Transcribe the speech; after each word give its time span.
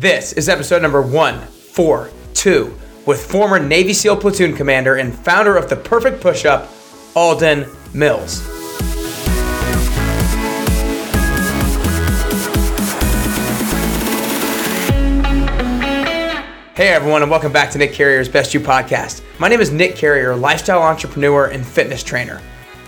This 0.00 0.32
is 0.32 0.48
episode 0.48 0.80
number 0.80 1.02
142 1.02 2.74
with 3.04 3.22
former 3.22 3.58
Navy 3.58 3.92
SEAL 3.92 4.16
platoon 4.16 4.56
commander 4.56 4.94
and 4.94 5.14
founder 5.14 5.58
of 5.58 5.68
the 5.68 5.76
Perfect 5.76 6.22
Push 6.22 6.46
Up, 6.46 6.70
Alden 7.14 7.66
Mills. 7.92 8.40
Hey 16.74 16.88
everyone, 16.88 17.20
and 17.20 17.30
welcome 17.30 17.52
back 17.52 17.70
to 17.72 17.76
Nick 17.76 17.92
Carrier's 17.92 18.30
Best 18.30 18.54
You 18.54 18.60
podcast. 18.60 19.20
My 19.38 19.48
name 19.48 19.60
is 19.60 19.70
Nick 19.70 19.96
Carrier, 19.96 20.34
lifestyle 20.34 20.80
entrepreneur 20.80 21.48
and 21.48 21.66
fitness 21.66 22.02
trainer. 22.02 22.40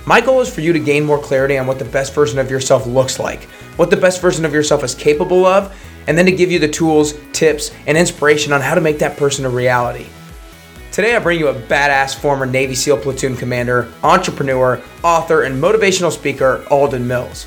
My 0.06 0.22
goal 0.22 0.40
is 0.40 0.52
for 0.52 0.62
you 0.62 0.72
to 0.72 0.80
gain 0.80 1.04
more 1.04 1.20
clarity 1.20 1.58
on 1.58 1.66
what 1.66 1.78
the 1.78 1.84
best 1.84 2.14
version 2.14 2.38
of 2.38 2.50
yourself 2.50 2.86
looks 2.86 3.18
like, 3.20 3.42
what 3.76 3.90
the 3.90 3.98
best 3.98 4.22
version 4.22 4.46
of 4.46 4.54
yourself 4.54 4.82
is 4.82 4.94
capable 4.94 5.44
of, 5.44 5.76
and 6.06 6.16
then 6.16 6.26
to 6.26 6.32
give 6.32 6.50
you 6.50 6.58
the 6.58 6.68
tools, 6.68 7.14
tips, 7.32 7.70
and 7.86 7.96
inspiration 7.96 8.52
on 8.52 8.60
how 8.60 8.74
to 8.74 8.80
make 8.80 8.98
that 8.98 9.16
person 9.16 9.44
a 9.44 9.50
reality. 9.50 10.06
Today, 10.92 11.16
I 11.16 11.20
bring 11.20 11.38
you 11.38 11.48
a 11.48 11.54
badass 11.54 12.14
former 12.14 12.44
Navy 12.44 12.74
SEAL 12.74 12.98
platoon 12.98 13.34
commander, 13.34 13.90
entrepreneur, 14.02 14.82
author, 15.02 15.42
and 15.42 15.62
motivational 15.62 16.12
speaker, 16.12 16.64
Alden 16.70 17.08
Mills. 17.08 17.46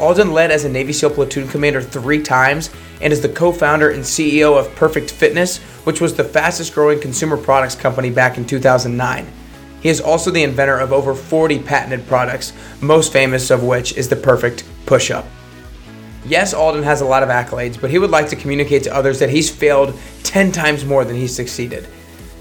Alden 0.00 0.32
led 0.32 0.50
as 0.50 0.64
a 0.64 0.68
Navy 0.68 0.92
SEAL 0.92 1.10
platoon 1.10 1.46
commander 1.46 1.80
three 1.80 2.20
times 2.20 2.70
and 3.00 3.12
is 3.12 3.20
the 3.20 3.28
co 3.28 3.52
founder 3.52 3.90
and 3.90 4.02
CEO 4.02 4.58
of 4.58 4.74
Perfect 4.74 5.12
Fitness, 5.12 5.58
which 5.84 6.00
was 6.00 6.14
the 6.14 6.24
fastest 6.24 6.74
growing 6.74 7.00
consumer 7.00 7.36
products 7.36 7.76
company 7.76 8.10
back 8.10 8.36
in 8.36 8.44
2009. 8.44 9.26
He 9.80 9.88
is 9.88 10.00
also 10.00 10.30
the 10.30 10.42
inventor 10.42 10.78
of 10.78 10.92
over 10.92 11.14
40 11.14 11.60
patented 11.60 12.06
products, 12.06 12.52
most 12.80 13.12
famous 13.12 13.50
of 13.50 13.62
which 13.62 13.96
is 13.96 14.08
the 14.08 14.16
Perfect 14.16 14.64
Push 14.86 15.10
Up. 15.10 15.26
Yes, 16.24 16.54
Alden 16.54 16.84
has 16.84 17.00
a 17.00 17.04
lot 17.04 17.24
of 17.24 17.28
accolades, 17.28 17.80
but 17.80 17.90
he 17.90 17.98
would 17.98 18.10
like 18.10 18.28
to 18.28 18.36
communicate 18.36 18.84
to 18.84 18.94
others 18.94 19.18
that 19.18 19.30
he's 19.30 19.50
failed 19.50 19.98
10 20.22 20.52
times 20.52 20.84
more 20.84 21.04
than 21.04 21.16
he's 21.16 21.34
succeeded. 21.34 21.88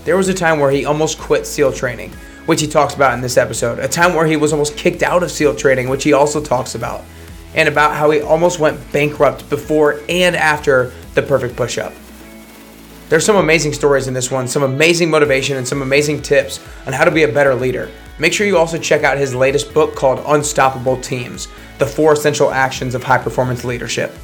There 0.06 0.18
was 0.18 0.30
a 0.30 0.34
time 0.34 0.60
where 0.60 0.72
he 0.72 0.86
almost 0.86 1.18
quit 1.18 1.48
SEAL 1.48 1.74
training, 1.74 2.12
which 2.46 2.62
he 2.62 2.68
talks 2.68 2.94
about 2.94 3.14
in 3.14 3.22
this 3.22 3.38
episode, 3.38 3.80
a 3.80 3.88
time 3.88 4.14
where 4.14 4.28
he 4.28 4.38
was 4.38 4.54
almost 4.54 4.78
kicked 4.78 5.02
out 5.02 5.24
of 5.24 5.32
SEAL 5.32 5.56
training, 5.56 5.90
which 5.90 6.04
he 6.04 6.14
also 6.14 6.42
talks 6.44 6.76
about, 6.76 7.04
and 7.56 7.68
about 7.68 7.96
how 7.96 8.12
he 8.12 8.22
almost 8.22 8.60
went 8.60 8.92
bankrupt 8.92 9.50
before 9.50 10.00
and 10.08 10.36
after 10.36 10.92
the 11.16 11.22
perfect 11.22 11.56
push 11.56 11.78
up. 11.78 11.94
There's 13.10 13.26
some 13.26 13.36
amazing 13.36 13.74
stories 13.74 14.08
in 14.08 14.14
this 14.14 14.32
one, 14.32 14.48
some 14.48 14.64
amazing 14.64 15.10
motivation, 15.10 15.58
and 15.58 15.68
some 15.68 15.82
amazing 15.82 16.22
tips 16.22 16.66
on 16.86 16.94
how 16.94 17.04
to 17.04 17.12
be 17.12 17.24
a 17.24 17.28
better 17.28 17.54
leader. 17.56 17.92
Make 18.22 18.34
sure 18.34 18.46
you 18.46 18.56
also 18.56 18.78
check 18.78 19.02
out 19.04 19.18
his 19.18 19.34
latest 19.34 19.74
book 19.74 19.96
called 19.96 20.22
Unstoppable 20.28 21.02
Teams 21.02 21.48
The 21.80 21.88
Four 21.88 22.14
Essential 22.14 22.52
Actions 22.52 22.94
of 22.94 23.02
High 23.02 23.18
Performance 23.18 23.66
Leadership. 23.66 24.16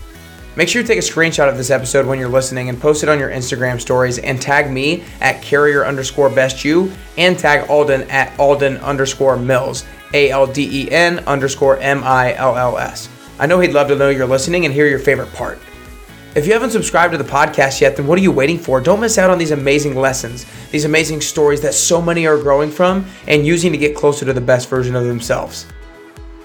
Make 0.55 0.69
sure 0.69 0.83
you 0.83 0.87
take 0.87 0.99
a 0.99 1.01
screenshot 1.01 1.49
of 1.49 1.57
this 1.57 1.71
episode 1.71 2.05
when 2.05 2.19
you're 2.19 2.29
listening 2.29 2.69
and 2.69 2.79
post 2.79 3.01
it 3.01 3.09
on 3.09 3.17
your 3.17 3.31
Instagram 3.31 3.81
stories 3.81 4.19
and 4.19 4.39
tag 4.39 4.69
me 4.69 5.03
at 5.19 5.41
carrier 5.41 5.83
underscore 5.83 6.29
best 6.29 6.63
you 6.63 6.91
and 7.17 7.39
tag 7.39 7.67
Alden 7.71 8.03
at 8.11 8.39
Alden 8.39 8.77
underscore 8.77 9.35
Mills, 9.35 9.83
A 10.13 10.29
L 10.29 10.45
D 10.45 10.83
E 10.83 10.91
N 10.91 11.17
underscore 11.25 11.79
M 11.79 12.03
I 12.03 12.35
L 12.35 12.55
L 12.55 12.77
S. 12.77 13.09
I 13.39 13.47
know 13.47 13.59
he'd 13.59 13.73
love 13.73 13.87
to 13.87 13.95
know 13.95 14.09
you're 14.09 14.27
listening 14.27 14.65
and 14.65 14.73
hear 14.75 14.85
your 14.85 14.99
favorite 14.99 15.33
part. 15.33 15.57
If 16.37 16.45
you 16.45 16.53
haven't 16.53 16.69
subscribed 16.69 17.13
to 17.13 17.17
the 17.17 17.23
podcast 17.23 17.81
yet, 17.81 17.95
then 17.95 18.05
what 18.05 18.19
are 18.19 18.21
you 18.21 18.31
waiting 18.31 18.59
for? 18.59 18.79
Don't 18.79 18.99
miss 18.99 19.17
out 19.17 19.31
on 19.31 19.39
these 19.39 19.49
amazing 19.49 19.95
lessons, 19.95 20.45
these 20.69 20.85
amazing 20.85 21.19
stories 21.19 21.61
that 21.61 21.73
so 21.73 21.99
many 21.99 22.27
are 22.27 22.37
growing 22.37 22.69
from 22.69 23.07
and 23.27 23.43
using 23.43 23.71
to 23.71 23.77
get 23.79 23.95
closer 23.95 24.23
to 24.23 24.33
the 24.33 24.39
best 24.39 24.69
version 24.69 24.95
of 24.95 25.05
themselves. 25.05 25.65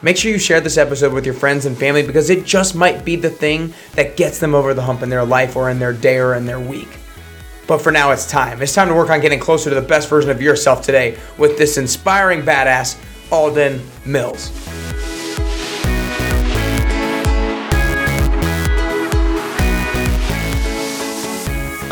Make 0.01 0.17
sure 0.17 0.33
you 0.33 0.39
share 0.39 0.63
this 0.63 0.79
episode 0.79 1.13
with 1.13 1.27
your 1.27 1.35
friends 1.35 1.67
and 1.67 1.77
family 1.77 2.03
because 2.03 2.31
it 2.31 2.47
just 2.47 2.75
might 2.75 3.05
be 3.05 3.17
the 3.17 3.29
thing 3.29 3.75
that 3.93 4.17
gets 4.17 4.39
them 4.39 4.55
over 4.55 4.73
the 4.73 4.81
hump 4.81 5.03
in 5.03 5.11
their 5.11 5.27
life 5.27 5.57
or 5.57 5.69
in 5.69 5.79
their 5.79 5.93
day 5.93 6.17
or 6.17 6.37
in 6.37 6.47
their 6.47 6.59
week. 6.59 6.89
But 7.67 7.83
for 7.83 7.93
now, 7.93 8.13
it's 8.13 8.27
time. 8.27 8.63
It's 8.63 8.75
time 8.75 8.89
to 8.89 8.95
work 8.95 9.11
on 9.11 9.21
getting 9.21 9.41
closer 9.41 9.69
to 9.69 9.77
the 9.79 9.87
best 9.87 10.09
version 10.09 10.31
of 10.31 10.41
yourself 10.41 10.81
today 10.81 11.19
with 11.37 11.59
this 11.59 11.77
inspiring 11.77 12.41
badass, 12.41 12.99
Alden 13.31 13.87
Mills. 14.07 14.51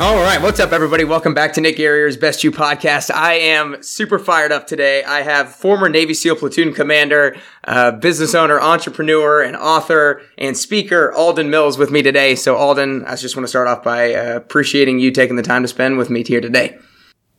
All 0.01 0.17
right, 0.17 0.41
what's 0.41 0.59
up, 0.59 0.73
everybody? 0.73 1.05
Welcome 1.05 1.35
back 1.35 1.53
to 1.53 1.61
Nick 1.61 1.77
Carrier's 1.77 2.17
Best 2.17 2.43
You 2.43 2.51
podcast. 2.51 3.11
I 3.15 3.35
am 3.35 3.83
super 3.83 4.19
fired 4.19 4.51
up 4.51 4.67
today. 4.67 5.05
I 5.05 5.21
have 5.21 5.55
former 5.55 5.91
Navy 5.91 6.15
SEAL 6.15 6.37
platoon 6.37 6.73
commander, 6.73 7.37
uh, 7.65 7.91
business 7.91 8.35
owner, 8.35 8.59
entrepreneur, 8.59 9.43
and 9.43 9.55
author 9.59 10.23
and 10.39 10.57
speaker 10.57 11.13
Alden 11.13 11.51
Mills 11.51 11.77
with 11.77 11.91
me 11.91 12.01
today. 12.01 12.35
So, 12.35 12.57
Alden, 12.57 13.05
I 13.05 13.15
just 13.17 13.37
want 13.37 13.45
to 13.45 13.49
start 13.49 13.69
off 13.69 13.85
by 13.85 14.15
uh, 14.15 14.37
appreciating 14.37 15.01
you 15.01 15.11
taking 15.11 15.37
the 15.37 15.43
time 15.43 15.61
to 15.61 15.69
spend 15.69 15.99
with 15.99 16.09
me 16.09 16.25
here 16.25 16.41
today. 16.41 16.79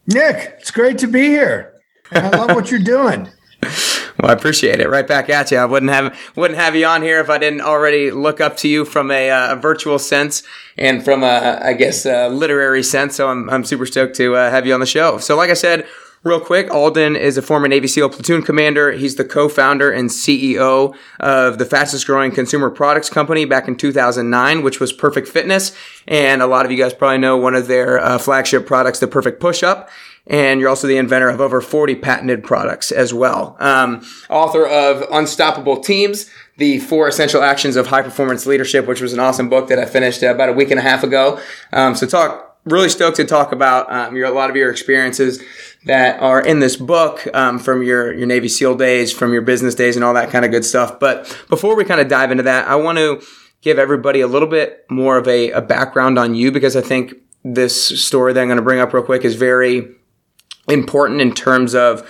Nick, 0.05 0.57
it's 0.59 0.69
great 0.69 0.99
to 0.99 1.07
be 1.07 1.29
here. 1.29 1.73
I 2.11 2.29
love 2.29 2.51
what 2.51 2.69
you're 2.69 2.79
doing. 2.79 3.27
Well, 4.21 4.29
I 4.29 4.33
appreciate 4.33 4.79
it. 4.79 4.87
Right 4.87 5.07
back 5.07 5.29
at 5.29 5.49
you. 5.49 5.57
I 5.57 5.65
wouldn't 5.65 5.91
have 5.91 6.15
wouldn't 6.35 6.59
have 6.59 6.75
you 6.75 6.85
on 6.85 7.01
here 7.01 7.19
if 7.19 7.29
I 7.29 7.39
didn't 7.39 7.61
already 7.61 8.11
look 8.11 8.39
up 8.39 8.55
to 8.57 8.67
you 8.67 8.85
from 8.85 9.09
a, 9.09 9.31
uh, 9.31 9.53
a 9.53 9.55
virtual 9.55 9.97
sense 9.97 10.43
and 10.77 11.03
from 11.03 11.23
a, 11.23 11.59
I 11.63 11.73
guess, 11.73 12.05
a 12.05 12.29
literary 12.29 12.83
sense. 12.83 13.15
So 13.15 13.29
I'm 13.29 13.49
I'm 13.49 13.63
super 13.63 13.87
stoked 13.87 14.15
to 14.17 14.35
uh, 14.35 14.51
have 14.51 14.67
you 14.67 14.75
on 14.75 14.79
the 14.79 14.85
show. 14.85 15.17
So, 15.17 15.35
like 15.35 15.49
I 15.49 15.55
said, 15.55 15.87
real 16.21 16.39
quick, 16.39 16.69
Alden 16.69 17.15
is 17.15 17.35
a 17.35 17.41
former 17.41 17.67
Navy 17.67 17.87
SEAL 17.87 18.09
platoon 18.09 18.43
commander. 18.43 18.91
He's 18.91 19.15
the 19.15 19.25
co-founder 19.25 19.91
and 19.91 20.11
CEO 20.11 20.95
of 21.19 21.57
the 21.57 21.65
fastest 21.65 22.05
growing 22.05 22.31
consumer 22.31 22.69
products 22.69 23.09
company 23.09 23.45
back 23.45 23.67
in 23.67 23.75
2009, 23.75 24.61
which 24.61 24.79
was 24.79 24.93
Perfect 24.93 25.29
Fitness. 25.29 25.75
And 26.07 26.43
a 26.43 26.47
lot 26.47 26.65
of 26.65 26.71
you 26.71 26.77
guys 26.77 26.93
probably 26.93 27.17
know 27.17 27.37
one 27.37 27.55
of 27.55 27.65
their 27.65 27.97
uh, 27.97 28.19
flagship 28.19 28.67
products, 28.67 28.99
the 28.99 29.07
Perfect 29.07 29.39
Push 29.39 29.63
Up 29.63 29.89
and 30.27 30.59
you're 30.59 30.69
also 30.69 30.87
the 30.87 30.97
inventor 30.97 31.29
of 31.29 31.41
over 31.41 31.61
40 31.61 31.95
patented 31.95 32.43
products 32.43 32.91
as 32.91 33.13
well. 33.13 33.55
Um, 33.59 34.05
author 34.29 34.65
of 34.65 35.03
Unstoppable 35.11 35.81
Teams, 35.81 36.29
the 36.57 36.79
four 36.79 37.07
essential 37.07 37.41
actions 37.41 37.75
of 37.75 37.87
high 37.87 38.01
performance 38.01 38.45
leadership, 38.45 38.87
which 38.87 39.01
was 39.01 39.13
an 39.13 39.19
awesome 39.19 39.49
book 39.49 39.67
that 39.69 39.79
I 39.79 39.85
finished 39.85 40.23
about 40.23 40.49
a 40.49 40.53
week 40.53 40.71
and 40.71 40.79
a 40.79 40.83
half 40.83 41.03
ago. 41.03 41.39
Um, 41.73 41.95
so 41.95 42.05
talk 42.05 42.51
really 42.65 42.89
stoked 42.89 43.17
to 43.17 43.25
talk 43.25 43.51
about 43.51 43.91
um, 43.91 44.15
your, 44.15 44.27
a 44.27 44.31
lot 44.31 44.49
of 44.49 44.55
your 44.55 44.69
experiences 44.69 45.41
that 45.85 46.21
are 46.21 46.39
in 46.39 46.59
this 46.59 46.75
book 46.75 47.27
um, 47.33 47.57
from 47.57 47.81
your, 47.81 48.13
your 48.13 48.27
Navy 48.27 48.47
SEAL 48.47 48.75
days, 48.75 49.11
from 49.11 49.33
your 49.33 49.41
business 49.41 49.73
days, 49.73 49.95
and 49.95 50.05
all 50.05 50.13
that 50.13 50.29
kind 50.29 50.45
of 50.45 50.51
good 50.51 50.63
stuff. 50.63 50.99
But 50.99 51.45
before 51.49 51.75
we 51.75 51.83
kind 51.83 51.99
of 51.99 52.07
dive 52.07 52.29
into 52.29 52.43
that, 52.43 52.67
I 52.67 52.75
want 52.75 52.99
to 52.99 53.21
give 53.61 53.79
everybody 53.79 54.21
a 54.21 54.27
little 54.27 54.47
bit 54.47 54.85
more 54.89 55.17
of 55.17 55.27
a, 55.27 55.51
a 55.51 55.61
background 55.61 56.19
on 56.19 56.35
you 56.35 56.51
because 56.51 56.75
I 56.75 56.81
think 56.81 57.15
this 57.43 58.03
story 58.03 58.33
that 58.33 58.41
I'm 58.41 58.47
going 58.47 58.57
to 58.57 58.63
bring 58.63 58.79
up 58.79 58.93
real 58.93 59.03
quick 59.03 59.25
is 59.25 59.35
very 59.35 59.95
important 60.67 61.21
in 61.21 61.33
terms 61.33 61.75
of 61.75 62.07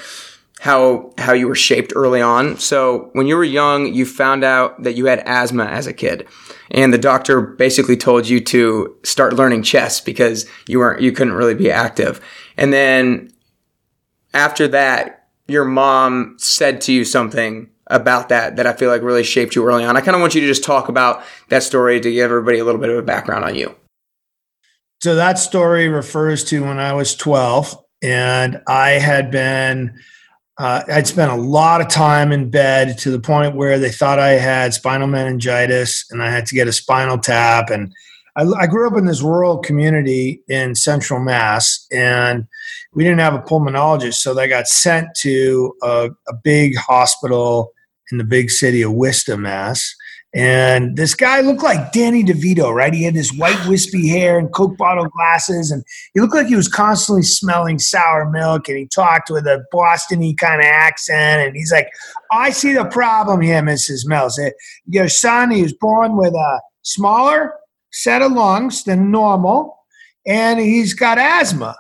how 0.62 1.12
how 1.18 1.34
you 1.34 1.48
were 1.48 1.56
shaped 1.56 1.92
early 1.96 2.22
on. 2.22 2.56
So 2.58 3.10
when 3.14 3.26
you 3.26 3.36
were 3.36 3.44
young, 3.44 3.92
you 3.94 4.06
found 4.06 4.44
out 4.44 4.84
that 4.84 4.94
you 4.94 5.06
had 5.06 5.24
asthma 5.26 5.66
as 5.66 5.88
a 5.88 5.94
kid, 5.94 6.28
and 6.70 6.94
the 6.94 7.00
doctor 7.00 7.42
basically 7.42 7.98
told 7.98 8.30
you 8.30 8.40
to 8.42 8.96
start 9.04 9.34
learning 9.34 9.64
chess 9.64 10.00
because 10.00 10.46
you 10.68 10.78
weren't 10.78 11.02
you 11.02 11.12
couldn't 11.12 11.34
really 11.34 11.56
be 11.56 11.72
active. 11.72 12.22
And 12.58 12.72
then 12.72 13.32
after 14.36 14.68
that, 14.68 15.30
your 15.48 15.66
mom 15.66 16.36
said 16.38 16.80
to 16.82 16.94
you 16.94 17.06
something 17.06 17.68
about 17.88 18.30
that 18.30 18.56
that 18.58 18.68
I 18.68 18.74
feel 18.74 18.92
like 18.92 19.02
really 19.02 19.24
shaped 19.24 19.56
you 19.56 19.66
early 19.66 19.84
on. 19.84 19.98
I 19.98 20.02
kind 20.02 20.14
of 20.14 20.22
want 20.22 20.36
you 20.36 20.42
to 20.42 20.48
just 20.48 20.64
talk 20.64 20.90
about 20.90 21.24
that 21.50 21.64
story 21.64 22.00
to 22.00 22.12
give 22.12 22.26
everybody 22.26 22.60
a 22.60 22.66
little 22.66 22.80
bit 22.80 22.92
of 22.92 22.98
a 22.98 23.02
background 23.02 23.44
on 23.44 23.56
you. 23.56 23.76
So 25.02 25.16
that 25.16 25.40
story 25.40 25.88
refers 25.88 26.44
to 26.46 26.64
when 26.64 26.78
I 26.78 26.94
was 26.94 27.16
12 27.16 27.84
and 28.02 28.62
I 28.68 28.92
had 28.92 29.32
been 29.32 29.94
uh, 30.58 30.84
I'd 30.92 31.08
spent 31.08 31.32
a 31.32 31.36
lot 31.36 31.82
of 31.82 31.88
time 31.88 32.32
in 32.32 32.52
bed 32.52 32.98
to 33.00 33.10
the 33.10 33.20
point 33.20 33.56
where 33.56 33.80
they 33.80 33.90
thought 33.90 34.20
I 34.20 34.34
had 34.34 34.76
spinal 34.76 35.08
meningitis 35.08 36.06
and 36.12 36.22
I 36.22 36.30
had 36.30 36.46
to 36.48 36.56
get 36.56 36.68
a 36.68 36.72
spinal 36.72 37.18
tap. 37.18 37.72
And 37.72 37.92
I, 38.36 38.44
I, 38.44 38.68
grew 38.68 38.88
up 38.88 38.96
in 38.96 39.06
this 39.06 39.24
rural 39.24 39.58
community 39.58 40.44
in 40.48 40.76
central 40.76 41.20
Mass, 41.20 41.88
and 41.92 42.46
we 42.94 43.04
didn't 43.04 43.22
have 43.22 43.34
a 43.34 43.40
pulmonologist, 43.40 44.16
so 44.16 44.34
they 44.34 44.48
got 44.48 44.68
sent 44.68 45.08
to 45.22 45.74
a, 45.82 46.10
a 46.28 46.34
big 46.44 46.78
hospital 46.78 47.72
in 48.12 48.18
the 48.18 48.24
big 48.24 48.52
city 48.52 48.82
of 48.82 48.92
Worcester, 48.92 49.38
Mass. 49.38 49.96
And 50.34 50.96
this 50.96 51.14
guy 51.14 51.42
looked 51.42 51.62
like 51.62 51.92
Danny 51.92 52.24
DeVito, 52.24 52.74
right? 52.74 52.94
He 52.94 53.04
had 53.04 53.16
this 53.16 53.34
white 53.34 53.60
wispy 53.68 54.08
hair 54.08 54.40
and 54.40 54.54
Coke 54.54 54.78
bottle 54.78 55.08
glasses, 55.08 55.72
and 55.72 55.84
he 56.14 56.22
looked 56.22 56.34
like 56.34 56.48
he 56.48 56.56
was 56.56 56.70
constantly 56.70 57.24
smelling 57.24 57.80
sour 57.80 58.30
milk. 58.30 58.70
And 58.70 58.78
he 58.78 58.88
talked 58.88 59.30
with 59.30 59.46
a 59.46 59.66
Bostony 59.74 60.38
kind 60.38 60.62
of 60.62 60.66
accent. 60.66 61.48
And 61.48 61.56
he's 61.56 61.72
like, 61.72 61.90
"I 62.32 62.52
see 62.52 62.74
the 62.74 62.86
problem 62.86 63.42
here, 63.42 63.62
Mrs. 63.62 64.06
Mills. 64.06 64.40
Eh, 64.40 64.52
your 64.88 65.10
son, 65.10 65.52
he 65.52 65.64
was 65.64 65.74
born 65.74 66.16
with 66.16 66.34
a 66.34 66.62
smaller 66.84 67.54
set 67.92 68.22
of 68.22 68.32
lungs 68.32 68.86
than 68.86 69.12
normal, 69.12 69.78
and 70.26 70.60
he's 70.60 70.94
got 70.94 71.18
asthma." 71.18 71.76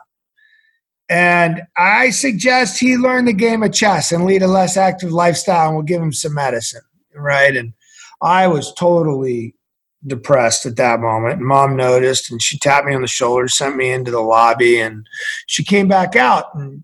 And 1.08 1.64
I 1.78 2.10
suggest 2.12 2.80
he 2.80 2.96
learn 2.96 3.26
the 3.26 3.34
game 3.34 3.64
of 3.64 3.74
chess 3.74 4.14
and 4.14 4.26
lead 4.26 4.42
a 4.42 4.48
less 4.48 4.78
active 4.78 5.12
lifestyle, 5.12 5.68
and 5.68 5.76
we'll 5.76 5.84
give 5.84 6.02
him 6.02 6.14
some 6.14 6.34
medicine, 6.34 6.82
right? 7.14 7.56
And 7.56 7.74
I 8.22 8.48
was 8.48 8.74
totally 8.74 9.56
depressed 10.06 10.66
at 10.66 10.78
that 10.78 11.00
moment. 11.00 11.40
And 11.40 11.46
mom 11.46 11.76
noticed 11.76 12.32
and 12.32 12.42
she 12.42 12.58
tapped 12.58 12.88
me 12.88 12.96
on 12.96 13.02
the 13.02 13.08
shoulder, 13.08 13.48
sent 13.48 13.76
me 13.76 13.92
into 13.92 14.12
the 14.12 14.20
lobby, 14.20 14.80
and 14.80 15.06
she 15.48 15.64
came 15.64 15.88
back 15.88 16.16
out 16.16 16.54
and 16.56 16.84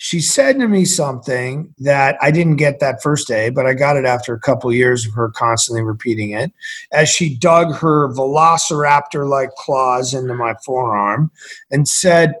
she 0.00 0.20
said 0.20 0.60
to 0.60 0.68
me 0.68 0.84
something 0.84 1.74
that 1.78 2.16
I 2.22 2.30
didn't 2.30 2.56
get 2.56 2.78
that 2.78 3.02
first 3.02 3.26
day, 3.26 3.50
but 3.50 3.66
I 3.66 3.74
got 3.74 3.96
it 3.96 4.04
after 4.04 4.32
a 4.32 4.40
couple 4.40 4.70
of 4.70 4.76
years 4.76 5.04
of 5.04 5.12
her 5.14 5.28
constantly 5.30 5.82
repeating 5.82 6.30
it 6.30 6.52
as 6.92 7.08
she 7.08 7.36
dug 7.36 7.74
her 7.74 8.08
velociraptor 8.14 9.28
like 9.28 9.50
claws 9.56 10.14
into 10.14 10.34
my 10.34 10.54
forearm 10.64 11.32
and 11.72 11.88
said, 11.88 12.34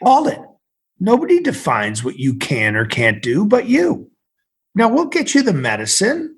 Alden, 0.00 0.46
nobody 1.00 1.40
defines 1.40 2.04
what 2.04 2.20
you 2.20 2.34
can 2.34 2.76
or 2.76 2.86
can't 2.86 3.20
do 3.20 3.44
but 3.44 3.66
you. 3.66 4.08
Now 4.76 4.88
we'll 4.88 5.06
get 5.06 5.34
you 5.34 5.42
the 5.42 5.52
medicine, 5.52 6.33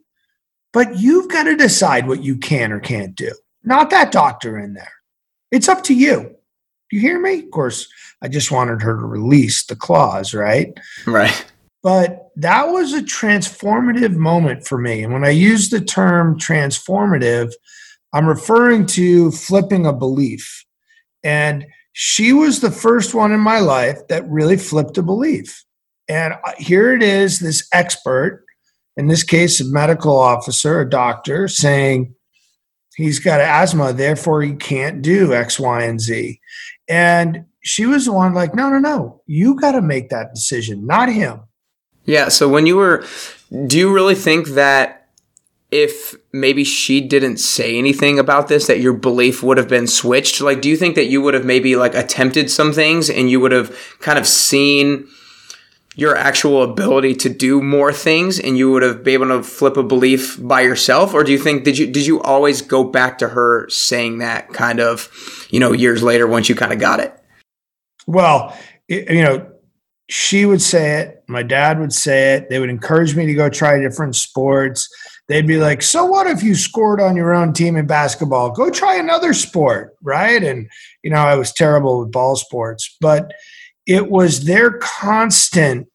but 0.72 0.98
you've 0.98 1.28
got 1.28 1.44
to 1.44 1.56
decide 1.56 2.06
what 2.06 2.22
you 2.22 2.36
can 2.36 2.72
or 2.72 2.80
can't 2.80 3.14
do, 3.14 3.32
not 3.64 3.90
that 3.90 4.12
doctor 4.12 4.58
in 4.58 4.74
there. 4.74 4.92
It's 5.50 5.68
up 5.68 5.82
to 5.84 5.94
you. 5.94 6.34
You 6.92 7.00
hear 7.00 7.20
me? 7.20 7.40
Of 7.40 7.50
course, 7.50 7.88
I 8.22 8.28
just 8.28 8.52
wanted 8.52 8.82
her 8.82 8.96
to 8.96 9.06
release 9.06 9.64
the 9.66 9.76
claws, 9.76 10.34
right? 10.34 10.72
Right. 11.06 11.44
But 11.82 12.30
that 12.36 12.68
was 12.68 12.92
a 12.92 13.02
transformative 13.02 14.14
moment 14.14 14.66
for 14.66 14.78
me. 14.78 15.02
And 15.02 15.12
when 15.12 15.24
I 15.24 15.30
use 15.30 15.70
the 15.70 15.80
term 15.80 16.38
transformative, 16.38 17.52
I'm 18.12 18.26
referring 18.26 18.86
to 18.86 19.30
flipping 19.30 19.86
a 19.86 19.92
belief. 19.92 20.64
And 21.22 21.66
she 21.92 22.32
was 22.32 22.60
the 22.60 22.70
first 22.70 23.14
one 23.14 23.32
in 23.32 23.40
my 23.40 23.58
life 23.58 23.98
that 24.08 24.28
really 24.28 24.56
flipped 24.56 24.98
a 24.98 25.02
belief. 25.02 25.64
And 26.08 26.34
uh, 26.34 26.52
here 26.58 26.94
it 26.94 27.02
is 27.02 27.40
this 27.40 27.68
expert, 27.72 28.45
in 28.96 29.08
this 29.08 29.22
case, 29.22 29.60
a 29.60 29.64
medical 29.64 30.18
officer, 30.18 30.80
a 30.80 30.88
doctor, 30.88 31.48
saying 31.48 32.14
he's 32.96 33.18
got 33.18 33.40
asthma, 33.40 33.92
therefore 33.92 34.42
he 34.42 34.54
can't 34.54 35.02
do 35.02 35.34
X, 35.34 35.60
Y, 35.60 35.82
and 35.82 36.00
Z. 36.00 36.40
And 36.88 37.44
she 37.62 37.84
was 37.84 38.06
the 38.06 38.12
one 38.12 38.32
like, 38.32 38.54
no, 38.54 38.70
no, 38.70 38.78
no, 38.78 39.22
you 39.26 39.54
got 39.54 39.72
to 39.72 39.82
make 39.82 40.08
that 40.10 40.34
decision, 40.34 40.86
not 40.86 41.08
him. 41.08 41.40
Yeah. 42.04 42.28
So 42.28 42.48
when 42.48 42.66
you 42.66 42.76
were, 42.76 43.04
do 43.66 43.76
you 43.76 43.92
really 43.92 44.14
think 44.14 44.48
that 44.50 45.08
if 45.70 46.14
maybe 46.32 46.62
she 46.62 47.00
didn't 47.00 47.38
say 47.38 47.76
anything 47.76 48.18
about 48.18 48.46
this, 48.46 48.68
that 48.68 48.80
your 48.80 48.92
belief 48.92 49.42
would 49.42 49.58
have 49.58 49.68
been 49.68 49.88
switched? 49.88 50.40
Like, 50.40 50.62
do 50.62 50.68
you 50.68 50.76
think 50.76 50.94
that 50.94 51.06
you 51.06 51.20
would 51.20 51.34
have 51.34 51.44
maybe 51.44 51.74
like 51.74 51.94
attempted 51.94 52.50
some 52.50 52.72
things 52.72 53.10
and 53.10 53.28
you 53.28 53.40
would 53.40 53.52
have 53.52 53.76
kind 53.98 54.18
of 54.18 54.26
seen 54.26 55.08
your 55.96 56.14
actual 56.14 56.62
ability 56.62 57.14
to 57.14 57.28
do 57.28 57.60
more 57.60 57.92
things 57.92 58.38
and 58.38 58.56
you 58.56 58.70
would 58.70 58.82
have 58.82 59.02
been 59.02 59.14
able 59.14 59.28
to 59.28 59.42
flip 59.42 59.76
a 59.76 59.82
belief 59.82 60.38
by 60.40 60.60
yourself 60.60 61.12
or 61.12 61.24
do 61.24 61.32
you 61.32 61.38
think 61.38 61.64
did 61.64 61.76
you 61.76 61.86
did 61.86 62.06
you 62.06 62.22
always 62.22 62.62
go 62.62 62.84
back 62.84 63.18
to 63.18 63.28
her 63.28 63.68
saying 63.68 64.18
that 64.18 64.48
kind 64.50 64.78
of 64.78 65.10
you 65.50 65.58
know 65.58 65.72
years 65.72 66.02
later 66.02 66.26
once 66.26 66.48
you 66.48 66.54
kind 66.54 66.72
of 66.72 66.78
got 66.78 67.00
it 67.00 67.18
well, 68.06 68.56
it, 68.88 69.10
you 69.10 69.22
know, 69.22 69.46
she 70.08 70.46
would 70.46 70.62
say 70.62 71.00
it. 71.00 71.24
My 71.26 71.42
dad 71.42 71.80
would 71.80 71.92
say 71.92 72.34
it. 72.34 72.48
They 72.48 72.60
would 72.60 72.70
encourage 72.70 73.16
me 73.16 73.26
to 73.26 73.34
go 73.34 73.48
try 73.48 73.78
different 73.78 74.14
sports. 74.14 74.88
They'd 75.28 75.46
be 75.46 75.58
like, 75.58 75.82
"So 75.82 76.04
what 76.04 76.28
if 76.28 76.42
you 76.44 76.54
scored 76.54 77.00
on 77.00 77.16
your 77.16 77.34
own 77.34 77.52
team 77.52 77.76
in 77.76 77.86
basketball? 77.86 78.52
Go 78.52 78.70
try 78.70 78.94
another 78.94 79.34
sport, 79.34 79.96
right?" 80.02 80.42
And 80.42 80.68
you 81.02 81.10
know, 81.10 81.16
I 81.16 81.34
was 81.34 81.52
terrible 81.52 82.00
with 82.00 82.12
ball 82.12 82.36
sports, 82.36 82.96
but 83.00 83.32
it 83.86 84.10
was 84.10 84.44
their 84.44 84.78
constant 84.78 85.88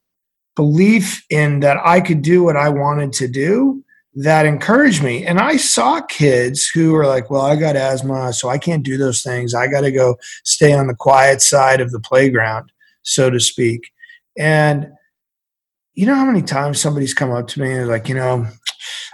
belief 0.55 1.25
in 1.29 1.59
that 1.61 1.77
I 1.83 2.01
could 2.01 2.21
do 2.21 2.43
what 2.43 2.57
I 2.57 2.69
wanted 2.69 3.13
to 3.13 3.27
do 3.27 3.83
that 4.13 4.45
encouraged 4.45 5.01
me. 5.01 5.25
And 5.25 5.39
I 5.39 5.55
saw 5.55 6.01
kids 6.01 6.69
who 6.73 6.91
were 6.91 7.05
like, 7.05 7.29
well, 7.29 7.43
I 7.43 7.55
got 7.55 7.77
asthma, 7.77 8.33
so 8.33 8.49
I 8.49 8.57
can't 8.57 8.83
do 8.83 8.97
those 8.97 9.23
things. 9.23 9.53
I 9.53 9.67
got 9.67 9.81
to 9.81 9.91
go 9.91 10.17
stay 10.43 10.73
on 10.73 10.88
the 10.88 10.95
quiet 10.95 11.41
side 11.41 11.79
of 11.79 11.91
the 11.91 11.99
playground, 11.99 12.71
so 13.03 13.29
to 13.29 13.39
speak. 13.39 13.91
And 14.38 14.91
you 15.93 16.05
know 16.05 16.15
how 16.15 16.25
many 16.25 16.41
times 16.41 16.81
somebody's 16.81 17.13
come 17.13 17.31
up 17.31 17.47
to 17.49 17.61
me 17.61 17.71
and 17.71 17.88
like, 17.88 18.09
you 18.09 18.15
know, 18.15 18.47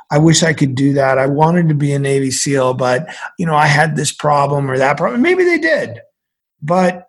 I 0.10 0.18
wish 0.20 0.42
I 0.42 0.54
could 0.54 0.74
do 0.74 0.94
that. 0.94 1.18
I 1.18 1.26
wanted 1.28 1.68
to 1.70 1.76
be 1.76 1.92
a 1.92 2.00
Navy 2.00 2.32
SEAL, 2.32 2.76
but 2.76 3.08
you 3.38 3.46
know, 3.46 3.56
I 3.56 3.68
had 3.68 3.96
this 3.96 4.12
problem 4.12 4.70
or 4.72 4.78
that 4.78 4.98
problem. 4.98 5.22
Maybe 5.22 5.44
they 5.44 5.60
did. 5.60 6.00
But 6.62 7.07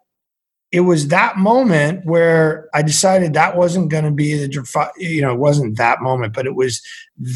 it 0.71 0.81
was 0.81 1.09
that 1.09 1.39
moment 1.39 2.05
where 2.05 2.69
I 2.75 2.83
decided 2.83 3.33
that 3.33 3.57
wasn't 3.57 3.91
going 3.91 4.05
to 4.05 4.11
be 4.11 4.35
the, 4.35 4.91
you 4.99 5.23
know, 5.23 5.33
it 5.33 5.39
wasn't 5.39 5.79
that 5.79 6.03
moment, 6.03 6.35
but 6.35 6.47
it 6.47 6.55
was 6.55 6.83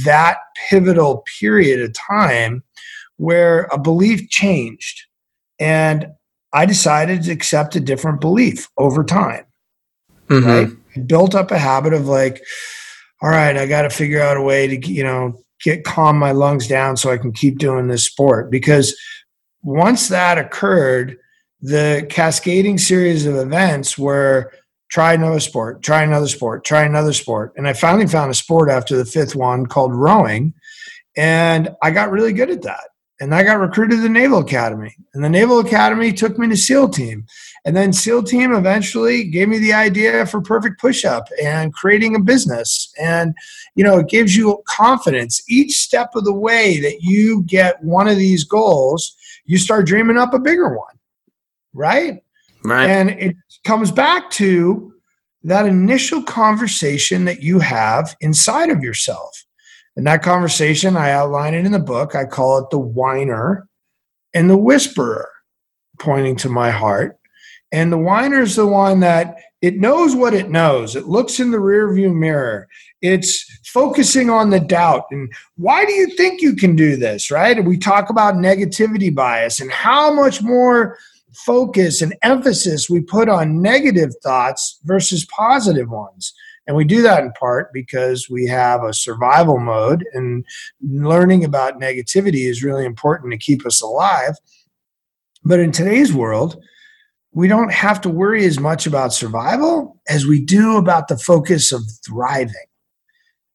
that 0.04 0.38
pivotal 0.68 1.24
period 1.40 1.80
of 1.80 1.94
time 1.94 2.62
where 3.16 3.62
a 3.72 3.78
belief 3.78 4.28
changed. 4.28 5.04
And 5.58 6.08
I 6.52 6.66
decided 6.66 7.22
to 7.22 7.32
accept 7.32 7.76
a 7.76 7.80
different 7.80 8.20
belief 8.20 8.68
over 8.76 9.02
time. 9.02 9.46
Mm-hmm. 10.28 10.48
Right. 10.48 11.06
Built 11.06 11.34
up 11.34 11.50
a 11.50 11.58
habit 11.58 11.94
of 11.94 12.06
like, 12.06 12.42
all 13.22 13.30
right, 13.30 13.56
I 13.56 13.66
got 13.66 13.82
to 13.82 13.90
figure 13.90 14.20
out 14.20 14.36
a 14.36 14.42
way 14.42 14.66
to, 14.66 14.88
you 14.88 15.04
know, 15.04 15.42
get 15.62 15.84
calm 15.84 16.18
my 16.18 16.32
lungs 16.32 16.66
down 16.66 16.96
so 16.96 17.10
I 17.10 17.16
can 17.16 17.32
keep 17.32 17.58
doing 17.58 17.86
this 17.86 18.04
sport. 18.04 18.50
Because 18.50 18.94
once 19.62 20.08
that 20.08 20.36
occurred, 20.36 21.16
the 21.62 22.06
cascading 22.10 22.76
series 22.76 23.24
of 23.24 23.36
events 23.36 23.96
were 23.96 24.52
try 24.90 25.14
another 25.14 25.40
sport, 25.40 25.82
try 25.82 26.02
another 26.02 26.28
sport, 26.28 26.64
try 26.64 26.82
another 26.82 27.12
sport. 27.12 27.52
And 27.56 27.66
I 27.66 27.72
finally 27.72 28.06
found 28.06 28.30
a 28.30 28.34
sport 28.34 28.68
after 28.68 28.96
the 28.96 29.06
fifth 29.06 29.34
one 29.36 29.66
called 29.66 29.94
rowing. 29.94 30.52
And 31.16 31.70
I 31.82 31.92
got 31.92 32.10
really 32.10 32.32
good 32.32 32.50
at 32.50 32.62
that. 32.62 32.88
And 33.20 33.32
I 33.32 33.44
got 33.44 33.60
recruited 33.60 33.98
to 33.98 34.02
the 34.02 34.08
Naval 34.08 34.40
Academy. 34.40 34.94
And 35.14 35.22
the 35.22 35.28
Naval 35.28 35.60
Academy 35.60 36.12
took 36.12 36.36
me 36.36 36.48
to 36.48 36.56
SEAL 36.56 36.88
Team. 36.88 37.24
And 37.64 37.76
then 37.76 37.92
SEAL 37.92 38.24
Team 38.24 38.52
eventually 38.52 39.24
gave 39.24 39.48
me 39.48 39.58
the 39.58 39.72
idea 39.72 40.26
for 40.26 40.40
Perfect 40.40 40.80
Push 40.80 41.04
Up 41.04 41.28
and 41.40 41.72
creating 41.72 42.16
a 42.16 42.20
business. 42.20 42.92
And, 43.00 43.34
you 43.76 43.84
know, 43.84 44.00
it 44.00 44.08
gives 44.08 44.36
you 44.36 44.60
confidence. 44.66 45.40
Each 45.48 45.78
step 45.78 46.16
of 46.16 46.24
the 46.24 46.34
way 46.34 46.80
that 46.80 47.02
you 47.02 47.44
get 47.44 47.82
one 47.84 48.08
of 48.08 48.16
these 48.16 48.42
goals, 48.42 49.16
you 49.44 49.56
start 49.56 49.86
dreaming 49.86 50.18
up 50.18 50.34
a 50.34 50.40
bigger 50.40 50.76
one 50.76 50.92
right? 51.74 52.22
Right. 52.64 52.88
And 52.88 53.10
it 53.10 53.36
comes 53.64 53.90
back 53.90 54.30
to 54.32 54.92
that 55.44 55.66
initial 55.66 56.22
conversation 56.22 57.24
that 57.24 57.42
you 57.42 57.58
have 57.58 58.14
inside 58.20 58.70
of 58.70 58.82
yourself. 58.82 59.44
And 59.96 60.06
that 60.06 60.22
conversation, 60.22 60.96
I 60.96 61.10
outline 61.10 61.54
it 61.54 61.66
in 61.66 61.72
the 61.72 61.78
book. 61.78 62.14
I 62.14 62.24
call 62.24 62.58
it 62.58 62.70
the 62.70 62.78
whiner 62.78 63.68
and 64.32 64.48
the 64.48 64.56
whisperer, 64.56 65.28
pointing 65.98 66.36
to 66.36 66.48
my 66.48 66.70
heart. 66.70 67.18
And 67.72 67.92
the 67.92 67.98
whiner 67.98 68.40
is 68.40 68.56
the 68.56 68.66
one 68.66 69.00
that 69.00 69.36
it 69.60 69.78
knows 69.78 70.14
what 70.14 70.34
it 70.34 70.50
knows. 70.50 70.96
It 70.96 71.06
looks 71.06 71.40
in 71.40 71.50
the 71.50 71.58
rearview 71.58 72.14
mirror. 72.14 72.68
It's 73.00 73.60
focusing 73.66 74.28
on 74.28 74.50
the 74.50 74.60
doubt 74.60 75.04
and 75.10 75.32
why 75.56 75.84
do 75.84 75.92
you 75.92 76.08
think 76.16 76.40
you 76.42 76.54
can 76.54 76.76
do 76.76 76.96
this, 76.96 77.30
right? 77.30 77.64
we 77.64 77.78
talk 77.78 78.10
about 78.10 78.34
negativity 78.34 79.14
bias 79.14 79.60
and 79.60 79.70
how 79.70 80.12
much 80.12 80.42
more 80.42 80.98
focus 81.34 82.02
and 82.02 82.14
emphasis 82.22 82.90
we 82.90 83.00
put 83.00 83.28
on 83.28 83.62
negative 83.62 84.10
thoughts 84.22 84.78
versus 84.84 85.24
positive 85.26 85.90
ones. 85.90 86.34
And 86.66 86.76
we 86.76 86.84
do 86.84 87.02
that 87.02 87.24
in 87.24 87.32
part 87.32 87.72
because 87.72 88.28
we 88.30 88.46
have 88.46 88.84
a 88.84 88.94
survival 88.94 89.58
mode, 89.58 90.04
and 90.12 90.44
learning 90.80 91.44
about 91.44 91.80
negativity 91.80 92.48
is 92.48 92.62
really 92.62 92.84
important 92.84 93.32
to 93.32 93.38
keep 93.38 93.66
us 93.66 93.82
alive. 93.82 94.34
But 95.44 95.58
in 95.58 95.72
today's 95.72 96.12
world, 96.12 96.62
we 97.32 97.48
don't 97.48 97.72
have 97.72 98.00
to 98.02 98.08
worry 98.08 98.44
as 98.44 98.60
much 98.60 98.86
about 98.86 99.12
survival 99.12 99.98
as 100.08 100.26
we 100.26 100.40
do 100.40 100.76
about 100.76 101.08
the 101.08 101.18
focus 101.18 101.72
of 101.72 101.82
thriving. 102.06 102.54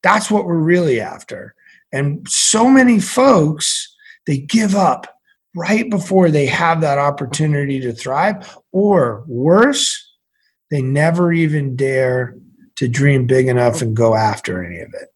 That's 0.02 0.30
what 0.30 0.44
we're 0.44 0.58
really 0.58 1.00
after. 1.00 1.54
And 1.92 2.28
so 2.28 2.68
many 2.68 3.00
folks, 3.00 3.94
they 4.26 4.38
give 4.38 4.74
up 4.74 5.17
right 5.58 5.90
before 5.90 6.30
they 6.30 6.46
have 6.46 6.80
that 6.80 6.98
opportunity 6.98 7.80
to 7.80 7.92
thrive, 7.92 8.56
or 8.72 9.24
worse, 9.26 10.14
they 10.70 10.80
never 10.80 11.32
even 11.32 11.76
dare 11.76 12.36
to 12.76 12.88
dream 12.88 13.26
big 13.26 13.48
enough 13.48 13.82
and 13.82 13.96
go 13.96 14.14
after 14.14 14.64
any 14.64 14.80
of 14.80 14.94
it. 14.94 15.08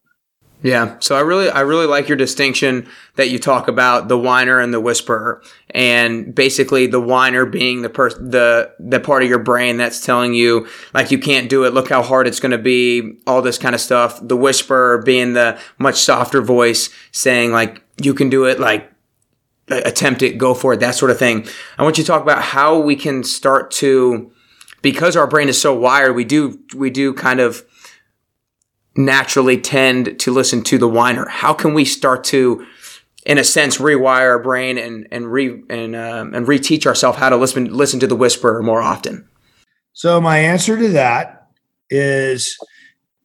Yeah, 0.64 0.96
so 1.00 1.16
I 1.16 1.20
really, 1.20 1.50
I 1.50 1.62
really 1.62 1.86
like 1.86 2.06
your 2.06 2.16
distinction 2.16 2.88
that 3.16 3.30
you 3.30 3.40
talk 3.40 3.66
about 3.66 4.06
the 4.06 4.16
whiner 4.16 4.60
and 4.60 4.72
the 4.72 4.80
whisperer, 4.80 5.42
and 5.70 6.32
basically 6.32 6.86
the 6.86 7.00
whiner 7.00 7.46
being 7.46 7.82
the 7.82 7.88
person, 7.88 8.30
the 8.30 8.72
the 8.78 9.00
part 9.00 9.24
of 9.24 9.28
your 9.28 9.40
brain 9.40 9.76
that's 9.76 10.00
telling 10.00 10.34
you 10.34 10.68
like 10.94 11.10
you 11.10 11.18
can't 11.18 11.50
do 11.50 11.64
it, 11.64 11.74
look 11.74 11.88
how 11.88 12.00
hard 12.00 12.28
it's 12.28 12.38
going 12.38 12.52
to 12.52 12.58
be, 12.58 13.18
all 13.26 13.42
this 13.42 13.58
kind 13.58 13.74
of 13.74 13.80
stuff. 13.80 14.20
The 14.22 14.36
whisperer 14.36 15.02
being 15.02 15.32
the 15.32 15.58
much 15.78 16.00
softer 16.00 16.40
voice 16.40 16.90
saying 17.10 17.50
like 17.50 17.82
you 18.00 18.14
can 18.14 18.30
do 18.30 18.44
it, 18.44 18.60
like 18.60 18.91
attempt 19.68 20.22
it, 20.22 20.38
go 20.38 20.54
for 20.54 20.72
it, 20.74 20.80
that 20.80 20.94
sort 20.94 21.10
of 21.10 21.18
thing. 21.18 21.46
I 21.78 21.82
want 21.82 21.98
you 21.98 22.04
to 22.04 22.08
talk 22.08 22.22
about 22.22 22.42
how 22.42 22.78
we 22.78 22.96
can 22.96 23.24
start 23.24 23.70
to, 23.72 24.32
because 24.82 25.16
our 25.16 25.26
brain 25.26 25.48
is 25.48 25.60
so 25.60 25.74
wired, 25.74 26.14
we 26.14 26.24
do 26.24 26.58
we 26.74 26.90
do 26.90 27.14
kind 27.14 27.40
of 27.40 27.64
naturally 28.96 29.58
tend 29.58 30.18
to 30.20 30.32
listen 30.32 30.62
to 30.64 30.78
the 30.78 30.88
whiner. 30.88 31.26
How 31.28 31.54
can 31.54 31.74
we 31.74 31.84
start 31.84 32.24
to 32.24 32.66
in 33.24 33.38
a 33.38 33.44
sense, 33.44 33.78
rewire 33.78 34.30
our 34.30 34.42
brain 34.42 34.78
and 34.78 35.06
and 35.10 35.30
re 35.30 35.62
and 35.70 35.94
um, 35.94 36.34
and 36.34 36.46
reteach 36.46 36.86
ourselves 36.86 37.18
how 37.18 37.28
to 37.28 37.36
listen 37.36 37.72
listen 37.72 38.00
to 38.00 38.06
the 38.06 38.16
whisperer 38.16 38.62
more 38.62 38.82
often? 38.82 39.28
So 39.92 40.20
my 40.20 40.38
answer 40.38 40.76
to 40.76 40.88
that 40.88 41.48
is 41.90 42.56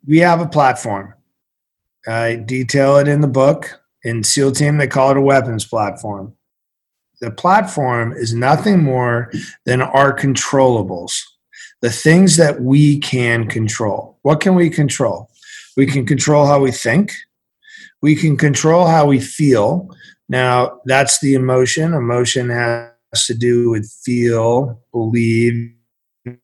we 0.06 0.20
have 0.20 0.41
a 0.41 0.48
platform. 0.48 1.13
I 2.08 2.36
detail 2.36 2.98
it 2.98 3.08
in 3.08 3.22
the 3.22 3.27
book. 3.27 3.82
In 4.04 4.24
SEAL 4.24 4.54
Team, 4.54 4.77
they 4.77 4.88
call 4.88 5.12
it 5.12 5.18
a 5.18 5.22
weapons 5.22 5.66
platform. 5.66 6.34
The 7.20 7.32
platform 7.32 8.13
is 8.13 8.34
nothing 8.34 8.84
more 8.84 9.32
than 9.66 9.82
our 9.82 10.16
controllables, 10.16 11.13
the 11.82 11.89
things 11.89 12.38
that 12.38 12.62
we 12.62 13.00
can 13.00 13.48
control. 13.48 14.20
What 14.22 14.39
can 14.39 14.54
we 14.54 14.70
control? 14.70 15.30
We 15.75 15.88
can 15.88 16.06
control 16.06 16.46
how 16.46 16.60
we 16.60 16.72
think. 16.72 17.12
We 18.01 18.16
can 18.16 18.38
control 18.38 18.86
how 18.86 19.08
we 19.08 19.20
feel. 19.20 19.89
Now, 20.30 20.80
that's 20.86 21.20
the 21.20 21.34
emotion. 21.34 21.94
Emotion 21.94 22.50
has 22.50 23.25
to 23.25 23.34
do 23.34 23.72
with 23.72 23.92
feel, 24.04 24.80
believe, 24.92 25.74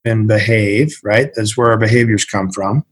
and 0.06 0.28
behave, 0.28 0.98
right? 1.04 1.30
That's 1.36 1.58
where 1.58 1.70
our 1.72 1.78
behaviors 1.78 2.26
come 2.26 2.50
from. 2.52 2.86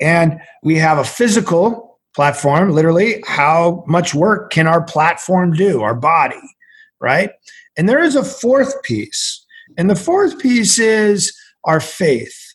And 0.00 0.38
we 0.62 0.76
have 0.76 0.98
a 0.98 1.04
physical 1.04 1.95
platform, 2.16 2.70
literally, 2.70 3.22
how 3.26 3.84
much 3.86 4.14
work 4.14 4.50
can 4.50 4.66
our 4.66 4.82
platform 4.82 5.52
do, 5.52 5.82
our 5.82 5.94
body, 5.94 6.40
right? 6.98 7.30
And 7.76 7.88
there 7.88 8.02
is 8.02 8.16
a 8.16 8.24
fourth 8.24 8.82
piece. 8.82 9.44
And 9.76 9.90
the 9.90 9.94
fourth 9.94 10.38
piece 10.38 10.78
is 10.78 11.36
our 11.64 11.78
faith. 11.78 12.54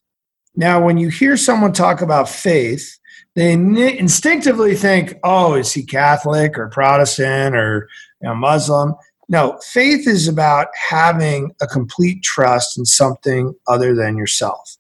Now, 0.56 0.84
when 0.84 0.98
you 0.98 1.10
hear 1.10 1.38
someone 1.38 1.74
talk 1.74 2.02
about 2.02 2.28
faith, 2.28 2.98
they 3.36 3.54
instinctively 3.54 4.76
think, 4.76 5.14
oh, 5.24 5.54
is 5.54 5.72
he 5.72 5.86
Catholic 5.86 6.58
or 6.58 6.68
Protestant 6.68 7.56
or 7.56 7.88
you 8.22 8.28
know, 8.28 8.36
Muslim? 8.36 8.96
No, 9.30 9.60
faith 9.64 10.08
is 10.08 10.28
about 10.28 10.68
having 10.90 11.52
a 11.62 11.68
complete 11.68 12.24
trust 12.24 12.78
in 12.78 12.86
something 12.86 13.54
other 13.68 13.96
than 13.96 14.18
yourself. 14.18 14.76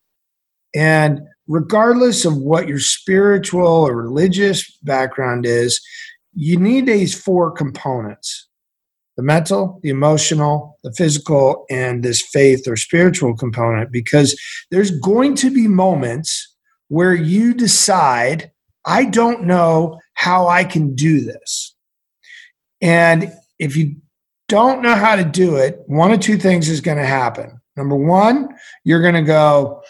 And 0.74 1.22
regardless 1.48 2.26
of 2.26 2.38
what 2.38 2.68
your 2.68 2.80
spiritual 2.80 3.68
or 3.68 3.96
religious 3.96 4.70
background 4.84 5.46
is, 5.46 5.82
you 6.34 6.58
need 6.58 6.86
these 6.86 7.14
four 7.14 7.52
components 7.52 8.48
the 9.18 9.24
mental, 9.24 9.80
the 9.84 9.90
emotional, 9.90 10.80
the 10.84 10.94
physical, 10.94 11.66
and 11.70 12.02
this 12.02 12.22
faith 12.22 12.66
or 12.68 12.78
spiritual 12.78 13.36
component 13.36 13.92
because 13.92 14.40
there's 14.72 14.98
going 15.00 15.36
to 15.36 15.52
be 15.52 15.68
moments 15.68 16.56
where 16.88 17.14
you 17.14 17.54
decide, 17.54 18.52
I 18.86 19.06
don't 19.06 19.44
know 19.44 20.00
how 20.14 20.48
I 20.48 20.64
can 20.64 20.96
do 20.96 21.20
this. 21.20 21.76
And 22.82 23.32
if 23.60 23.76
you 23.76 23.98
don't 24.48 24.82
know 24.82 24.96
how 24.96 25.16
to 25.16 25.24
do 25.24 25.56
it, 25.56 25.80
one 25.88 26.12
of 26.12 26.20
two 26.20 26.38
things 26.38 26.68
is 26.68 26.82
going 26.82 26.98
to 26.98 27.06
happen. 27.06 27.62
Number 27.78 27.96
one, 27.96 28.50
you're 28.84 29.02
going 29.02 29.16
to 29.16 29.22
go, 29.22 29.84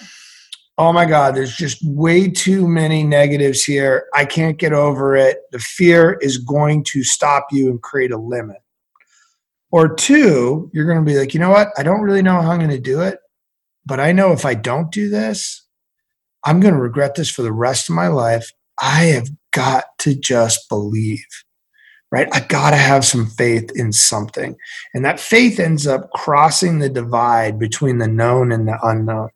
oh 0.81 0.91
my 0.91 1.05
God, 1.05 1.35
there's 1.35 1.55
just 1.55 1.77
way 1.83 2.27
too 2.27 2.67
many 2.67 3.03
negatives 3.03 3.63
here. 3.63 4.07
I 4.15 4.25
can't 4.25 4.57
get 4.57 4.73
over 4.73 5.15
it. 5.15 5.37
The 5.51 5.59
fear 5.59 6.17
is 6.21 6.39
going 6.39 6.83
to 6.85 7.03
stop 7.03 7.45
you 7.51 7.69
and 7.69 7.79
create 7.83 8.11
a 8.11 8.17
limit. 8.17 8.57
Or 9.69 9.93
two, 9.93 10.71
you're 10.73 10.87
going 10.87 10.97
to 10.97 11.05
be 11.05 11.19
like, 11.19 11.35
you 11.35 11.39
know 11.39 11.51
what? 11.51 11.67
I 11.77 11.83
don't 11.83 12.01
really 12.01 12.23
know 12.23 12.41
how 12.41 12.49
I'm 12.49 12.57
going 12.57 12.71
to 12.71 12.79
do 12.79 12.99
it, 13.01 13.19
but 13.85 13.99
I 13.99 14.11
know 14.11 14.31
if 14.31 14.43
I 14.43 14.55
don't 14.55 14.91
do 14.91 15.07
this, 15.07 15.63
I'm 16.43 16.59
going 16.59 16.73
to 16.73 16.79
regret 16.79 17.13
this 17.13 17.29
for 17.29 17.43
the 17.43 17.53
rest 17.53 17.87
of 17.87 17.95
my 17.95 18.07
life. 18.07 18.51
I 18.81 19.03
have 19.05 19.29
got 19.51 19.83
to 19.99 20.15
just 20.15 20.67
believe, 20.67 21.23
right? 22.11 22.27
I 22.33 22.39
got 22.39 22.71
to 22.71 22.77
have 22.77 23.05
some 23.05 23.27
faith 23.27 23.71
in 23.75 23.91
something. 23.91 24.55
And 24.95 25.05
that 25.05 25.19
faith 25.19 25.59
ends 25.59 25.85
up 25.85 26.09
crossing 26.15 26.79
the 26.79 26.89
divide 26.89 27.59
between 27.59 27.99
the 27.99 28.07
known 28.07 28.51
and 28.51 28.67
the 28.67 28.79
unknown. 28.81 29.29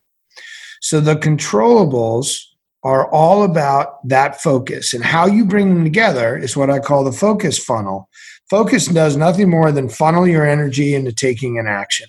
So 0.86 1.00
the 1.00 1.15
controllables 1.15 2.42
are 2.84 3.12
all 3.12 3.42
about 3.42 4.08
that 4.08 4.39
focus. 4.39 4.94
And 4.94 5.04
how 5.04 5.25
you 5.25 5.44
bring 5.44 5.70
them 5.70 5.84
together 5.84 6.38
is 6.38 6.56
what 6.56 6.70
I 6.70 6.77
call 6.77 7.04
the 7.04 7.12
focus 7.12 7.58
funnel. 7.58 8.08
Focus 8.51 8.86
does 8.86 9.18
nothing 9.18 9.50
more 9.50 9.72
than 9.72 9.89
funnel 9.89 10.27
your 10.27 10.46
energy 10.46 10.94
into 10.94 11.12
taking 11.12 11.58
an 11.58 11.65
action. 11.65 12.06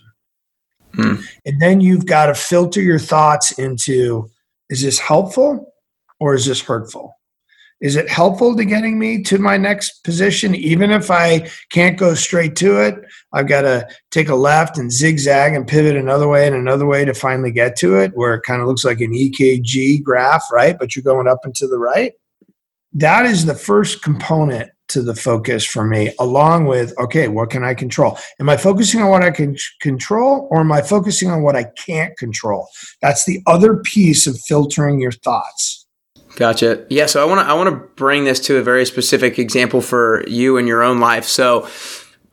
Hmm. 0.92 1.14
And 1.46 1.58
then 1.58 1.80
you've 1.80 2.04
got 2.04 2.26
to 2.26 2.34
filter 2.34 2.82
your 2.82 2.98
thoughts 2.98 3.58
into 3.58 4.30
is 4.68 4.82
this 4.82 4.98
helpful 4.98 5.72
or 6.20 6.34
is 6.34 6.44
this 6.44 6.60
hurtful? 6.60 7.14
Is 7.80 7.96
it 7.96 8.08
helpful 8.08 8.56
to 8.56 8.64
getting 8.64 8.98
me 8.98 9.22
to 9.24 9.38
my 9.38 9.58
next 9.58 10.02
position? 10.02 10.54
Even 10.54 10.90
if 10.90 11.10
I 11.10 11.50
can't 11.70 11.98
go 11.98 12.14
straight 12.14 12.56
to 12.56 12.80
it, 12.80 12.94
I've 13.34 13.48
got 13.48 13.62
to 13.62 13.86
take 14.10 14.30
a 14.30 14.34
left 14.34 14.78
and 14.78 14.90
zigzag 14.90 15.52
and 15.52 15.66
pivot 15.66 15.94
another 15.94 16.26
way 16.26 16.46
and 16.46 16.56
another 16.56 16.86
way 16.86 17.04
to 17.04 17.12
finally 17.12 17.52
get 17.52 17.76
to 17.76 17.96
it, 17.98 18.12
where 18.14 18.34
it 18.34 18.44
kind 18.44 18.62
of 18.62 18.68
looks 18.68 18.84
like 18.84 19.00
an 19.00 19.12
EKG 19.12 20.02
graph, 20.02 20.44
right? 20.50 20.78
But 20.78 20.96
you're 20.96 21.02
going 21.02 21.28
up 21.28 21.40
and 21.44 21.54
to 21.56 21.68
the 21.68 21.78
right. 21.78 22.12
That 22.94 23.26
is 23.26 23.44
the 23.44 23.54
first 23.54 24.02
component 24.02 24.70
to 24.88 25.02
the 25.02 25.14
focus 25.14 25.64
for 25.64 25.84
me, 25.84 26.12
along 26.18 26.66
with, 26.66 26.98
okay, 26.98 27.28
what 27.28 27.50
can 27.50 27.64
I 27.64 27.74
control? 27.74 28.18
Am 28.40 28.48
I 28.48 28.56
focusing 28.56 29.02
on 29.02 29.10
what 29.10 29.22
I 29.22 29.32
can 29.32 29.56
control 29.82 30.48
or 30.50 30.60
am 30.60 30.72
I 30.72 30.80
focusing 30.80 31.30
on 31.30 31.42
what 31.42 31.56
I 31.56 31.64
can't 31.76 32.16
control? 32.16 32.68
That's 33.02 33.24
the 33.24 33.42
other 33.46 33.76
piece 33.78 34.26
of 34.26 34.40
filtering 34.40 35.00
your 35.00 35.12
thoughts. 35.12 35.85
Gotcha. 36.36 36.86
Yeah. 36.90 37.06
So 37.06 37.20
I 37.22 37.24
want 37.24 37.40
to 37.40 37.46
I 37.46 37.54
want 37.54 37.70
to 37.70 37.76
bring 37.96 38.24
this 38.24 38.38
to 38.40 38.58
a 38.58 38.62
very 38.62 38.86
specific 38.86 39.38
example 39.38 39.80
for 39.80 40.22
you 40.28 40.58
in 40.58 40.66
your 40.66 40.82
own 40.82 41.00
life. 41.00 41.24
So 41.24 41.68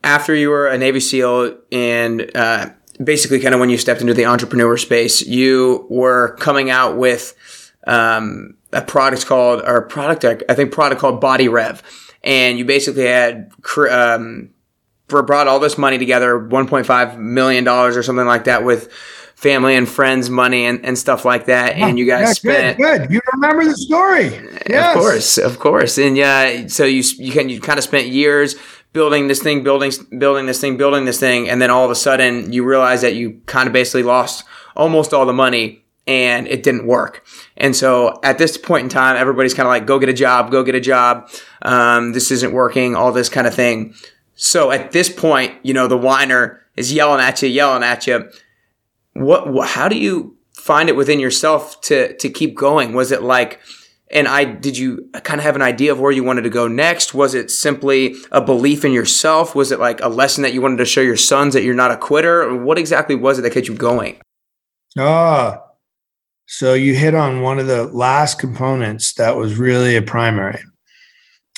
after 0.04 0.34
you 0.34 0.50
were 0.50 0.68
a 0.68 0.78
Navy 0.78 1.00
SEAL 1.00 1.58
and 1.72 2.30
uh, 2.36 2.68
basically 3.02 3.40
kind 3.40 3.54
of 3.54 3.60
when 3.60 3.70
you 3.70 3.78
stepped 3.78 4.02
into 4.02 4.14
the 4.14 4.26
entrepreneur 4.26 4.76
space, 4.76 5.26
you 5.26 5.86
were 5.88 6.36
coming 6.36 6.70
out 6.70 6.98
with 6.98 7.34
um, 7.86 8.56
a 8.72 8.82
product 8.82 9.26
called 9.26 9.62
or 9.66 9.82
product 9.82 10.24
I 10.24 10.54
think 10.54 10.70
product 10.70 11.00
called 11.00 11.20
Body 11.20 11.48
Rev 11.48 11.82
and 12.24 12.58
you 12.58 12.64
basically 12.64 13.04
had 13.04 13.52
um, 13.90 14.50
brought 15.06 15.46
all 15.46 15.60
this 15.60 15.76
money 15.76 15.98
together, 15.98 16.40
1.5 16.40 17.18
million 17.18 17.64
dollars 17.64 17.96
or 17.96 18.02
something 18.02 18.26
like 18.26 18.44
that, 18.44 18.64
with 18.64 18.90
family 19.44 19.76
and 19.76 19.86
friends 19.86 20.30
money 20.30 20.64
and, 20.64 20.82
and 20.86 20.96
stuff 20.98 21.26
like 21.26 21.44
that. 21.44 21.76
And 21.76 21.98
you 21.98 22.06
guys 22.06 22.28
yeah, 22.28 22.32
spent 22.32 22.78
good, 22.78 23.00
good. 23.00 23.10
You 23.12 23.20
remember 23.34 23.64
the 23.64 23.76
story. 23.76 24.30
Yes. 24.68 24.96
Of 24.96 25.02
course, 25.02 25.38
of 25.38 25.58
course. 25.58 25.98
And 25.98 26.16
yeah, 26.16 26.66
so 26.68 26.84
you 26.86 27.02
you 27.18 27.30
can 27.30 27.50
you 27.50 27.60
kind 27.60 27.78
of 27.78 27.84
spent 27.84 28.08
years 28.08 28.56
building 28.94 29.28
this 29.28 29.42
thing, 29.42 29.62
building 29.62 29.92
building 30.18 30.46
this 30.46 30.60
thing, 30.62 30.78
building 30.78 31.04
this 31.04 31.20
thing, 31.20 31.50
and 31.50 31.60
then 31.60 31.70
all 31.70 31.84
of 31.84 31.90
a 31.90 31.94
sudden 31.94 32.52
you 32.54 32.64
realize 32.64 33.02
that 33.02 33.14
you 33.14 33.42
kind 33.44 33.66
of 33.66 33.74
basically 33.74 34.02
lost 34.02 34.44
almost 34.74 35.12
all 35.12 35.26
the 35.26 35.34
money 35.34 35.84
and 36.06 36.48
it 36.48 36.62
didn't 36.62 36.86
work. 36.86 37.24
And 37.56 37.76
so 37.76 38.18
at 38.22 38.38
this 38.38 38.56
point 38.56 38.84
in 38.84 38.88
time, 38.88 39.16
everybody's 39.16 39.54
kind 39.54 39.66
of 39.66 39.70
like, 39.70 39.86
go 39.86 39.98
get 39.98 40.08
a 40.08 40.14
job, 40.14 40.50
go 40.50 40.62
get 40.62 40.74
a 40.74 40.80
job. 40.80 41.30
Um, 41.62 42.12
this 42.12 42.30
isn't 42.30 42.52
working, 42.52 42.94
all 42.94 43.12
this 43.12 43.28
kind 43.28 43.46
of 43.46 43.54
thing. 43.54 43.94
So 44.34 44.70
at 44.70 44.92
this 44.92 45.08
point, 45.08 45.54
you 45.62 45.72
know, 45.72 45.86
the 45.86 45.96
whiner 45.96 46.60
is 46.76 46.92
yelling 46.92 47.20
at 47.20 47.40
you, 47.40 47.48
yelling 47.48 47.82
at 47.82 48.06
you. 48.06 48.28
What, 49.14 49.68
how 49.68 49.88
do 49.88 49.96
you 49.96 50.36
find 50.54 50.88
it 50.88 50.96
within 50.96 51.20
yourself 51.20 51.80
to, 51.82 52.16
to 52.16 52.28
keep 52.28 52.56
going? 52.56 52.92
Was 52.92 53.12
it 53.12 53.22
like, 53.22 53.60
and 54.10 54.28
I, 54.28 54.44
did 54.44 54.76
you 54.76 55.08
kind 55.24 55.40
of 55.40 55.44
have 55.44 55.56
an 55.56 55.62
idea 55.62 55.92
of 55.92 55.98
where 55.98 56.12
you 56.12 56.22
wanted 56.22 56.42
to 56.42 56.50
go 56.50 56.68
next? 56.68 57.14
Was 57.14 57.34
it 57.34 57.50
simply 57.50 58.16
a 58.30 58.40
belief 58.40 58.84
in 58.84 58.92
yourself? 58.92 59.54
Was 59.54 59.72
it 59.72 59.80
like 59.80 60.00
a 60.00 60.08
lesson 60.08 60.42
that 60.42 60.52
you 60.52 60.62
wanted 60.62 60.78
to 60.78 60.84
show 60.84 61.00
your 61.00 61.16
sons 61.16 61.54
that 61.54 61.62
you're 61.62 61.74
not 61.74 61.90
a 61.90 61.96
quitter? 61.96 62.54
What 62.56 62.78
exactly 62.78 63.14
was 63.14 63.38
it 63.38 63.42
that 63.42 63.52
kept 63.52 63.68
you 63.68 63.74
going? 63.74 64.20
Ah, 64.98 65.64
so 66.46 66.74
you 66.74 66.94
hit 66.94 67.14
on 67.14 67.40
one 67.40 67.58
of 67.58 67.66
the 67.66 67.84
last 67.84 68.38
components 68.38 69.14
that 69.14 69.36
was 69.36 69.56
really 69.56 69.96
a 69.96 70.02
primary. 70.02 70.62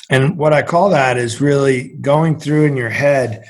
And 0.09 0.37
what 0.37 0.53
I 0.53 0.61
call 0.61 0.89
that 0.89 1.17
is 1.17 1.41
really 1.41 1.89
going 1.99 2.39
through 2.39 2.65
in 2.65 2.77
your 2.77 2.89
head 2.89 3.43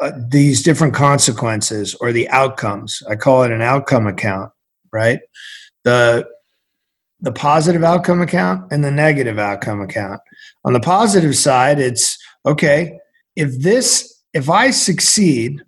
uh, 0.00 0.12
these 0.28 0.62
different 0.62 0.94
consequences 0.94 1.94
or 2.00 2.12
the 2.12 2.28
outcomes. 2.28 3.02
I 3.08 3.16
call 3.16 3.42
it 3.42 3.52
an 3.52 3.62
outcome 3.62 4.06
account, 4.06 4.52
right? 4.92 5.20
The 5.84 6.26
the 7.20 7.32
positive 7.32 7.82
outcome 7.82 8.20
account 8.20 8.70
and 8.70 8.84
the 8.84 8.90
negative 8.90 9.38
outcome 9.38 9.80
account. 9.80 10.20
On 10.66 10.74
the 10.74 10.80
positive 10.80 11.34
side, 11.34 11.78
it's 11.78 12.18
okay, 12.44 12.98
if 13.36 13.58
this 13.60 14.22
if 14.34 14.50
I 14.50 14.70
succeed, 14.70 15.64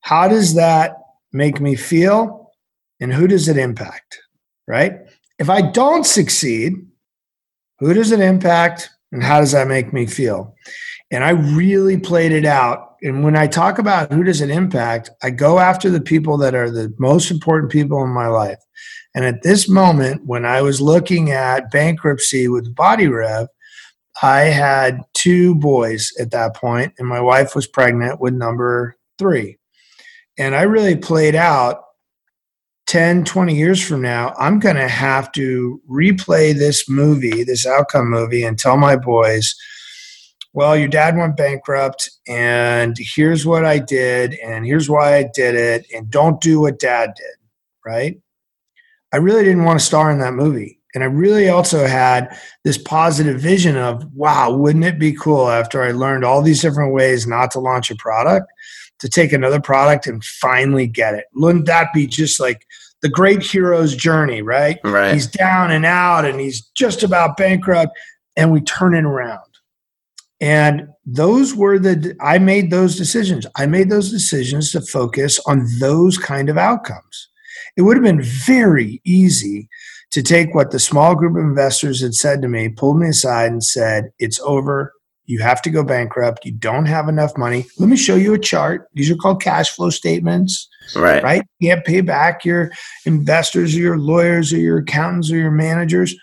how 0.00 0.26
does 0.28 0.54
that 0.54 0.96
make 1.32 1.60
me 1.60 1.76
feel? 1.76 2.38
and 3.00 3.12
who 3.12 3.26
does 3.26 3.48
it 3.48 3.56
impact? 3.56 4.20
Right? 4.66 5.00
If 5.38 5.48
I 5.48 5.62
don't 5.62 6.04
succeed, 6.04 6.74
who 7.78 7.94
does 7.94 8.12
it 8.12 8.20
impact 8.20 8.90
and 9.12 9.22
how 9.22 9.40
does 9.40 9.52
that 9.52 9.68
make 9.68 9.92
me 9.92 10.06
feel? 10.06 10.54
And 11.10 11.24
I 11.24 11.30
really 11.30 11.98
played 11.98 12.32
it 12.32 12.44
out. 12.44 12.96
And 13.02 13.24
when 13.24 13.36
I 13.36 13.46
talk 13.46 13.78
about 13.78 14.12
who 14.12 14.24
does 14.24 14.40
it 14.40 14.50
impact, 14.50 15.10
I 15.22 15.30
go 15.30 15.58
after 15.58 15.88
the 15.88 16.00
people 16.00 16.36
that 16.38 16.54
are 16.54 16.70
the 16.70 16.94
most 16.98 17.30
important 17.30 17.72
people 17.72 18.02
in 18.02 18.10
my 18.10 18.26
life. 18.26 18.58
And 19.14 19.24
at 19.24 19.42
this 19.42 19.68
moment, 19.68 20.26
when 20.26 20.44
I 20.44 20.62
was 20.62 20.80
looking 20.80 21.30
at 21.30 21.70
bankruptcy 21.70 22.48
with 22.48 22.74
Body 22.74 23.08
Rev, 23.08 23.48
I 24.22 24.40
had 24.40 25.00
two 25.14 25.54
boys 25.54 26.12
at 26.20 26.32
that 26.32 26.54
point, 26.54 26.92
and 26.98 27.08
my 27.08 27.20
wife 27.20 27.54
was 27.54 27.66
pregnant 27.66 28.20
with 28.20 28.34
number 28.34 28.96
three. 29.18 29.58
And 30.36 30.54
I 30.54 30.62
really 30.62 30.96
played 30.96 31.34
out 31.34 31.84
10, 32.88 33.24
20 33.24 33.54
years 33.54 33.86
from 33.86 34.00
now, 34.00 34.34
I'm 34.38 34.58
going 34.58 34.76
to 34.76 34.88
have 34.88 35.30
to 35.32 35.80
replay 35.90 36.54
this 36.54 36.88
movie, 36.88 37.44
this 37.44 37.66
outcome 37.66 38.10
movie, 38.10 38.44
and 38.44 38.58
tell 38.58 38.78
my 38.78 38.96
boys, 38.96 39.54
well, 40.52 40.76
your 40.76 40.88
dad 40.88 41.16
went 41.16 41.36
bankrupt, 41.36 42.10
and 42.26 42.96
here's 42.98 43.46
what 43.46 43.64
I 43.64 43.78
did, 43.78 44.34
and 44.34 44.64
here's 44.64 44.88
why 44.88 45.16
I 45.16 45.30
did 45.34 45.54
it, 45.54 45.86
and 45.94 46.10
don't 46.10 46.40
do 46.40 46.60
what 46.60 46.78
dad 46.78 47.14
did, 47.16 47.36
right? 47.84 48.20
I 49.12 49.18
really 49.18 49.44
didn't 49.44 49.64
want 49.64 49.78
to 49.78 49.84
star 49.84 50.10
in 50.10 50.18
that 50.18 50.34
movie. 50.34 50.78
And 50.94 51.04
I 51.04 51.06
really 51.06 51.48
also 51.48 51.86
had 51.86 52.36
this 52.64 52.78
positive 52.78 53.40
vision 53.40 53.76
of, 53.76 54.04
wow, 54.14 54.50
wouldn't 54.52 54.84
it 54.84 54.98
be 54.98 55.12
cool 55.12 55.48
after 55.48 55.82
I 55.82 55.92
learned 55.92 56.24
all 56.24 56.42
these 56.42 56.62
different 56.62 56.92
ways 56.92 57.26
not 57.26 57.50
to 57.52 57.60
launch 57.60 57.90
a 57.90 57.96
product 57.96 58.50
to 59.00 59.08
take 59.08 59.32
another 59.32 59.60
product 59.60 60.06
and 60.06 60.24
finally 60.24 60.86
get 60.86 61.14
it? 61.14 61.26
Wouldn't 61.34 61.66
that 61.66 61.92
be 61.92 62.06
just 62.06 62.40
like 62.40 62.66
the 63.02 63.08
great 63.08 63.42
hero's 63.42 63.94
journey, 63.94 64.42
right? 64.42 64.78
Right. 64.82 65.12
He's 65.12 65.26
down 65.26 65.70
and 65.70 65.84
out 65.84 66.24
and 66.24 66.40
he's 66.40 66.62
just 66.74 67.02
about 67.02 67.36
bankrupt 67.36 67.96
and 68.36 68.50
we 68.50 68.60
turn 68.62 68.94
it 68.94 69.04
around. 69.04 69.47
And 70.40 70.88
those 71.04 71.54
were 71.54 71.78
the, 71.78 72.14
I 72.20 72.38
made 72.38 72.70
those 72.70 72.96
decisions. 72.96 73.46
I 73.56 73.66
made 73.66 73.90
those 73.90 74.10
decisions 74.10 74.70
to 74.72 74.80
focus 74.80 75.40
on 75.46 75.66
those 75.80 76.16
kind 76.16 76.48
of 76.48 76.56
outcomes. 76.56 77.28
It 77.76 77.82
would 77.82 77.96
have 77.96 78.04
been 78.04 78.22
very 78.22 79.00
easy 79.04 79.68
to 80.10 80.22
take 80.22 80.54
what 80.54 80.70
the 80.70 80.78
small 80.78 81.14
group 81.14 81.36
of 81.36 81.42
investors 81.42 82.00
had 82.00 82.14
said 82.14 82.40
to 82.42 82.48
me, 82.48 82.68
pulled 82.68 82.98
me 82.98 83.08
aside 83.08 83.50
and 83.52 83.62
said, 83.62 84.10
It's 84.18 84.40
over. 84.40 84.92
You 85.26 85.40
have 85.40 85.60
to 85.62 85.70
go 85.70 85.84
bankrupt. 85.84 86.46
You 86.46 86.52
don't 86.52 86.86
have 86.86 87.08
enough 87.08 87.36
money. 87.36 87.66
Let 87.78 87.90
me 87.90 87.96
show 87.96 88.14
you 88.14 88.32
a 88.32 88.38
chart. 88.38 88.88
These 88.94 89.10
are 89.10 89.16
called 89.16 89.42
cash 89.42 89.70
flow 89.70 89.90
statements. 89.90 90.68
Right. 90.96 91.22
Right. 91.22 91.42
You 91.58 91.68
can't 91.68 91.84
pay 91.84 92.00
back 92.00 92.46
your 92.46 92.70
investors 93.04 93.76
or 93.76 93.80
your 93.80 93.98
lawyers 93.98 94.52
or 94.54 94.58
your 94.58 94.78
accountants 94.78 95.30
or 95.30 95.36
your 95.36 95.50
managers. 95.50 96.14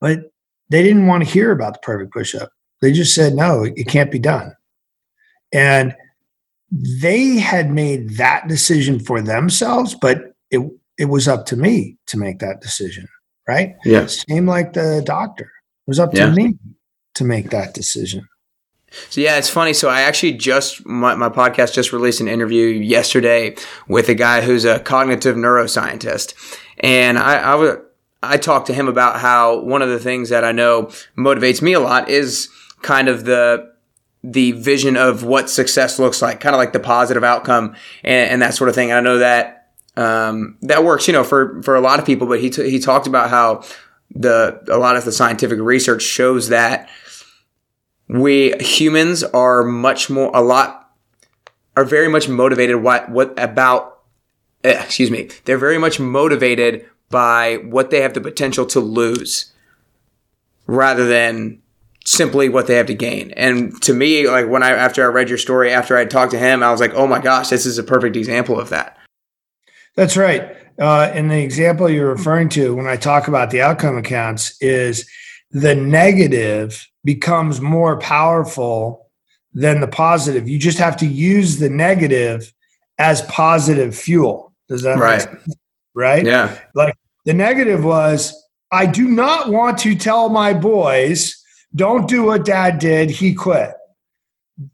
But 0.00 0.20
they 0.68 0.84
didn't 0.84 1.08
want 1.08 1.24
to 1.24 1.30
hear 1.30 1.50
about 1.50 1.72
the 1.74 1.80
perfect 1.80 2.12
push 2.12 2.36
up. 2.36 2.50
They 2.80 2.92
just 2.92 3.14
said, 3.14 3.34
no, 3.34 3.64
it 3.64 3.88
can't 3.88 4.10
be 4.10 4.18
done. 4.18 4.54
And 5.52 5.94
they 6.72 7.36
had 7.36 7.70
made 7.70 8.16
that 8.16 8.48
decision 8.48 9.00
for 9.00 9.20
themselves, 9.20 9.94
but 9.94 10.34
it 10.50 10.60
it 10.98 11.06
was 11.06 11.26
up 11.26 11.46
to 11.46 11.56
me 11.56 11.96
to 12.06 12.18
make 12.18 12.38
that 12.40 12.60
decision, 12.60 13.08
right? 13.48 13.74
Yes. 13.84 14.24
Same 14.28 14.46
like 14.46 14.74
the 14.74 15.02
doctor. 15.04 15.44
It 15.44 15.88
was 15.88 15.98
up 15.98 16.12
to 16.12 16.30
me 16.30 16.58
to 17.14 17.24
make 17.24 17.50
that 17.50 17.74
decision. 17.74 18.28
So 19.08 19.20
yeah, 19.20 19.36
it's 19.36 19.48
funny. 19.48 19.72
So 19.72 19.88
I 19.88 20.02
actually 20.02 20.32
just 20.34 20.84
my, 20.86 21.14
my 21.14 21.28
podcast 21.28 21.74
just 21.74 21.92
released 21.92 22.20
an 22.20 22.28
interview 22.28 22.66
yesterday 22.66 23.56
with 23.88 24.08
a 24.08 24.14
guy 24.14 24.40
who's 24.40 24.64
a 24.64 24.80
cognitive 24.80 25.36
neuroscientist, 25.36 26.34
and 26.78 27.18
I 27.18 27.36
I 27.36 27.54
wa- 27.54 27.76
I 28.22 28.36
talked 28.36 28.66
to 28.66 28.74
him 28.74 28.88
about 28.88 29.20
how 29.20 29.60
one 29.60 29.82
of 29.82 29.88
the 29.88 29.98
things 30.00 30.28
that 30.28 30.44
I 30.44 30.52
know 30.52 30.86
motivates 31.16 31.62
me 31.62 31.72
a 31.72 31.80
lot 31.80 32.08
is 32.08 32.48
kind 32.82 33.08
of 33.08 33.24
the 33.24 33.70
the 34.22 34.52
vision 34.52 34.96
of 34.96 35.24
what 35.24 35.48
success 35.48 35.98
looks 35.98 36.20
like, 36.20 36.40
kind 36.40 36.54
of 36.54 36.58
like 36.58 36.74
the 36.74 36.80
positive 36.80 37.24
outcome 37.24 37.74
and, 38.04 38.30
and 38.30 38.42
that 38.42 38.52
sort 38.52 38.68
of 38.68 38.74
thing. 38.74 38.90
And 38.90 38.98
I 38.98 39.00
know 39.00 39.18
that 39.18 39.68
um, 39.96 40.58
that 40.62 40.84
works, 40.84 41.06
you 41.06 41.12
know, 41.12 41.24
for 41.24 41.62
for 41.62 41.74
a 41.74 41.80
lot 41.80 41.98
of 41.98 42.06
people. 42.06 42.26
But 42.26 42.40
he 42.40 42.50
t- 42.50 42.70
he 42.70 42.78
talked 42.78 43.06
about 43.06 43.30
how 43.30 43.64
the 44.14 44.62
a 44.68 44.78
lot 44.78 44.96
of 44.96 45.04
the 45.04 45.12
scientific 45.12 45.58
research 45.58 46.02
shows 46.02 46.48
that 46.48 46.88
we 48.08 48.54
humans 48.60 49.22
are 49.22 49.62
much 49.62 50.10
more 50.10 50.30
a 50.34 50.40
lot 50.40 50.90
are 51.76 51.84
very 51.84 52.08
much 52.08 52.28
motivated 52.28 52.76
what 52.76 53.08
what 53.10 53.32
about 53.38 54.00
eh, 54.64 54.82
excuse 54.82 55.10
me 55.10 55.28
they're 55.44 55.58
very 55.58 55.78
much 55.78 56.00
motivated 56.00 56.84
by 57.08 57.56
what 57.68 57.90
they 57.90 58.00
have 58.00 58.14
the 58.14 58.20
potential 58.20 58.66
to 58.66 58.80
lose 58.80 59.52
rather 60.66 61.06
than 61.06 61.62
simply 62.06 62.48
what 62.48 62.66
they 62.66 62.76
have 62.76 62.86
to 62.86 62.94
gain 62.94 63.30
and 63.32 63.80
to 63.82 63.92
me 63.92 64.26
like 64.28 64.48
when 64.48 64.62
i 64.62 64.70
after 64.70 65.02
i 65.04 65.06
read 65.06 65.28
your 65.28 65.36
story 65.38 65.70
after 65.70 65.96
i 65.96 66.04
talked 66.04 66.32
to 66.32 66.38
him 66.38 66.62
i 66.62 66.70
was 66.70 66.80
like 66.80 66.94
oh 66.94 67.06
my 67.06 67.20
gosh 67.20 67.48
this 67.50 67.66
is 67.66 67.76
a 67.78 67.82
perfect 67.82 68.16
example 68.16 68.58
of 68.58 68.70
that 68.70 68.96
That's 69.96 70.16
right. 70.16 70.56
Uh, 70.78 71.10
and 71.12 71.30
the 71.30 71.42
example 71.42 71.90
you're 71.90 72.08
referring 72.08 72.48
to 72.50 72.74
when 72.74 72.86
I 72.86 72.96
talk 72.96 73.28
about 73.28 73.50
the 73.50 73.60
outcome 73.60 73.98
accounts 73.98 74.56
is 74.62 75.06
the 75.50 75.74
negative 75.74 76.86
becomes 77.04 77.60
more 77.60 77.98
powerful 77.98 79.10
than 79.52 79.80
the 79.80 79.88
positive. 79.88 80.48
You 80.48 80.58
just 80.58 80.78
have 80.78 80.96
to 80.98 81.06
use 81.06 81.58
the 81.58 81.68
negative 81.68 82.50
as 82.98 83.20
positive 83.22 83.94
fuel. 83.94 84.54
Does 84.68 84.82
that 84.82 84.94
make 84.94 85.02
Right. 85.02 85.20
sense? 85.22 85.56
Right? 85.94 86.24
yeah 86.24 86.56
Like 86.74 86.94
the 87.26 87.34
negative 87.34 87.84
was, 87.84 88.32
I 88.72 88.86
do 88.86 89.06
not 89.08 89.50
want 89.50 89.76
to 89.78 89.94
tell 89.94 90.28
my 90.30 90.54
boys, 90.54 91.36
don't 91.74 92.08
do 92.08 92.24
what 92.24 92.44
dad 92.44 92.78
did. 92.78 93.10
He 93.10 93.34
quit. 93.34 93.74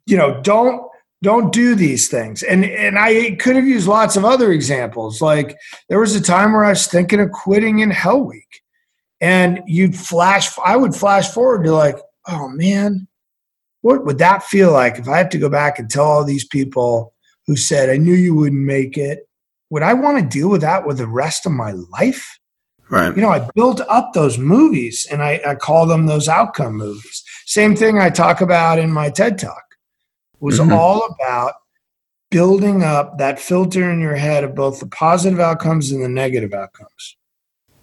You 0.06 0.16
know, 0.16 0.40
don't 0.42 0.82
don't 1.22 1.52
do 1.52 1.74
these 1.74 2.08
things. 2.08 2.42
And 2.42 2.64
and 2.64 2.98
I 2.98 3.36
could 3.36 3.56
have 3.56 3.66
used 3.66 3.88
lots 3.88 4.16
of 4.16 4.24
other 4.24 4.52
examples. 4.52 5.20
Like 5.20 5.56
there 5.88 6.00
was 6.00 6.14
a 6.14 6.20
time 6.20 6.52
where 6.52 6.64
I 6.64 6.70
was 6.70 6.86
thinking 6.86 7.20
of 7.20 7.32
quitting 7.32 7.80
in 7.80 7.90
Hell 7.90 8.20
Week. 8.20 8.62
And 9.20 9.62
you'd 9.66 9.96
flash 9.96 10.50
I 10.64 10.76
would 10.76 10.94
flash 10.94 11.30
forward 11.30 11.64
to 11.64 11.72
like, 11.72 11.98
oh 12.28 12.48
man, 12.48 13.08
what 13.80 14.04
would 14.04 14.18
that 14.18 14.42
feel 14.42 14.72
like 14.72 14.98
if 14.98 15.08
I 15.08 15.18
have 15.18 15.30
to 15.30 15.38
go 15.38 15.48
back 15.48 15.78
and 15.78 15.90
tell 15.90 16.04
all 16.04 16.24
these 16.24 16.46
people 16.46 17.14
who 17.46 17.56
said 17.56 17.88
I 17.88 17.96
knew 17.96 18.14
you 18.14 18.34
wouldn't 18.34 18.62
make 18.62 18.98
it? 18.98 19.28
Would 19.70 19.82
I 19.82 19.94
want 19.94 20.18
to 20.18 20.38
deal 20.38 20.48
with 20.48 20.60
that 20.60 20.86
with 20.86 20.98
the 20.98 21.08
rest 21.08 21.46
of 21.46 21.52
my 21.52 21.72
life? 21.72 22.38
Right 22.88 23.14
you 23.16 23.22
know, 23.22 23.30
I 23.30 23.48
built 23.54 23.80
up 23.88 24.12
those 24.12 24.38
movies 24.38 25.06
and 25.10 25.22
I, 25.22 25.40
I 25.46 25.54
call 25.54 25.86
them 25.86 26.06
those 26.06 26.28
outcome 26.28 26.74
movies. 26.76 27.24
Same 27.46 27.74
thing 27.76 27.98
I 27.98 28.10
talk 28.10 28.40
about 28.40 28.78
in 28.78 28.92
my 28.92 29.10
TED 29.10 29.38
Talk 29.38 29.62
was 30.40 30.58
Mhm. 30.60 30.72
all 30.72 31.06
about 31.18 31.54
building 32.30 32.82
up 32.82 33.18
that 33.18 33.38
filter 33.38 33.90
in 33.90 34.00
your 34.00 34.16
head 34.16 34.44
of 34.44 34.54
both 34.54 34.80
the 34.80 34.86
positive 34.86 35.40
outcomes 35.40 35.92
and 35.92 36.02
the 36.02 36.08
negative 36.08 36.52
outcomes. 36.52 37.16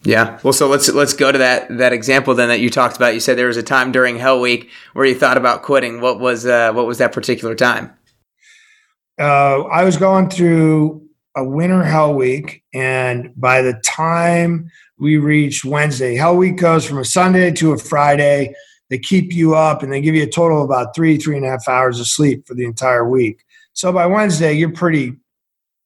Yeah. 0.03 0.37
Well, 0.43 0.51
so 0.53 0.67
let's 0.67 0.89
let's 0.89 1.13
go 1.13 1.31
to 1.31 1.37
that 1.37 1.77
that 1.77 1.93
example 1.93 2.35
then 2.35 2.49
that 2.49 2.59
you 2.59 2.69
talked 2.69 2.97
about. 2.97 3.13
You 3.13 3.21
said 3.21 3.37
there 3.37 3.47
was 3.47 3.55
a 3.57 3.63
time 3.63 3.91
during 3.93 4.17
Hell 4.17 4.41
Week 4.41 4.69
where 4.91 5.05
you 5.05 5.15
thought 5.15 5.37
about 5.37 5.63
quitting. 5.63 6.01
What 6.01 6.19
was 6.19 6.45
uh, 6.45 6.73
what 6.73 6.85
was 6.85 6.97
that 6.97 7.13
particular 7.13 7.55
time? 7.55 7.93
Uh, 9.19 9.61
I 9.63 9.83
was 9.83 9.95
going 9.97 10.29
through 10.29 11.03
a 11.35 11.43
winter 11.43 11.83
hell 11.83 12.13
week, 12.13 12.63
and 12.73 13.31
by 13.35 13.61
the 13.61 13.79
time 13.85 14.69
we 14.99 15.17
reached 15.17 15.65
Wednesday, 15.65 16.15
hell 16.15 16.37
week 16.37 16.57
goes 16.57 16.85
from 16.85 16.99
a 16.99 17.05
Sunday 17.05 17.51
to 17.51 17.73
a 17.73 17.77
Friday. 17.77 18.53
They 18.89 18.99
keep 18.99 19.33
you 19.33 19.55
up 19.55 19.81
and 19.81 19.91
they 19.91 20.01
give 20.01 20.15
you 20.15 20.23
a 20.23 20.29
total 20.29 20.59
of 20.59 20.65
about 20.65 20.95
three, 20.95 21.17
three 21.17 21.37
and 21.37 21.45
a 21.45 21.49
half 21.49 21.67
hours 21.67 21.99
of 21.99 22.07
sleep 22.07 22.47
for 22.47 22.53
the 22.53 22.65
entire 22.65 23.07
week. 23.07 23.43
So 23.73 23.91
by 23.91 24.05
Wednesday, 24.05 24.53
you're 24.53 24.71
pretty 24.71 25.15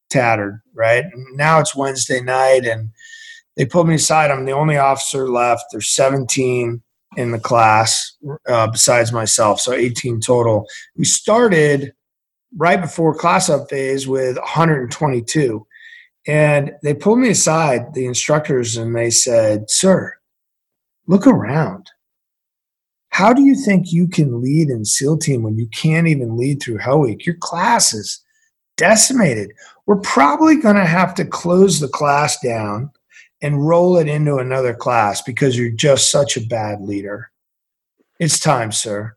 tattered, 0.09 0.61
right? 0.73 1.05
Now 1.33 1.59
it's 1.59 1.75
Wednesday 1.75 2.21
night, 2.21 2.65
and 2.65 2.89
they 3.55 3.65
put 3.65 3.87
me 3.87 3.95
aside. 3.95 4.31
I'm 4.31 4.45
the 4.45 4.51
only 4.51 4.77
officer 4.77 5.29
left. 5.29 5.65
There's 5.71 5.95
17 5.95 6.81
in 7.15 7.31
the 7.31 7.39
class 7.39 8.15
uh, 8.47 8.67
besides 8.67 9.11
myself, 9.11 9.61
so 9.61 9.73
18 9.73 10.19
total. 10.19 10.67
We 10.95 11.05
started 11.05 11.93
right 12.55 12.79
before 12.79 13.15
class 13.15 13.49
up 13.49 13.69
phase 13.69 14.07
with 14.07 14.37
122. 14.37 15.66
And 16.27 16.73
they 16.83 16.93
pulled 16.93 17.19
me 17.19 17.29
aside, 17.29 17.93
the 17.93 18.05
instructors, 18.05 18.75
and 18.75 18.95
they 18.95 19.09
said, 19.09 19.69
Sir, 19.69 20.13
look 21.07 21.25
around. 21.25 21.89
How 23.09 23.33
do 23.33 23.41
you 23.41 23.55
think 23.55 23.91
you 23.91 24.07
can 24.07 24.41
lead 24.41 24.69
in 24.69 24.85
SEAL 24.85 25.19
team 25.19 25.41
when 25.41 25.57
you 25.57 25.67
can't 25.69 26.07
even 26.07 26.37
lead 26.37 26.61
through 26.61 26.77
Hell 26.77 26.99
Week? 26.99 27.25
Your 27.25 27.37
class 27.39 27.93
is 27.93 28.23
decimated. 28.75 29.53
We're 29.85 30.01
probably 30.01 30.57
going 30.57 30.75
to 30.75 30.85
have 30.85 31.15
to 31.15 31.25
close 31.25 31.79
the 31.79 31.87
class 31.87 32.39
down 32.41 32.91
and 33.41 33.65
roll 33.65 33.97
it 33.97 34.07
into 34.07 34.37
another 34.37 34.73
class 34.73 35.21
because 35.21 35.57
you're 35.57 35.71
just 35.71 36.11
such 36.11 36.37
a 36.37 36.45
bad 36.45 36.81
leader. 36.81 37.31
It's 38.19 38.39
time, 38.39 38.71
sir. 38.71 39.15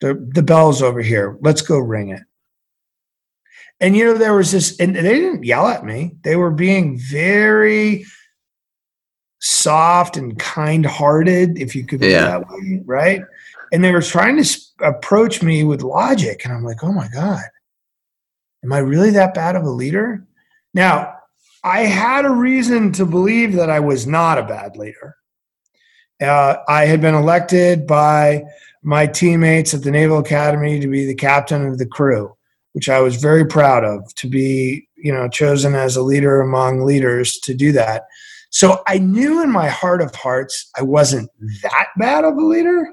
The, 0.00 0.14
the 0.34 0.42
bell's 0.42 0.80
over 0.82 1.02
here. 1.02 1.38
Let's 1.40 1.62
go 1.62 1.78
ring 1.78 2.10
it. 2.10 2.22
And 3.82 3.96
you 3.96 4.04
know, 4.04 4.14
there 4.14 4.34
was 4.34 4.52
this, 4.52 4.78
and 4.78 4.94
they 4.94 5.02
didn't 5.02 5.44
yell 5.44 5.66
at 5.66 5.84
me. 5.84 6.14
They 6.22 6.36
were 6.36 6.52
being 6.52 6.98
very 6.98 8.06
soft 9.40 10.16
and 10.16 10.38
kind 10.38 10.86
hearted, 10.86 11.58
if 11.58 11.74
you 11.74 11.84
could 11.84 11.98
be 12.00 12.06
Yeah. 12.06 12.26
that 12.26 12.48
way, 12.48 12.80
right? 12.84 13.22
And 13.72 13.82
they 13.82 13.90
were 13.90 14.00
trying 14.00 14.40
to 14.40 14.60
approach 14.80 15.42
me 15.42 15.64
with 15.64 15.82
logic. 15.82 16.44
And 16.44 16.54
I'm 16.54 16.62
like, 16.62 16.84
oh 16.84 16.92
my 16.92 17.08
God, 17.08 17.42
am 18.62 18.72
I 18.72 18.78
really 18.78 19.10
that 19.10 19.34
bad 19.34 19.56
of 19.56 19.64
a 19.64 19.70
leader? 19.70 20.24
Now, 20.72 21.16
I 21.64 21.80
had 21.80 22.24
a 22.24 22.30
reason 22.30 22.92
to 22.92 23.04
believe 23.04 23.54
that 23.54 23.68
I 23.68 23.80
was 23.80 24.06
not 24.06 24.38
a 24.38 24.44
bad 24.44 24.76
leader. 24.76 25.16
Uh, 26.22 26.58
I 26.68 26.84
had 26.84 27.00
been 27.00 27.16
elected 27.16 27.84
by 27.84 28.44
my 28.82 29.08
teammates 29.08 29.74
at 29.74 29.82
the 29.82 29.90
Naval 29.90 30.18
Academy 30.18 30.78
to 30.78 30.86
be 30.86 31.04
the 31.04 31.16
captain 31.16 31.66
of 31.66 31.78
the 31.78 31.86
crew, 31.86 32.36
which 32.72 32.88
I 32.88 33.00
was 33.00 33.16
very 33.16 33.46
proud 33.46 33.84
of 33.84 34.14
to 34.16 34.28
be, 34.28 34.88
you 34.96 35.12
know, 35.12 35.28
chosen 35.28 35.74
as 35.74 35.96
a 35.96 36.02
leader 36.02 36.40
among 36.40 36.80
leaders 36.80 37.38
to 37.40 37.54
do 37.54 37.72
that. 37.72 38.04
So 38.50 38.82
I 38.86 38.98
knew 38.98 39.42
in 39.42 39.50
my 39.50 39.68
heart 39.68 40.02
of 40.02 40.14
hearts 40.14 40.70
I 40.76 40.82
wasn't 40.82 41.30
that 41.62 41.88
bad 41.96 42.24
of 42.24 42.36
a 42.36 42.44
leader. 42.44 42.86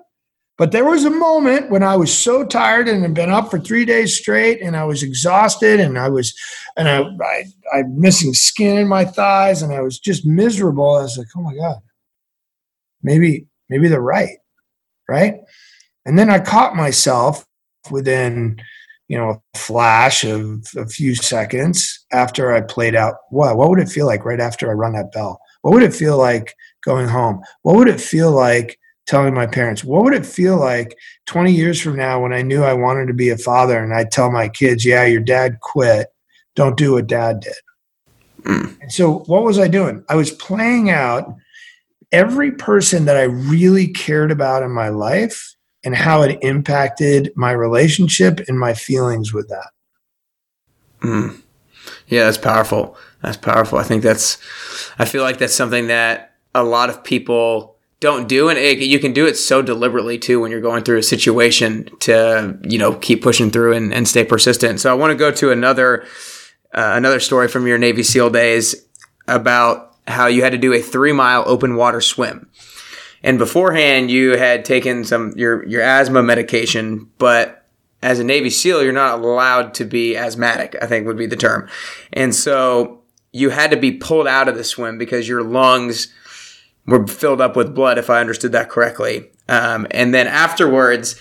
But 0.58 0.74
there 0.74 0.84
was 0.84 1.06
a 1.06 1.10
moment 1.10 1.70
when 1.72 1.84
I 1.84 1.96
was 1.96 2.12
so 2.16 2.46
tired 2.46 2.90
and 2.90 3.02
had 3.02 3.14
been 3.14 3.30
up 3.30 3.50
for 3.50 3.58
three 3.58 3.86
days 3.86 4.18
straight, 4.18 4.62
and 4.62 4.76
I 4.76 4.84
was 4.84 5.02
exhausted, 5.04 5.80
and 5.80 5.98
I 5.98 6.10
was, 6.10 6.38
and 6.76 6.90
I, 6.90 7.00
I, 7.00 7.46
I'm 7.74 7.98
missing 7.98 8.34
skin 8.34 8.78
in 8.78 8.90
my 8.90 9.06
thighs, 9.06 9.62
and 9.62 9.72
I 9.72 9.80
was 9.80 9.98
just 9.98 10.26
miserable. 10.26 10.96
I 10.96 11.04
was 11.04 11.18
like, 11.18 11.28
oh 11.38 11.42
my 11.44 11.56
god, 11.56 11.78
maybe, 13.02 13.48
maybe 13.70 13.88
they're 13.88 14.02
right, 14.02 14.40
right? 15.08 15.36
And 16.06 16.20
then 16.20 16.30
I 16.30 16.40
caught 16.40 16.76
myself 16.76 17.46
within, 17.90 18.62
you 19.10 19.18
know, 19.18 19.30
a 19.32 19.58
flash 19.58 20.24
of 20.24 20.66
a 20.78 20.88
few 20.88 21.16
seconds 21.16 22.06
after 22.14 22.54
I 22.54 22.62
played 22.62 22.96
out. 22.96 23.16
What? 23.32 23.58
What 23.58 23.70
would 23.70 23.80
it 23.80 23.90
feel 23.90 24.06
like 24.06 24.24
right 24.24 24.40
after 24.40 24.70
I 24.70 24.74
run 24.74 24.94
that 24.94 25.12
bell? 25.12 25.42
What 25.62 25.74
would 25.74 25.84
it 25.84 25.94
feel 25.94 26.18
like 26.18 26.56
going 26.86 27.08
home? 27.08 27.42
What 27.64 27.76
would 27.76 27.90
it 27.90 28.00
feel 28.00 28.32
like? 28.32 28.80
telling 29.08 29.34
my 29.34 29.48
parents, 29.48 29.84
what 29.84 30.04
would 30.04 30.14
it 30.14 30.24
feel 30.24 30.60
like 30.60 30.96
20 31.26 31.52
years 31.52 31.82
from 31.82 31.96
now 31.96 32.22
when 32.22 32.32
I 32.32 32.44
knew 32.44 32.64
I 32.64 32.74
wanted 32.74 33.08
to 33.08 33.14
be 33.16 33.30
a 33.30 33.38
father 33.40 33.84
and 33.84 33.92
I'd 33.92 34.12
tell 34.12 34.32
my 34.32 34.48
kids, 34.48 34.86
yeah, 34.86 35.04
your 35.04 35.20
dad 35.20 35.62
quit. 35.62 36.10
Don't 36.56 36.78
do 36.78 36.94
what 36.94 37.08
dad 37.08 37.40
did. 37.40 37.56
Mm. 38.44 38.80
And 38.80 38.92
so 38.92 39.20
what 39.26 39.44
was 39.44 39.58
I 39.58 39.68
doing? 39.68 40.04
I 40.10 40.16
was 40.16 40.30
playing 40.30 40.92
out 40.92 41.34
every 42.12 42.52
person 42.52 43.06
that 43.06 43.18
I 43.18 43.24
really 43.24 43.88
cared 43.88 44.30
about 44.30 44.62
in 44.62 44.70
my 44.70 44.90
life 44.90 45.56
and 45.84 45.96
how 45.96 46.22
it 46.22 46.40
impacted 46.42 47.32
my 47.36 47.52
relationship 47.52 48.42
and 48.48 48.60
my 48.60 48.74
feelings 48.74 49.34
with 49.34 49.48
that. 49.50 49.72
Mm. 51.02 51.42
Yeah, 52.08 52.26
that's 52.26 52.38
powerful. 52.38 52.98
That's 53.22 53.38
powerful. 53.38 53.78
I 53.78 53.84
think 53.84 54.04
that's, 54.04 54.38
I 54.98 55.06
feel 55.06 55.24
like 55.24 55.38
that's 55.38 55.56
something 55.56 55.88
that 55.88 56.36
a 56.54 56.64
lot 56.64 56.90
of 56.90 57.04
people 57.04 57.78
don't 58.00 58.30
do 58.30 58.48
and 58.48 58.58
it, 58.58 58.80
you 58.80 59.00
can 59.00 59.12
do 59.12 59.26
it 59.26 59.36
so 59.36 59.62
deliberately 59.62 60.18
too 60.18 60.40
when 60.40 60.52
you're 60.52 60.62
going 60.62 60.84
through 60.84 60.98
a 60.98 61.04
situation 61.04 61.90
to 62.00 62.58
you 62.64 62.78
know 62.78 62.96
keep 62.96 63.22
pushing 63.22 63.52
through 63.52 63.74
and, 63.74 63.94
and 63.94 64.08
stay 64.08 64.24
persistent 64.24 64.80
so 64.80 64.90
i 64.90 64.94
want 64.94 65.12
to 65.12 65.16
go 65.16 65.32
to 65.32 65.52
another 65.52 66.06
uh, 66.74 66.94
another 66.96 67.20
story 67.20 67.48
from 67.48 67.68
your 67.68 67.78
navy 67.78 68.04
seal 68.04 68.30
days 68.30 68.88
about 69.28 69.98
how 70.08 70.28
you 70.28 70.44
had 70.44 70.52
to 70.52 70.58
do 70.58 70.74
a 70.74 70.82
three 70.82 71.12
mile 71.12 71.44
open 71.46 71.76
water 71.76 72.00
swim 72.00 72.50
and 73.24 73.38
beforehand 73.38 74.10
you 74.10 74.38
had 74.38 74.66
taken 74.66 75.04
some 75.04 75.34
your 75.36 75.66
your 75.66 75.82
asthma 75.82 76.22
medication 76.22 77.10
but 77.18 77.66
as 78.02 78.20
a 78.20 78.24
navy 78.24 78.50
seal 78.50 78.84
you're 78.84 78.94
not 78.94 79.20
allowed 79.20 79.74
to 79.74 79.86
be 79.86 80.16
asthmatic 80.16 80.76
i 80.82 80.86
think 80.86 81.06
would 81.06 81.18
be 81.18 81.26
the 81.26 81.36
term 81.36 81.68
and 82.14 82.34
so 82.34 83.00
you 83.32 83.50
had 83.50 83.72
to 83.72 83.78
be 83.78 83.92
pulled 83.92 84.28
out 84.28 84.48
of 84.48 84.56
the 84.56 84.64
swim 84.64 84.98
because 84.98 85.28
your 85.28 85.44
lungs 85.44 86.14
were 86.86 87.06
filled 87.08 87.42
up 87.42 87.56
with 87.56 87.76
blood, 87.76 87.98
if 87.98 88.10
I 88.10 88.20
understood 88.20 88.52
that 88.54 88.70
correctly. 88.70 89.30
Um, 89.48 89.88
and 89.92 90.14
then 90.14 90.28
afterwards, 90.28 91.20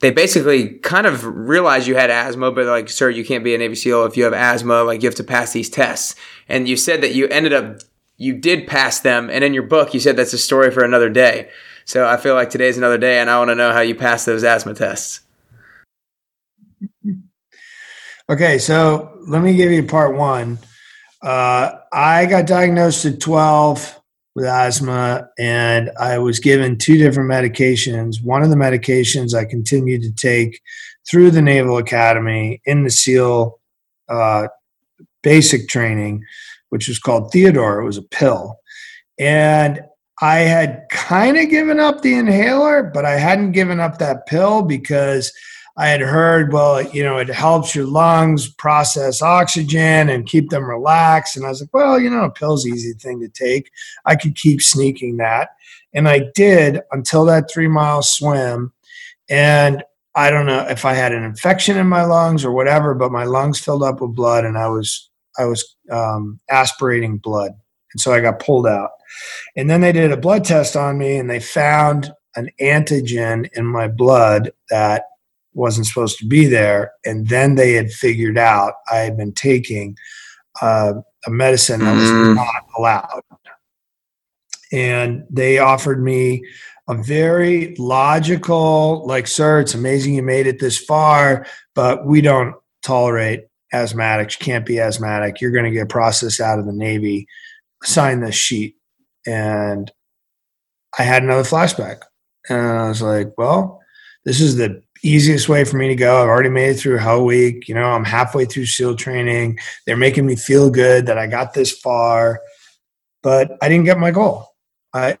they 0.00 0.10
basically 0.10 0.70
kind 0.78 1.06
of 1.06 1.24
realized 1.24 1.86
you 1.86 1.94
had 1.94 2.10
asthma, 2.10 2.52
but 2.52 2.66
like, 2.66 2.88
sir, 2.88 3.08
you 3.08 3.24
can't 3.24 3.44
be 3.44 3.54
a 3.54 3.58
Navy 3.58 3.74
SEAL 3.74 4.04
if 4.04 4.16
you 4.16 4.24
have 4.24 4.34
asthma. 4.34 4.82
Like, 4.82 5.02
you 5.02 5.08
have 5.08 5.16
to 5.16 5.24
pass 5.24 5.52
these 5.52 5.70
tests. 5.70 6.14
And 6.48 6.68
you 6.68 6.76
said 6.76 7.00
that 7.02 7.14
you 7.14 7.26
ended 7.28 7.52
up, 7.52 7.80
you 8.16 8.34
did 8.34 8.66
pass 8.66 9.00
them. 9.00 9.30
And 9.30 9.44
in 9.44 9.54
your 9.54 9.62
book, 9.62 9.94
you 9.94 10.00
said 10.00 10.16
that's 10.16 10.32
a 10.32 10.38
story 10.38 10.70
for 10.70 10.84
another 10.84 11.08
day. 11.08 11.50
So 11.84 12.06
I 12.06 12.16
feel 12.16 12.34
like 12.34 12.50
today's 12.50 12.76
another 12.76 12.98
day, 12.98 13.20
and 13.20 13.30
I 13.30 13.38
want 13.38 13.50
to 13.50 13.54
know 13.54 13.72
how 13.72 13.80
you 13.80 13.94
passed 13.94 14.26
those 14.26 14.44
asthma 14.44 14.74
tests. 14.74 15.20
Okay, 18.28 18.58
so 18.58 19.20
let 19.28 19.40
me 19.40 19.54
give 19.54 19.70
you 19.70 19.84
part 19.84 20.16
one. 20.16 20.58
Uh, 21.22 21.76
I 21.92 22.26
got 22.26 22.48
diagnosed 22.48 23.04
at 23.04 23.20
12 23.20 24.00
with 24.34 24.44
asthma, 24.44 25.28
and 25.38 25.92
I 26.00 26.18
was 26.18 26.40
given 26.40 26.76
two 26.76 26.98
different 26.98 27.30
medications. 27.30 28.20
One 28.24 28.42
of 28.42 28.50
the 28.50 28.56
medications 28.56 29.32
I 29.32 29.44
continued 29.44 30.02
to 30.02 30.12
take 30.12 30.60
through 31.08 31.30
the 31.30 31.40
Naval 31.40 31.78
Academy 31.78 32.60
in 32.64 32.82
the 32.82 32.90
SEAL 32.90 33.60
uh, 34.08 34.48
basic 35.22 35.68
training, 35.68 36.24
which 36.76 36.88
was 36.88 36.98
called 36.98 37.32
Theo-Dur. 37.32 37.80
It 37.80 37.86
was 37.86 37.96
a 37.96 38.02
pill. 38.02 38.60
And 39.18 39.80
I 40.20 40.40
had 40.40 40.82
kind 40.90 41.38
of 41.38 41.48
given 41.48 41.80
up 41.80 42.02
the 42.02 42.12
inhaler, 42.12 42.82
but 42.82 43.06
I 43.06 43.18
hadn't 43.18 43.52
given 43.52 43.80
up 43.80 43.96
that 43.96 44.26
pill 44.26 44.60
because 44.60 45.32
I 45.78 45.88
had 45.88 46.02
heard, 46.02 46.52
well, 46.52 46.82
you 46.82 47.02
know, 47.02 47.16
it 47.16 47.28
helps 47.28 47.74
your 47.74 47.86
lungs 47.86 48.46
process 48.46 49.22
oxygen 49.22 50.10
and 50.10 50.26
keep 50.26 50.50
them 50.50 50.66
relaxed. 50.66 51.34
And 51.34 51.46
I 51.46 51.48
was 51.48 51.62
like, 51.62 51.72
well, 51.72 51.98
you 51.98 52.10
know, 52.10 52.24
a 52.24 52.30
pill's 52.30 52.66
easy 52.66 52.92
thing 52.92 53.20
to 53.20 53.28
take. 53.30 53.70
I 54.04 54.14
could 54.14 54.36
keep 54.36 54.60
sneaking 54.60 55.16
that. 55.16 55.48
And 55.94 56.06
I 56.06 56.28
did 56.34 56.82
until 56.92 57.24
that 57.24 57.50
three 57.50 57.68
mile 57.68 58.02
swim. 58.02 58.70
And 59.30 59.82
I 60.14 60.28
don't 60.28 60.44
know 60.44 60.66
if 60.68 60.84
I 60.84 60.92
had 60.92 61.12
an 61.12 61.24
infection 61.24 61.78
in 61.78 61.86
my 61.86 62.04
lungs 62.04 62.44
or 62.44 62.52
whatever, 62.52 62.92
but 62.92 63.12
my 63.12 63.24
lungs 63.24 63.60
filled 63.60 63.82
up 63.82 64.02
with 64.02 64.14
blood 64.14 64.44
and 64.44 64.58
I 64.58 64.68
was 64.68 65.08
I 65.38 65.44
was 65.44 65.76
um, 65.90 66.40
aspirating 66.50 67.18
blood. 67.18 67.52
And 67.92 68.00
so 68.00 68.12
I 68.12 68.20
got 68.20 68.40
pulled 68.40 68.66
out. 68.66 68.90
And 69.56 69.70
then 69.70 69.80
they 69.80 69.92
did 69.92 70.12
a 70.12 70.16
blood 70.16 70.44
test 70.44 70.76
on 70.76 70.98
me 70.98 71.16
and 71.16 71.30
they 71.30 71.40
found 71.40 72.12
an 72.34 72.50
antigen 72.60 73.48
in 73.54 73.64
my 73.64 73.88
blood 73.88 74.52
that 74.70 75.04
wasn't 75.54 75.86
supposed 75.86 76.18
to 76.18 76.26
be 76.26 76.46
there. 76.46 76.92
And 77.04 77.28
then 77.28 77.54
they 77.54 77.72
had 77.72 77.90
figured 77.90 78.36
out 78.36 78.74
I 78.92 78.96
had 78.96 79.16
been 79.16 79.32
taking 79.32 79.96
uh, 80.60 80.94
a 81.26 81.30
medicine 81.30 81.80
that 81.80 81.94
was 81.94 82.10
mm. 82.10 82.34
not 82.34 82.64
allowed. 82.78 83.22
And 84.72 85.24
they 85.30 85.58
offered 85.58 86.02
me 86.02 86.44
a 86.88 86.94
very 86.94 87.74
logical, 87.78 89.04
like, 89.06 89.26
sir, 89.26 89.60
it's 89.60 89.74
amazing 89.74 90.14
you 90.14 90.22
made 90.22 90.46
it 90.46 90.60
this 90.60 90.78
far, 90.78 91.46
but 91.74 92.06
we 92.06 92.20
don't 92.20 92.54
tolerate 92.82 93.45
asthmatics. 93.72 94.38
You 94.38 94.44
can't 94.44 94.66
be 94.66 94.80
asthmatic. 94.80 95.40
You're 95.40 95.52
going 95.52 95.64
to 95.64 95.70
get 95.70 95.88
processed 95.88 96.40
out 96.40 96.58
of 96.58 96.66
the 96.66 96.72
Navy. 96.72 97.26
Sign 97.82 98.20
this 98.20 98.34
sheet. 98.34 98.76
And 99.26 99.90
I 100.98 101.02
had 101.02 101.22
another 101.22 101.42
flashback. 101.42 102.00
And 102.48 102.58
I 102.58 102.88
was 102.88 103.02
like, 103.02 103.32
well, 103.36 103.80
this 104.24 104.40
is 104.40 104.56
the 104.56 104.82
easiest 105.02 105.48
way 105.48 105.64
for 105.64 105.76
me 105.76 105.88
to 105.88 105.94
go. 105.94 106.22
I've 106.22 106.28
already 106.28 106.48
made 106.48 106.70
it 106.70 106.74
through 106.74 106.98
Hell 106.98 107.24
Week. 107.24 107.68
You 107.68 107.74
know, 107.74 107.90
I'm 107.90 108.04
halfway 108.04 108.44
through 108.44 108.66
SEAL 108.66 108.96
training. 108.96 109.58
They're 109.86 109.96
making 109.96 110.26
me 110.26 110.36
feel 110.36 110.70
good 110.70 111.06
that 111.06 111.18
I 111.18 111.26
got 111.26 111.54
this 111.54 111.72
far, 111.72 112.40
but 113.22 113.56
I 113.62 113.68
didn't 113.68 113.84
get 113.84 113.98
my 113.98 114.10
goal. 114.10 114.48
I 114.92 115.18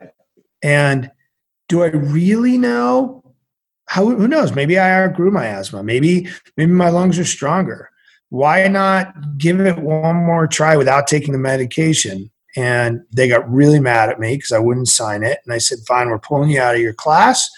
and 0.62 1.10
do 1.68 1.82
I 1.82 1.88
really 1.88 2.58
know? 2.58 3.34
How 3.86 4.06
who 4.06 4.26
knows? 4.26 4.54
Maybe 4.54 4.78
I 4.78 5.04
outgrew 5.04 5.30
my 5.30 5.46
asthma. 5.46 5.82
Maybe 5.82 6.28
maybe 6.56 6.72
my 6.72 6.88
lungs 6.88 7.18
are 7.18 7.24
stronger. 7.24 7.90
Why 8.30 8.66
not 8.68 9.38
give 9.38 9.60
it 9.60 9.78
one 9.78 10.16
more 10.16 10.46
try 10.46 10.76
without 10.76 11.06
taking 11.06 11.32
the 11.32 11.38
medication? 11.38 12.30
And 12.56 13.02
they 13.12 13.28
got 13.28 13.50
really 13.50 13.80
mad 13.80 14.08
at 14.08 14.18
me 14.18 14.36
because 14.36 14.52
I 14.52 14.58
wouldn't 14.58 14.88
sign 14.88 15.22
it. 15.22 15.38
And 15.44 15.52
I 15.52 15.58
said, 15.58 15.78
"Fine, 15.86 16.08
we're 16.08 16.18
pulling 16.18 16.50
you 16.50 16.60
out 16.60 16.74
of 16.74 16.80
your 16.80 16.94
class." 16.94 17.48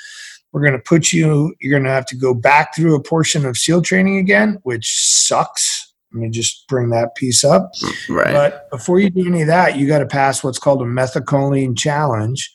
We're 0.53 0.63
going 0.63 0.73
to 0.73 0.79
put 0.79 1.13
you, 1.13 1.55
you're 1.61 1.71
going 1.71 1.85
to 1.85 1.91
have 1.91 2.07
to 2.07 2.17
go 2.17 2.33
back 2.33 2.75
through 2.75 2.95
a 2.95 3.03
portion 3.03 3.45
of 3.45 3.59
SEAL 3.59 3.83
training 3.83 4.19
again, 4.19 4.59
which 4.63 4.99
sucks. 4.99 5.93
Let 6.13 6.23
me 6.23 6.31
just 6.31 6.67
bring 6.69 6.89
that 6.91 7.15
piece 7.17 7.45
up. 7.45 7.71
Right. 8.09 8.33
But 8.33 8.71
before 8.71 8.99
you 8.99 9.11
do 9.11 9.27
any 9.27 9.43
of 9.43 9.49
that, 9.49 9.77
you 9.77 9.87
got 9.87 9.99
to 9.99 10.07
pass 10.07 10.43
what's 10.43 10.59
called 10.59 10.81
a 10.81 10.87
methacholine 10.87 11.77
challenge. 11.77 12.51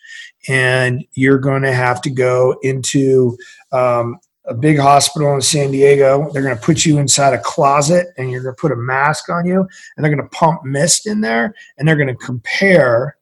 And 0.49 1.05
you're 1.13 1.37
going 1.37 1.61
to 1.61 1.71
have 1.71 2.01
to 2.01 2.09
go 2.09 2.57
into 2.63 3.37
um, 3.71 4.17
a 4.45 4.53
big 4.53 4.77
hospital 4.77 5.33
in 5.33 5.41
San 5.41 5.71
Diego. 5.71 6.29
They're 6.31 6.41
going 6.41 6.55
to 6.55 6.61
put 6.61 6.85
you 6.85 6.97
inside 6.97 7.33
a 7.33 7.39
closet 7.39 8.07
and 8.17 8.29
you're 8.29 8.43
going 8.43 8.55
to 8.55 8.61
put 8.61 8.71
a 8.71 8.75
mask 8.75 9.29
on 9.29 9.45
you 9.45 9.61
and 9.95 10.03
they're 10.03 10.13
going 10.13 10.27
to 10.27 10.37
pump 10.37 10.65
mist 10.65 11.07
in 11.07 11.21
there 11.21 11.55
and 11.77 11.87
they're 11.87 11.95
going 11.95 12.07
to 12.07 12.15
compare 12.15 13.17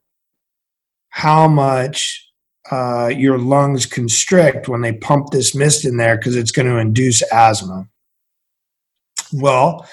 how 1.10 1.47
much 1.47 2.27
uh, 2.71 3.12
your 3.15 3.38
lungs 3.38 3.86
constrict 3.86 4.67
when 4.67 4.81
they 4.81 4.93
pump 4.93 5.29
this 5.31 5.53
mist 5.53 5.86
in 5.86 5.97
there 5.97 6.17
because 6.17 6.36
it's 6.36 6.51
going 6.51 6.67
to 6.67 6.77
induce 6.77 7.21
asthma. 7.31 7.88
Well, 9.34 9.88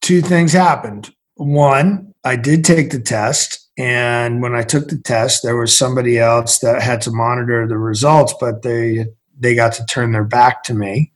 two 0.00 0.20
things 0.20 0.52
happened. 0.52 1.14
One, 1.36 2.14
I 2.24 2.36
did 2.36 2.64
take 2.64 2.90
the 2.90 3.00
test, 3.00 3.68
and 3.78 4.42
when 4.42 4.54
I 4.54 4.62
took 4.62 4.88
the 4.88 4.98
test, 4.98 5.42
there 5.42 5.56
was 5.56 5.76
somebody 5.76 6.18
else 6.18 6.58
that 6.58 6.82
had 6.82 7.00
to 7.02 7.10
monitor 7.10 7.66
the 7.66 7.78
results, 7.78 8.34
but 8.38 8.62
they 8.62 9.06
they 9.42 9.54
got 9.54 9.72
to 9.74 9.84
turn 9.86 10.12
their 10.12 10.24
back 10.24 10.62
to 10.64 10.74
me. 10.74 11.12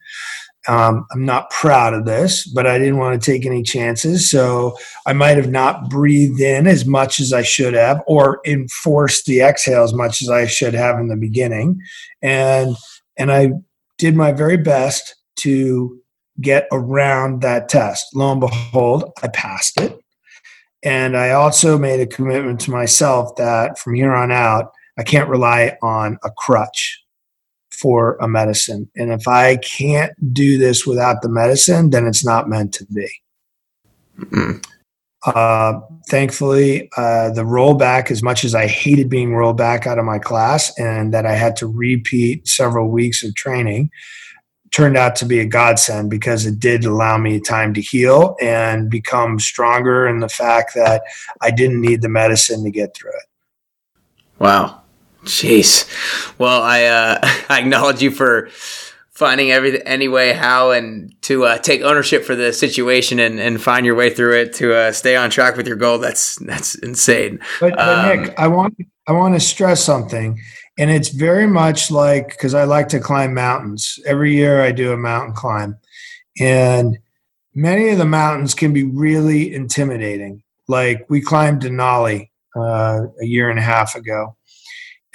Um, 0.68 1.06
I'm 1.12 1.24
not 1.24 1.50
proud 1.50 1.94
of 1.94 2.06
this, 2.06 2.46
but 2.46 2.66
I 2.66 2.78
didn't 2.78 2.96
want 2.96 3.20
to 3.20 3.30
take 3.30 3.46
any 3.46 3.62
chances. 3.62 4.28
So 4.28 4.76
I 5.06 5.12
might 5.12 5.36
have 5.36 5.50
not 5.50 5.88
breathed 5.88 6.40
in 6.40 6.66
as 6.66 6.84
much 6.84 7.20
as 7.20 7.32
I 7.32 7.42
should 7.42 7.74
have, 7.74 8.02
or 8.06 8.40
enforced 8.44 9.26
the 9.26 9.42
exhale 9.42 9.84
as 9.84 9.94
much 9.94 10.22
as 10.22 10.28
I 10.28 10.46
should 10.46 10.74
have 10.74 10.98
in 10.98 11.08
the 11.08 11.16
beginning. 11.16 11.80
And 12.20 12.76
and 13.16 13.30
I 13.30 13.52
did 13.98 14.16
my 14.16 14.32
very 14.32 14.56
best 14.56 15.14
to 15.36 16.00
get 16.40 16.66
around 16.72 17.42
that 17.42 17.68
test. 17.68 18.06
Lo 18.14 18.32
and 18.32 18.40
behold, 18.40 19.12
I 19.22 19.28
passed 19.28 19.80
it. 19.80 19.98
And 20.82 21.16
I 21.16 21.30
also 21.30 21.78
made 21.78 22.00
a 22.00 22.06
commitment 22.06 22.60
to 22.60 22.70
myself 22.70 23.36
that 23.36 23.78
from 23.78 23.94
here 23.94 24.12
on 24.12 24.30
out, 24.30 24.72
I 24.98 25.02
can't 25.02 25.28
rely 25.28 25.76
on 25.82 26.18
a 26.22 26.30
crutch 26.30 27.02
for 27.80 28.16
a 28.16 28.28
medicine. 28.28 28.90
And 28.96 29.12
if 29.12 29.28
I 29.28 29.56
can't 29.56 30.12
do 30.32 30.58
this 30.58 30.86
without 30.86 31.22
the 31.22 31.28
medicine, 31.28 31.90
then 31.90 32.06
it's 32.06 32.24
not 32.24 32.48
meant 32.48 32.72
to 32.74 32.86
be. 32.86 33.08
Mm-hmm. 34.18 34.58
Uh, 35.26 35.80
thankfully, 36.08 36.88
uh, 36.96 37.30
the 37.30 37.42
rollback, 37.42 38.10
as 38.10 38.22
much 38.22 38.44
as 38.44 38.54
I 38.54 38.66
hated 38.66 39.10
being 39.10 39.34
rolled 39.34 39.56
back 39.56 39.86
out 39.86 39.98
of 39.98 40.04
my 40.04 40.18
class 40.18 40.72
and 40.78 41.12
that 41.12 41.26
I 41.26 41.34
had 41.34 41.56
to 41.56 41.66
repeat 41.66 42.46
several 42.46 42.88
weeks 42.90 43.24
of 43.24 43.34
training, 43.34 43.90
turned 44.70 44.96
out 44.96 45.16
to 45.16 45.24
be 45.24 45.40
a 45.40 45.46
godsend 45.46 46.10
because 46.10 46.46
it 46.46 46.60
did 46.60 46.84
allow 46.84 47.18
me 47.18 47.40
time 47.40 47.74
to 47.74 47.80
heal 47.80 48.36
and 48.40 48.90
become 48.90 49.38
stronger 49.40 50.06
in 50.06 50.20
the 50.20 50.28
fact 50.28 50.72
that 50.74 51.02
I 51.40 51.50
didn't 51.50 51.80
need 51.80 52.02
the 52.02 52.08
medicine 52.08 52.62
to 52.64 52.70
get 52.70 52.94
through 52.94 53.10
it. 53.10 53.26
Wow. 54.38 54.82
Jeez. 55.26 55.86
Well, 56.38 56.62
I 56.62 56.84
uh, 56.84 57.18
I 57.48 57.60
acknowledge 57.60 58.02
you 58.02 58.10
for 58.10 58.48
finding 59.10 59.50
every 59.50 59.84
any 59.86 60.08
way 60.08 60.32
how 60.32 60.70
and 60.70 61.14
to 61.22 61.44
uh, 61.44 61.58
take 61.58 61.80
ownership 61.82 62.22
for 62.24 62.36
the 62.36 62.52
situation 62.52 63.18
and, 63.18 63.40
and 63.40 63.62
find 63.62 63.86
your 63.86 63.94
way 63.94 64.10
through 64.10 64.38
it 64.38 64.52
to 64.52 64.74
uh, 64.74 64.92
stay 64.92 65.16
on 65.16 65.30
track 65.30 65.56
with 65.56 65.66
your 65.66 65.76
goal. 65.76 65.98
That's 65.98 66.36
that's 66.36 66.74
insane. 66.76 67.40
But, 67.60 67.74
but 67.76 67.88
um, 67.88 68.22
Nick, 68.22 68.38
I 68.38 68.46
want 68.48 68.76
I 69.08 69.12
want 69.12 69.34
to 69.34 69.40
stress 69.40 69.82
something, 69.82 70.38
and 70.78 70.90
it's 70.90 71.08
very 71.08 71.46
much 71.46 71.90
like 71.90 72.28
because 72.28 72.54
I 72.54 72.64
like 72.64 72.88
to 72.88 73.00
climb 73.00 73.34
mountains. 73.34 73.98
Every 74.06 74.34
year 74.34 74.62
I 74.62 74.72
do 74.72 74.92
a 74.92 74.96
mountain 74.96 75.34
climb, 75.34 75.76
and 76.38 76.98
many 77.54 77.88
of 77.88 77.98
the 77.98 78.04
mountains 78.04 78.54
can 78.54 78.72
be 78.72 78.84
really 78.84 79.52
intimidating. 79.52 80.42
Like 80.68 81.06
we 81.08 81.20
climbed 81.20 81.62
Denali 81.62 82.30
uh, 82.56 83.06
a 83.20 83.24
year 83.24 83.50
and 83.50 83.58
a 83.58 83.62
half 83.62 83.94
ago, 83.94 84.36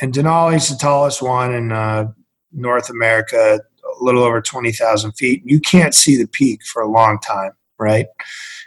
and 0.01 0.11
Denali 0.11 0.55
is 0.55 0.67
the 0.67 0.75
tallest 0.75 1.21
one 1.21 1.53
in 1.53 1.71
uh, 1.71 2.11
North 2.51 2.89
America, 2.89 3.59
a 3.59 4.03
little 4.03 4.23
over 4.23 4.41
20,000 4.41 5.11
feet. 5.13 5.43
You 5.45 5.59
can't 5.59 5.93
see 5.93 6.17
the 6.17 6.27
peak 6.27 6.63
for 6.63 6.81
a 6.81 6.89
long 6.89 7.19
time, 7.19 7.51
right? 7.77 8.07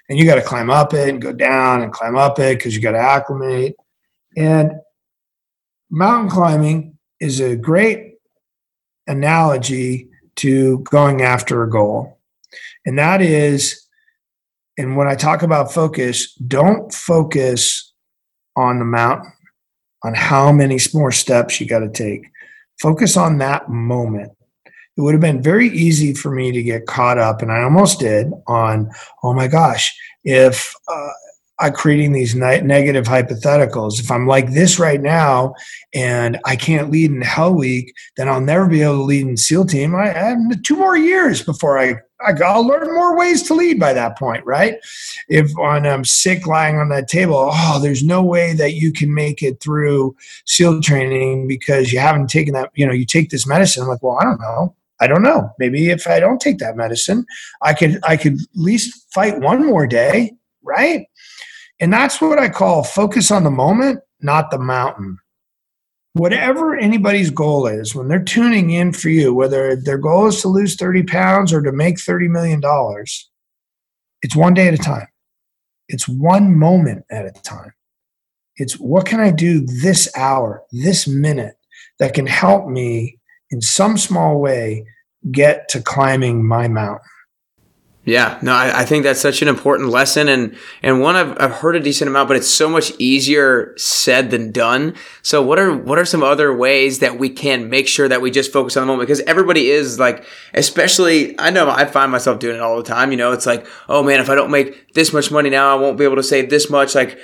And 0.09 0.17
you 0.17 0.27
got 0.27 0.37
to 0.37 0.43
climb 0.43 0.71
up 0.71 0.95
it 0.95 1.09
and 1.09 1.21
go 1.21 1.33
down 1.33 1.83
and 1.83 1.93
climb 1.93 2.17
up 2.17 2.39
it 2.39 2.59
because 2.59 2.77
you 2.77 2.81
got 2.81 2.93
to 2.93 2.99
acclimate. 2.99 3.75
And 4.37 4.73
mountain 5.91 6.31
climbing 6.31 6.99
is 7.21 7.41
a 7.41 7.57
great 7.57 8.15
analogy 9.09 10.09
to 10.37 10.79
going 10.81 11.23
after 11.23 11.65
a 11.65 11.71
goal. 11.71 12.21
And 12.87 12.99
that 12.99 13.21
is, 13.21 13.87
and 14.79 14.97
when 14.97 15.09
I 15.09 15.17
talk 15.17 15.43
about 15.43 15.73
focus, 15.73 16.33
don't 16.35 16.93
focus 16.93 17.93
on 18.57 18.79
the 18.79 18.85
mountain 18.85 19.34
on 20.05 20.15
how 20.15 20.53
many 20.53 20.79
more 20.93 21.11
steps 21.11 21.61
you 21.61 21.67
got 21.67 21.81
to 21.81 21.89
take. 21.89 22.31
Focus 22.81 23.17
on 23.17 23.39
that 23.39 23.69
moment. 23.69 24.31
It 24.97 25.01
would 25.01 25.15
have 25.15 25.21
been 25.21 25.43
very 25.43 25.69
easy 25.71 26.15
for 26.15 26.31
me 26.31 26.53
to 26.53 26.63
get 26.63 26.87
caught 26.87 27.19
up, 27.19 27.43
and 27.43 27.51
I 27.51 27.63
almost 27.63 27.99
did, 27.99 28.31
on, 28.47 28.91
oh 29.25 29.33
my 29.33 29.49
gosh, 29.49 29.93
if 30.23 30.73
uh, 30.87 31.11
I'm 31.61 31.73
creating 31.73 32.13
these 32.13 32.35
ne- 32.35 32.63
negative 32.63 33.07
hypotheticals. 33.07 34.01
If 34.01 34.11
I'm 34.11 34.27
like 34.27 34.51
this 34.51 34.79
right 34.79 35.01
now 35.01 35.55
and 35.95 36.39
I 36.45 36.57
can't 36.57 36.91
lead 36.91 37.13
in 37.13 37.23
Hell 37.23 37.55
Week, 37.55 37.95
then 38.17 38.29
I'll 38.29 38.41
never 38.41 38.67
be 38.67 38.83
able 38.83 38.97
to 38.97 39.03
lead 39.03 39.27
in 39.27 39.37
SEAL 39.37 39.67
Team. 39.67 39.95
I 39.95 40.09
have 40.09 40.39
two 40.63 40.77
more 40.77 40.97
years 40.97 41.43
before 41.43 41.79
I, 41.79 41.97
I 42.21 42.33
will 42.33 42.67
learn 42.67 42.95
more 42.95 43.17
ways 43.17 43.43
to 43.45 43.55
lead 43.55 43.79
by 43.81 43.93
that 43.93 44.19
point, 44.19 44.45
right? 44.47 44.77
If 45.29 45.51
I'm 45.59 46.05
sick 46.05 46.47
lying 46.47 46.79
on 46.79 46.89
that 46.91 47.09
table, 47.09 47.51
oh, 47.53 47.81
there's 47.83 48.05
no 48.05 48.23
way 48.23 48.53
that 48.55 48.75
you 48.75 48.93
can 48.93 49.13
make 49.13 49.43
it 49.43 49.61
through 49.61 50.17
SEAL 50.47 50.81
training 50.83 51.49
because 51.49 51.93
you 51.93 51.99
haven't 51.99 52.31
taken 52.31 52.55
that. 52.55 52.71
You 52.75 52.87
know, 52.87 52.93
you 52.93 53.05
take 53.05 53.31
this 53.31 53.47
medicine. 53.47 53.83
I'm 53.83 53.89
like, 53.89 54.03
well, 54.03 54.19
I 54.21 54.25
don't 54.25 54.41
know. 54.41 54.75
I 55.01 55.07
don't 55.07 55.23
know. 55.23 55.51
Maybe 55.59 55.91
if 55.91 56.07
I 56.07 56.21
don't 56.21 56.41
take 56.41 56.59
that 56.59 56.77
medicine, 56.77 57.27
I 57.63 57.75
could 57.75 57.99
I 58.05 58.17
could 58.17 58.35
at 58.35 58.49
least 58.55 59.13
fight 59.13 59.41
one 59.41 59.67
more 59.67 59.87
day, 59.87 60.33
right? 60.63 61.07
And 61.81 61.93
that's 61.93 62.21
what 62.21 62.39
I 62.39 62.49
call 62.49 62.85
focus 62.85 63.31
on 63.31 63.45
the 63.45 63.51
moment, 63.51 64.01
not 64.21 64.51
the 64.51 64.59
mountain. 64.59 65.19
Whatever 66.15 66.77
anybody's 66.77 67.31
goal 67.31 67.67
is, 67.67 67.95
when 67.95 68.07
they're 68.07 68.23
tuning 68.23 68.71
in 68.71 68.93
for 68.93 69.09
you, 69.09 69.35
whether 69.35 69.75
their 69.75 69.99
goal 69.99 70.29
is 70.29 70.41
to 70.43 70.49
lose 70.49 70.77
30 70.77 71.03
pounds 71.03 71.53
or 71.53 71.61
to 71.61 71.73
make 71.73 71.97
$30 71.97 72.29
million, 72.29 72.63
it's 74.23 74.37
one 74.37 74.55
day 74.55 74.69
at 74.69 74.75
a 74.75 74.79
time. 74.79 75.09
It's 75.89 76.09
one 76.09 76.57
moment 76.57 77.05
at 77.11 77.27
a 77.27 77.33
time. 77.43 77.73
It's 78.57 78.75
what 78.75 79.07
can 79.07 79.19
I 79.19 79.33
do 79.33 79.67
this 79.67 80.09
hour, 80.17 80.63
this 80.71 81.09
minute 81.09 81.57
that 81.99 82.15
can 82.15 82.27
help 82.27 82.69
me 82.69 83.19
in 83.51 83.61
some 83.61 83.99
small 83.99 84.41
way 84.41 84.87
get 85.33 85.69
to 85.71 85.83
climbing 85.83 86.47
my 86.47 86.69
mountain? 86.69 87.09
Yeah, 88.07 88.39
no, 88.43 88.53
I, 88.53 88.81
I, 88.81 88.85
think 88.85 89.03
that's 89.03 89.21
such 89.21 89.41
an 89.41 89.49
important 89.49 89.89
lesson 89.89 90.29
and, 90.29 90.55
and 90.83 91.01
one 91.01 91.17
I've, 91.17 91.41
I've 91.41 91.53
heard 91.53 91.75
a 91.75 91.81
decent 91.81 92.07
amount, 92.07 92.29
but 92.29 92.37
it's 92.37 92.51
so 92.51 92.69
much 92.69 92.93
easier 92.99 93.73
said 93.79 94.31
than 94.31 94.53
done. 94.53 94.95
So 95.23 95.41
what 95.41 95.59
are, 95.59 95.75
what 95.75 95.99
are 95.99 96.05
some 96.05 96.23
other 96.23 96.55
ways 96.55 96.99
that 96.99 97.19
we 97.19 97.31
can 97.31 97.71
make 97.71 97.89
sure 97.89 98.07
that 98.07 98.21
we 98.21 98.31
just 98.31 98.53
focus 98.53 98.77
on 98.77 98.83
the 98.83 98.87
moment? 98.89 99.09
Because 99.09 99.21
everybody 99.21 99.71
is 99.71 99.99
like, 99.99 100.27
especially, 100.53 101.39
I 101.41 101.49
know 101.49 101.71
I 101.71 101.87
find 101.87 102.13
myself 102.13 102.41
doing 102.41 102.57
it 102.57 102.61
all 102.61 102.77
the 102.77 102.83
time. 102.83 103.11
You 103.11 103.17
know, 103.17 103.33
it's 103.33 103.47
like, 103.47 103.67
oh 103.89 104.03
man, 104.03 104.21
if 104.21 104.29
I 104.29 104.35
don't 104.35 104.51
make 104.51 104.93
this 104.93 105.15
much 105.15 105.31
money 105.31 105.49
now, 105.49 105.75
I 105.75 105.81
won't 105.81 105.97
be 105.97 106.05
able 106.05 106.17
to 106.17 106.23
save 106.23 106.51
this 106.51 106.69
much. 106.69 106.95
Like, 106.95 107.19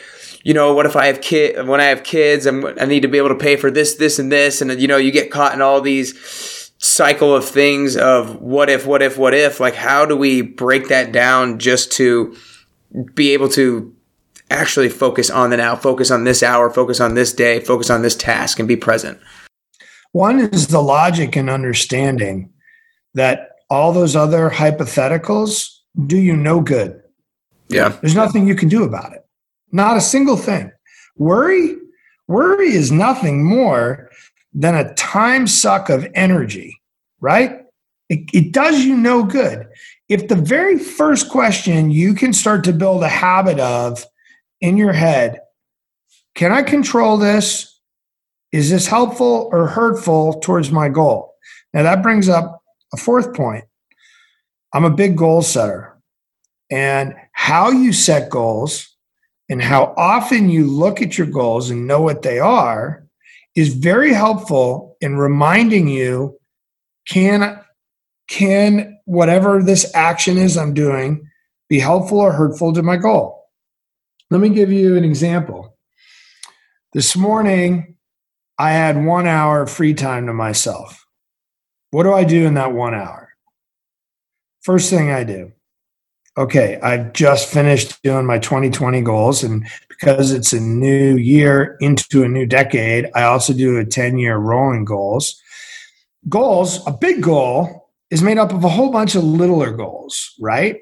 you 0.44 0.54
know, 0.54 0.72
what 0.72 0.86
if 0.86 0.96
I 0.96 1.08
have 1.08 1.20
kid, 1.20 1.68
when 1.68 1.82
I 1.82 1.84
have 1.84 2.04
kids, 2.04 2.46
I'm, 2.46 2.64
I 2.64 2.86
need 2.86 3.00
to 3.00 3.08
be 3.08 3.18
able 3.18 3.28
to 3.28 3.34
pay 3.34 3.56
for 3.56 3.70
this, 3.70 3.96
this, 3.96 4.18
and 4.18 4.32
this. 4.32 4.62
And, 4.62 4.80
you 4.80 4.88
know, 4.88 4.96
you 4.96 5.12
get 5.12 5.30
caught 5.30 5.52
in 5.52 5.60
all 5.60 5.82
these, 5.82 6.59
cycle 6.80 7.34
of 7.34 7.44
things 7.44 7.94
of 7.96 8.40
what 8.40 8.70
if, 8.70 8.86
what 8.86 9.02
if, 9.02 9.18
what 9.18 9.34
if, 9.34 9.60
like 9.60 9.74
how 9.74 10.06
do 10.06 10.16
we 10.16 10.40
break 10.40 10.88
that 10.88 11.12
down 11.12 11.58
just 11.58 11.92
to 11.92 12.34
be 13.14 13.32
able 13.32 13.48
to 13.50 13.94
actually 14.50 14.88
focus 14.88 15.30
on 15.30 15.50
the 15.50 15.58
now, 15.58 15.76
focus 15.76 16.10
on 16.10 16.24
this 16.24 16.42
hour, 16.42 16.70
focus 16.70 16.98
on 16.98 17.14
this 17.14 17.32
day, 17.32 17.60
focus 17.60 17.90
on 17.90 18.02
this 18.02 18.16
task 18.16 18.58
and 18.58 18.66
be 18.66 18.76
present? 18.76 19.20
One 20.12 20.40
is 20.40 20.68
the 20.68 20.82
logic 20.82 21.36
and 21.36 21.50
understanding 21.50 22.50
that 23.14 23.50
all 23.68 23.92
those 23.92 24.16
other 24.16 24.50
hypotheticals 24.50 25.68
do 26.06 26.16
you 26.16 26.34
no 26.34 26.60
good. 26.60 27.00
Yeah. 27.68 27.90
There's 28.00 28.16
nothing 28.16 28.48
you 28.48 28.56
can 28.56 28.68
do 28.68 28.82
about 28.84 29.12
it. 29.12 29.24
Not 29.70 29.96
a 29.96 30.00
single 30.00 30.36
thing. 30.36 30.72
Worry, 31.16 31.76
worry 32.26 32.72
is 32.72 32.90
nothing 32.90 33.44
more 33.44 34.10
than 34.52 34.74
a 34.74 34.94
time 34.94 35.46
suck 35.46 35.88
of 35.88 36.06
energy, 36.14 36.80
right? 37.20 37.64
It, 38.08 38.28
it, 38.32 38.52
does 38.52 38.84
you 38.84 38.96
no 38.96 39.22
good. 39.22 39.68
If 40.08 40.28
the 40.28 40.34
very 40.34 40.78
first 40.78 41.30
question 41.30 41.90
you 41.90 42.14
can 42.14 42.32
start 42.32 42.64
to 42.64 42.72
build 42.72 43.04
a 43.04 43.08
habit 43.08 43.60
of 43.60 44.04
in 44.60 44.76
your 44.76 44.92
head, 44.92 45.40
can 46.34 46.50
I 46.50 46.62
control 46.62 47.16
this? 47.16 47.78
Is 48.50 48.70
this 48.70 48.88
helpful 48.88 49.48
or 49.52 49.68
hurtful 49.68 50.40
towards 50.40 50.72
my 50.72 50.88
goal? 50.88 51.34
Now 51.72 51.84
that 51.84 52.02
brings 52.02 52.28
up 52.28 52.62
a 52.92 52.96
fourth 52.96 53.32
point. 53.34 53.64
I'm 54.72 54.84
a 54.84 54.90
big 54.90 55.16
goal 55.16 55.42
setter. 55.42 55.96
And 56.68 57.14
how 57.32 57.70
you 57.70 57.92
set 57.92 58.30
goals 58.30 58.96
and 59.48 59.62
how 59.62 59.94
often 59.96 60.48
you 60.48 60.66
look 60.66 61.02
at 61.02 61.18
your 61.18 61.26
goals 61.26 61.70
and 61.70 61.86
know 61.86 62.00
what 62.00 62.22
they 62.22 62.38
are 62.38 63.04
is 63.60 63.74
very 63.74 64.14
helpful 64.14 64.96
in 65.02 65.16
reminding 65.16 65.86
you 65.86 66.38
can 67.06 67.60
can 68.28 68.98
whatever 69.04 69.62
this 69.62 69.94
action 69.94 70.38
is 70.38 70.56
I'm 70.56 70.72
doing 70.72 71.28
be 71.68 71.78
helpful 71.78 72.18
or 72.18 72.32
hurtful 72.32 72.72
to 72.72 72.82
my 72.82 72.96
goal. 72.96 73.44
Let 74.30 74.40
me 74.40 74.48
give 74.48 74.72
you 74.72 74.96
an 74.96 75.04
example. 75.04 75.76
This 76.92 77.16
morning, 77.16 77.96
I 78.58 78.70
had 78.70 79.04
one 79.04 79.26
hour 79.26 79.66
free 79.66 79.94
time 79.94 80.26
to 80.26 80.32
myself. 80.32 81.06
What 81.90 82.04
do 82.04 82.12
I 82.12 82.24
do 82.24 82.46
in 82.46 82.54
that 82.54 82.72
one 82.72 82.94
hour? 82.94 83.28
First 84.62 84.90
thing 84.90 85.10
I 85.10 85.24
do, 85.24 85.52
okay, 86.36 86.78
I've 86.82 87.12
just 87.12 87.48
finished 87.48 88.02
doing 88.02 88.26
my 88.26 88.38
2020 88.38 89.00
goals. 89.02 89.44
And 89.44 89.66
because 90.00 90.32
it's 90.32 90.52
a 90.52 90.60
new 90.60 91.16
year 91.16 91.76
into 91.80 92.22
a 92.22 92.28
new 92.28 92.46
decade, 92.46 93.10
I 93.14 93.24
also 93.24 93.52
do 93.52 93.78
a 93.78 93.84
10 93.84 94.18
year 94.18 94.38
rolling 94.38 94.84
goals. 94.84 95.40
Goals, 96.28 96.86
a 96.86 96.92
big 96.92 97.22
goal 97.22 97.90
is 98.10 98.22
made 98.22 98.38
up 98.38 98.52
of 98.52 98.64
a 98.64 98.68
whole 98.68 98.90
bunch 98.90 99.14
of 99.14 99.24
littler 99.24 99.72
goals, 99.72 100.34
right? 100.40 100.78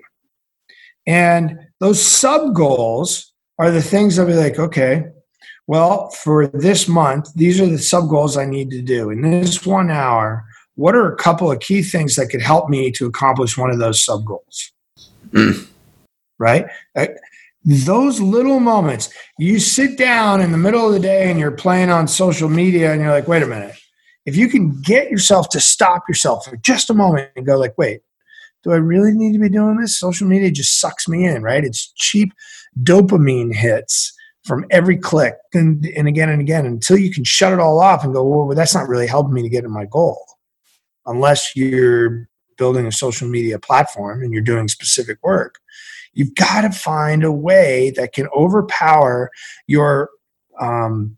And 1.06 1.58
those 1.80 2.00
sub 2.00 2.54
goals 2.54 3.32
are 3.58 3.70
the 3.70 3.82
things 3.82 4.16
that 4.16 4.26
be 4.26 4.34
like, 4.34 4.58
okay, 4.58 5.06
well, 5.66 6.10
for 6.10 6.46
this 6.46 6.86
month, 6.86 7.32
these 7.34 7.60
are 7.60 7.66
the 7.66 7.78
sub 7.78 8.08
goals 8.08 8.36
I 8.36 8.46
need 8.46 8.70
to 8.70 8.82
do. 8.82 9.10
In 9.10 9.22
this 9.22 9.66
one 9.66 9.90
hour, 9.90 10.44
what 10.76 10.94
are 10.94 11.12
a 11.12 11.16
couple 11.16 11.50
of 11.50 11.60
key 11.60 11.82
things 11.82 12.14
that 12.14 12.28
could 12.28 12.40
help 12.40 12.70
me 12.70 12.90
to 12.92 13.06
accomplish 13.06 13.58
one 13.58 13.70
of 13.70 13.78
those 13.78 14.04
sub 14.04 14.24
goals? 14.24 14.72
Mm. 15.30 15.66
Right? 16.38 16.66
Those 17.68 18.18
little 18.18 18.60
moments, 18.60 19.12
you 19.38 19.60
sit 19.60 19.98
down 19.98 20.40
in 20.40 20.52
the 20.52 20.58
middle 20.58 20.86
of 20.86 20.94
the 20.94 20.98
day 20.98 21.30
and 21.30 21.38
you're 21.38 21.50
playing 21.50 21.90
on 21.90 22.08
social 22.08 22.48
media 22.48 22.92
and 22.92 23.02
you're 23.02 23.10
like, 23.10 23.28
wait 23.28 23.42
a 23.42 23.46
minute. 23.46 23.76
If 24.24 24.36
you 24.36 24.48
can 24.48 24.80
get 24.80 25.10
yourself 25.10 25.50
to 25.50 25.60
stop 25.60 26.04
yourself 26.08 26.46
for 26.46 26.56
just 26.56 26.88
a 26.88 26.94
moment 26.94 27.30
and 27.36 27.44
go 27.44 27.58
like, 27.58 27.76
wait, 27.76 28.00
do 28.62 28.72
I 28.72 28.76
really 28.76 29.12
need 29.12 29.34
to 29.34 29.38
be 29.38 29.50
doing 29.50 29.76
this? 29.76 30.00
Social 30.00 30.26
media 30.26 30.50
just 30.50 30.80
sucks 30.80 31.06
me 31.08 31.26
in, 31.26 31.42
right? 31.42 31.62
It's 31.62 31.92
cheap 31.92 32.32
dopamine 32.82 33.54
hits 33.54 34.14
from 34.44 34.64
every 34.70 34.96
click 34.96 35.36
and, 35.52 35.84
and 35.94 36.08
again 36.08 36.30
and 36.30 36.40
again 36.40 36.64
until 36.64 36.96
you 36.96 37.12
can 37.12 37.24
shut 37.24 37.52
it 37.52 37.60
all 37.60 37.80
off 37.80 38.02
and 38.02 38.14
go, 38.14 38.24
well, 38.24 38.56
that's 38.56 38.74
not 38.74 38.88
really 38.88 39.06
helping 39.06 39.34
me 39.34 39.42
to 39.42 39.48
get 39.50 39.60
to 39.60 39.68
my 39.68 39.84
goal 39.84 40.24
unless 41.04 41.54
you're 41.54 42.30
building 42.56 42.86
a 42.86 42.92
social 42.92 43.28
media 43.28 43.58
platform 43.58 44.22
and 44.22 44.32
you're 44.32 44.40
doing 44.40 44.68
specific 44.68 45.18
work. 45.22 45.56
You've 46.14 46.34
got 46.34 46.62
to 46.62 46.70
find 46.70 47.24
a 47.24 47.32
way 47.32 47.90
that 47.96 48.12
can 48.12 48.28
overpower 48.36 49.30
your 49.66 50.10
um, 50.60 51.16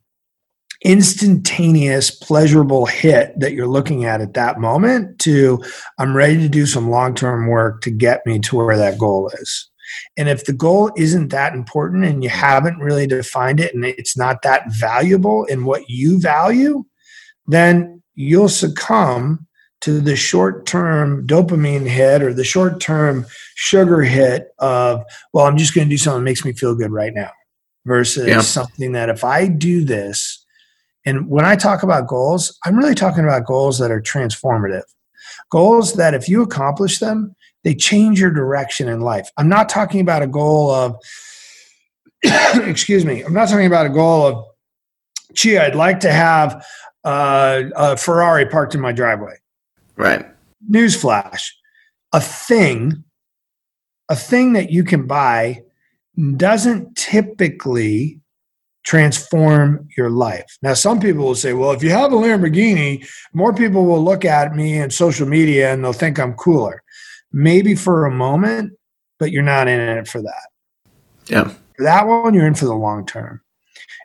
instantaneous, 0.83 2.11
pleasurable 2.11 2.87
hit 2.87 3.39
that 3.39 3.53
you're 3.53 3.67
looking 3.67 4.05
at 4.05 4.21
at 4.21 4.35
that 4.35 4.59
moment 4.59 5.19
to, 5.21 5.63
I'm 5.99 6.17
ready 6.17 6.37
to 6.39 6.49
do 6.49 6.67
some 6.67 6.91
long 6.91 7.15
term 7.15 7.49
work 7.49 7.83
to 7.83 7.91
get 7.91 8.25
me 8.27 8.39
to 8.41 8.57
where 8.57 8.77
that 8.77 8.99
goal 8.99 9.31
is. 9.41 9.71
And 10.17 10.29
if 10.29 10.45
the 10.45 10.53
goal 10.53 10.93
isn't 10.97 11.29
that 11.29 11.55
important 11.55 12.05
and 12.05 12.23
you 12.23 12.31
haven't 12.31 12.79
really 12.79 13.07
defined 13.07 13.61
it 13.61 13.75
and 13.75 13.85
it's 13.85 14.17
not 14.17 14.43
that 14.43 14.65
valuable 14.69 15.45
in 15.47 15.65
what 15.65 15.89
you 15.89 16.21
value, 16.21 16.85
then 17.47 18.03
you'll 18.15 18.49
succumb 18.49 19.47
to 19.81 20.01
the 20.01 20.17
short 20.17 20.67
term 20.67 21.27
dopamine 21.27 21.87
hit 21.87 22.23
or 22.23 22.35
the 22.35 22.45
short 22.45 22.81
term 22.81 23.27
sugar 23.55 24.03
hit 24.03 24.49
of, 24.59 25.05
well, 25.33 25.47
I'm 25.47 25.57
just 25.57 25.75
going 25.75 25.89
to 25.89 25.91
do 25.93 25.99
something 25.99 26.21
that 26.21 26.31
makes 26.31 26.45
me 26.45 26.53
feel 26.53 26.75
good 26.75 26.93
right 26.93 27.15
now 27.15 27.31
versus 27.87 28.27
yeah. 28.27 28.41
something 28.41 28.93
that 28.93 29.09
if 29.09 29.25
I 29.25 29.47
do 29.47 29.85
this, 29.85 30.45
and 31.07 31.29
when 31.29 31.45
I 31.45 31.57
talk 31.57 31.83
about 31.83 32.09
goals, 32.09 32.59
I'm 32.65 32.77
really 32.77 32.95
talking 32.95 33.25
about 33.25 33.47
goals 33.47 33.79
that 33.79 33.91
are 33.91 34.03
transformative. 34.03 34.83
Goals 35.51 35.95
that 35.95 36.15
if 36.15 36.29
you 36.29 36.43
accomplish 36.43 36.99
them, 36.99 37.35
they 37.65 37.75
change 37.75 38.21
your 38.21 38.31
direction 38.31 38.89
in 38.89 39.01
life. 39.01 39.31
I'm 39.37 39.49
not 39.49 39.69
talking 39.69 40.01
about 40.01 40.23
a 40.23 40.27
goal 40.27 40.71
of, 40.71 40.97
excuse 42.23 43.05
me, 43.05 43.23
I'm 43.23 43.33
not 43.33 43.49
talking 43.49 43.67
about 43.67 43.87
a 43.87 43.91
goal 43.91 44.27
of, 44.27 44.45
gee, 45.33 45.59
I'd 45.59 45.75
like 45.75 46.01
to 46.01 46.13
have 46.13 46.67
uh, 47.05 47.63
a 47.77 47.97
Ferrari 47.97 48.47
parked 48.47 48.75
in 48.75 48.81
my 48.81 48.93
driveway. 48.93 49.40
Right. 50.01 50.27
Newsflash 50.71 51.51
a 52.13 52.21
thing, 52.21 53.05
a 54.09 54.17
thing 54.17 54.53
that 54.55 54.71
you 54.71 54.85
can 54.85 55.07
buy 55.07 55.63
doesn't 56.37 56.97
typically 56.97 58.21
transform 58.83 59.89
your 59.97 60.11
life. 60.11 60.59
Now, 60.63 60.75
some 60.75 61.01
people 61.01 61.25
will 61.25 61.35
say, 61.35 61.53
well, 61.53 61.71
if 61.73 61.83
you 61.83 61.91
have 61.91 62.13
a 62.13 62.17
Lamborghini, 62.17 63.07
more 63.33 63.53
people 63.53 63.85
will 63.85 64.03
look 64.03 64.25
at 64.25 64.55
me 64.55 64.79
in 64.79 64.91
social 64.91 65.29
media 65.29 65.73
and 65.73 65.85
they'll 65.85 65.93
think 65.93 66.19
I'm 66.19 66.35
cooler. 66.35 66.83
Maybe 67.33 67.75
for 67.75 68.07
a 68.07 68.11
moment, 68.11 68.73
but 69.19 69.31
you're 69.31 69.43
not 69.43 69.69
in 69.69 69.81
it 69.81 70.09
for 70.09 70.23
that. 70.23 70.49
Yeah. 71.27 71.53
For 71.77 71.85
that 71.85 72.07
one, 72.07 72.35
you're 72.35 72.47
in 72.47 72.55
for 72.55 72.65
the 72.65 72.75
long 72.75 73.07
term. 73.07 73.41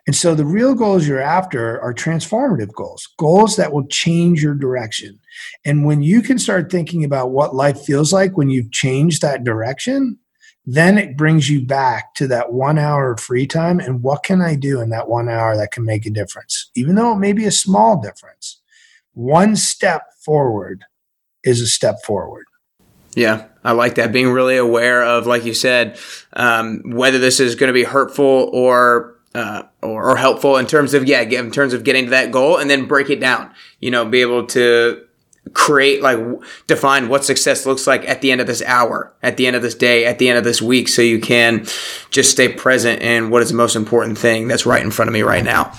And 0.06 0.14
so 0.14 0.34
the 0.34 0.44
real 0.44 0.74
goals 0.74 1.06
you're 1.06 1.20
after 1.20 1.80
are 1.82 1.92
transformative 1.92 2.72
goals, 2.72 3.08
goals 3.18 3.56
that 3.56 3.72
will 3.72 3.86
change 3.88 4.42
your 4.42 4.54
direction. 4.54 5.18
And 5.64 5.84
when 5.84 6.02
you 6.02 6.22
can 6.22 6.38
start 6.38 6.70
thinking 6.70 7.04
about 7.04 7.30
what 7.30 7.56
life 7.56 7.80
feels 7.80 8.12
like 8.12 8.36
when 8.36 8.48
you've 8.48 8.70
changed 8.70 9.20
that 9.22 9.42
direction, 9.42 10.18
then 10.64 10.98
it 10.98 11.16
brings 11.16 11.50
you 11.50 11.64
back 11.64 12.14
to 12.14 12.26
that 12.28 12.52
one 12.52 12.78
hour 12.78 13.12
of 13.12 13.20
free 13.20 13.46
time. 13.46 13.80
And 13.80 14.02
what 14.02 14.22
can 14.22 14.40
I 14.40 14.54
do 14.54 14.80
in 14.80 14.90
that 14.90 15.08
one 15.08 15.28
hour 15.28 15.56
that 15.56 15.72
can 15.72 15.84
make 15.84 16.06
a 16.06 16.10
difference? 16.10 16.70
Even 16.74 16.94
though 16.94 17.12
it 17.12 17.18
may 17.18 17.32
be 17.32 17.44
a 17.44 17.52
small 17.52 18.00
difference, 18.00 18.60
one 19.14 19.56
step 19.56 20.02
forward 20.24 20.84
is 21.42 21.60
a 21.60 21.66
step 21.66 22.02
forward. 22.04 22.46
Yeah, 23.14 23.46
I 23.64 23.72
like 23.72 23.94
that. 23.94 24.12
Being 24.12 24.30
really 24.30 24.56
aware 24.58 25.02
of, 25.02 25.26
like 25.26 25.44
you 25.44 25.54
said, 25.54 25.98
um, 26.34 26.82
whether 26.84 27.18
this 27.18 27.40
is 27.40 27.54
going 27.54 27.68
to 27.68 27.72
be 27.72 27.84
hurtful 27.84 28.50
or 28.52 29.15
uh, 29.36 29.62
or, 29.82 30.10
or, 30.10 30.16
helpful 30.16 30.56
in 30.56 30.66
terms 30.66 30.94
of 30.94 31.06
yeah, 31.06 31.20
in 31.20 31.50
terms 31.50 31.74
of 31.74 31.84
getting 31.84 32.04
to 32.04 32.10
that 32.10 32.32
goal, 32.32 32.56
and 32.56 32.70
then 32.70 32.86
break 32.86 33.10
it 33.10 33.20
down. 33.20 33.52
You 33.80 33.90
know, 33.90 34.04
be 34.04 34.22
able 34.22 34.46
to 34.48 35.04
create 35.54 36.02
like 36.02 36.18
define 36.66 37.08
what 37.08 37.24
success 37.24 37.66
looks 37.66 37.86
like 37.86 38.06
at 38.08 38.20
the 38.20 38.32
end 38.32 38.40
of 38.40 38.46
this 38.46 38.62
hour 38.62 39.12
at 39.22 39.36
the 39.36 39.46
end 39.46 39.54
of 39.54 39.62
this 39.62 39.74
day 39.74 40.04
at 40.04 40.18
the 40.18 40.28
end 40.28 40.36
of 40.36 40.44
this 40.44 40.60
week 40.60 40.88
so 40.88 41.00
you 41.00 41.20
can 41.20 41.64
just 42.10 42.30
stay 42.30 42.48
present 42.48 43.00
in 43.00 43.30
what 43.30 43.42
is 43.42 43.50
the 43.50 43.54
most 43.54 43.76
important 43.76 44.18
thing 44.18 44.48
that's 44.48 44.66
right 44.66 44.82
in 44.82 44.90
front 44.90 45.08
of 45.08 45.12
me 45.12 45.22
right 45.22 45.44
now. 45.44 45.72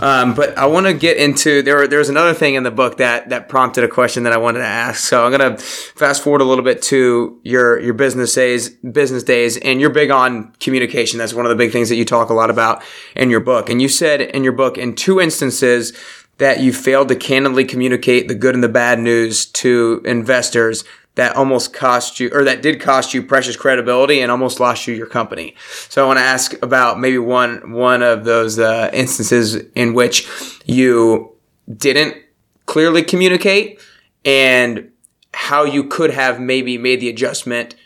Um, 0.00 0.34
but 0.34 0.56
i 0.56 0.66
want 0.66 0.86
to 0.86 0.94
get 0.94 1.16
into 1.16 1.62
there 1.62 1.86
there's 1.86 2.08
another 2.08 2.34
thing 2.34 2.54
in 2.54 2.62
the 2.62 2.70
book 2.70 2.96
that 2.96 3.28
that 3.28 3.48
prompted 3.48 3.84
a 3.84 3.88
question 3.88 4.22
that 4.24 4.32
i 4.32 4.38
wanted 4.38 4.60
to 4.60 4.66
ask. 4.66 5.00
So 5.00 5.24
i'm 5.24 5.36
going 5.36 5.56
to 5.56 5.62
fast 5.62 6.22
forward 6.22 6.40
a 6.40 6.44
little 6.44 6.64
bit 6.64 6.82
to 6.82 7.38
your 7.42 7.78
your 7.80 7.94
business 7.94 8.34
days 8.34 8.70
business 8.70 9.22
days 9.22 9.56
and 9.58 9.80
you're 9.80 9.90
big 9.90 10.10
on 10.10 10.52
communication. 10.60 11.18
That's 11.18 11.34
one 11.34 11.46
of 11.46 11.50
the 11.50 11.56
big 11.56 11.72
things 11.72 11.88
that 11.88 11.96
you 11.96 12.04
talk 12.04 12.30
a 12.30 12.34
lot 12.34 12.50
about 12.50 12.82
in 13.14 13.30
your 13.30 13.40
book. 13.40 13.68
And 13.68 13.80
you 13.80 13.88
said 13.88 14.20
in 14.20 14.44
your 14.44 14.52
book 14.52 14.78
in 14.78 14.94
two 14.94 15.20
instances 15.20 15.92
that 16.40 16.60
you 16.60 16.72
failed 16.72 17.08
to 17.08 17.14
candidly 17.14 17.66
communicate 17.66 18.26
the 18.26 18.34
good 18.34 18.54
and 18.54 18.64
the 18.64 18.68
bad 18.68 18.98
news 18.98 19.44
to 19.44 20.00
investors 20.06 20.84
that 21.16 21.36
almost 21.36 21.74
cost 21.74 22.18
you 22.18 22.30
or 22.32 22.44
that 22.44 22.62
did 22.62 22.80
cost 22.80 23.12
you 23.12 23.22
precious 23.22 23.56
credibility 23.56 24.22
and 24.22 24.32
almost 24.32 24.58
lost 24.58 24.86
you 24.86 24.94
your 24.94 25.06
company. 25.06 25.54
So 25.90 26.02
I 26.02 26.06
want 26.06 26.18
to 26.18 26.24
ask 26.24 26.54
about 26.62 26.98
maybe 26.98 27.18
one 27.18 27.72
one 27.72 28.02
of 28.02 28.24
those 28.24 28.58
uh, 28.58 28.88
instances 28.94 29.56
in 29.74 29.92
which 29.92 30.26
you 30.64 31.36
didn't 31.70 32.16
clearly 32.64 33.02
communicate 33.02 33.78
and 34.24 34.90
how 35.34 35.64
you 35.64 35.84
could 35.84 36.10
have 36.10 36.40
maybe 36.40 36.78
made 36.78 37.00
the 37.02 37.10
adjustment 37.10 37.76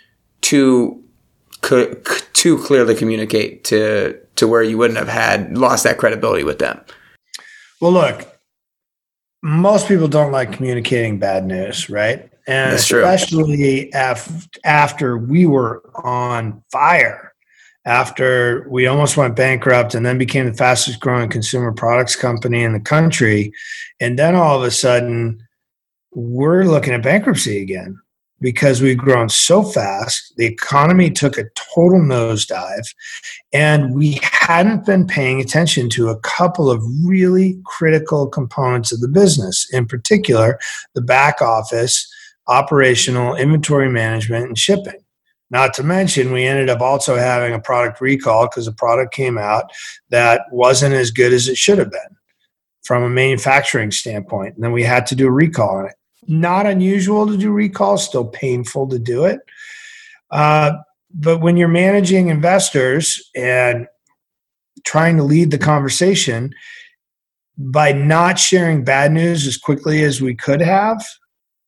to 0.42 1.02
to 1.62 2.58
clearly 2.58 2.94
communicate 2.94 3.64
to 3.64 4.16
to 4.36 4.46
where 4.46 4.62
you 4.62 4.78
wouldn't 4.78 4.98
have 4.98 5.08
had 5.08 5.58
lost 5.58 5.82
that 5.82 5.98
credibility 5.98 6.44
with 6.44 6.60
them. 6.60 6.80
Well, 7.80 7.92
look, 7.92 8.33
most 9.44 9.88
people 9.88 10.08
don't 10.08 10.32
like 10.32 10.52
communicating 10.52 11.18
bad 11.18 11.44
news, 11.44 11.90
right? 11.90 12.30
And 12.46 12.72
That's 12.72 12.90
especially 12.90 13.92
af- 13.92 14.48
after 14.64 15.18
we 15.18 15.44
were 15.44 15.82
on 16.02 16.62
fire, 16.72 17.34
after 17.84 18.66
we 18.70 18.86
almost 18.86 19.18
went 19.18 19.36
bankrupt 19.36 19.94
and 19.94 20.04
then 20.04 20.16
became 20.16 20.46
the 20.46 20.54
fastest 20.54 20.98
growing 20.98 21.28
consumer 21.28 21.72
products 21.72 22.16
company 22.16 22.62
in 22.62 22.72
the 22.72 22.80
country. 22.80 23.52
And 24.00 24.18
then 24.18 24.34
all 24.34 24.56
of 24.56 24.62
a 24.64 24.70
sudden, 24.70 25.46
we're 26.14 26.64
looking 26.64 26.94
at 26.94 27.02
bankruptcy 27.02 27.60
again 27.60 28.00
because 28.44 28.82
we've 28.82 28.98
grown 28.98 29.30
so 29.30 29.62
fast. 29.62 30.34
The 30.36 30.44
economy 30.44 31.10
took 31.10 31.38
a 31.38 31.48
total 31.74 31.98
nosedive, 31.98 32.94
and 33.54 33.94
we 33.94 34.20
hadn't 34.22 34.84
been 34.84 35.06
paying 35.06 35.40
attention 35.40 35.88
to 35.90 36.10
a 36.10 36.20
couple 36.20 36.70
of 36.70 36.84
really 37.02 37.58
critical 37.64 38.28
components 38.28 38.92
of 38.92 39.00
the 39.00 39.08
business, 39.08 39.66
in 39.72 39.86
particular, 39.86 40.58
the 40.92 41.00
back 41.00 41.40
office, 41.40 42.06
operational, 42.46 43.34
inventory 43.34 43.88
management, 43.88 44.44
and 44.44 44.58
shipping. 44.58 45.00
Not 45.48 45.72
to 45.74 45.82
mention, 45.82 46.30
we 46.30 46.44
ended 46.44 46.68
up 46.68 46.82
also 46.82 47.16
having 47.16 47.54
a 47.54 47.60
product 47.60 48.02
recall 48.02 48.46
because 48.46 48.66
a 48.66 48.72
product 48.72 49.14
came 49.14 49.38
out 49.38 49.72
that 50.10 50.42
wasn't 50.52 50.94
as 50.94 51.10
good 51.10 51.32
as 51.32 51.48
it 51.48 51.56
should 51.56 51.78
have 51.78 51.90
been 51.90 52.16
from 52.82 53.04
a 53.04 53.08
manufacturing 53.08 53.90
standpoint. 53.90 54.54
And 54.54 54.62
then 54.62 54.72
we 54.72 54.82
had 54.82 55.06
to 55.06 55.14
do 55.14 55.28
a 55.28 55.32
recall 55.32 55.78
on 55.78 55.86
it 55.86 55.94
not 56.26 56.66
unusual 56.66 57.26
to 57.26 57.36
do 57.36 57.50
recalls, 57.50 58.04
still 58.04 58.26
painful 58.26 58.88
to 58.88 58.98
do 58.98 59.24
it. 59.24 59.40
Uh, 60.30 60.72
but 61.12 61.40
when 61.40 61.56
you're 61.56 61.68
managing 61.68 62.28
investors 62.28 63.22
and 63.36 63.86
trying 64.84 65.16
to 65.16 65.22
lead 65.22 65.50
the 65.50 65.58
conversation, 65.58 66.52
by 67.56 67.92
not 67.92 68.38
sharing 68.38 68.84
bad 68.84 69.12
news 69.12 69.46
as 69.46 69.56
quickly 69.56 70.02
as 70.02 70.20
we 70.20 70.34
could 70.34 70.60
have, 70.60 71.04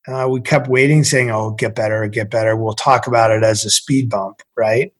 uh, 0.07 0.27
we 0.29 0.41
kept 0.41 0.67
waiting, 0.67 1.03
saying, 1.03 1.31
"Oh, 1.31 1.51
get 1.51 1.75
better, 1.75 2.05
get 2.07 2.29
better." 2.29 2.55
We'll 2.55 2.73
talk 2.73 3.07
about 3.07 3.31
it 3.31 3.43
as 3.43 3.65
a 3.65 3.69
speed 3.69 4.09
bump, 4.09 4.41
right? 4.55 4.93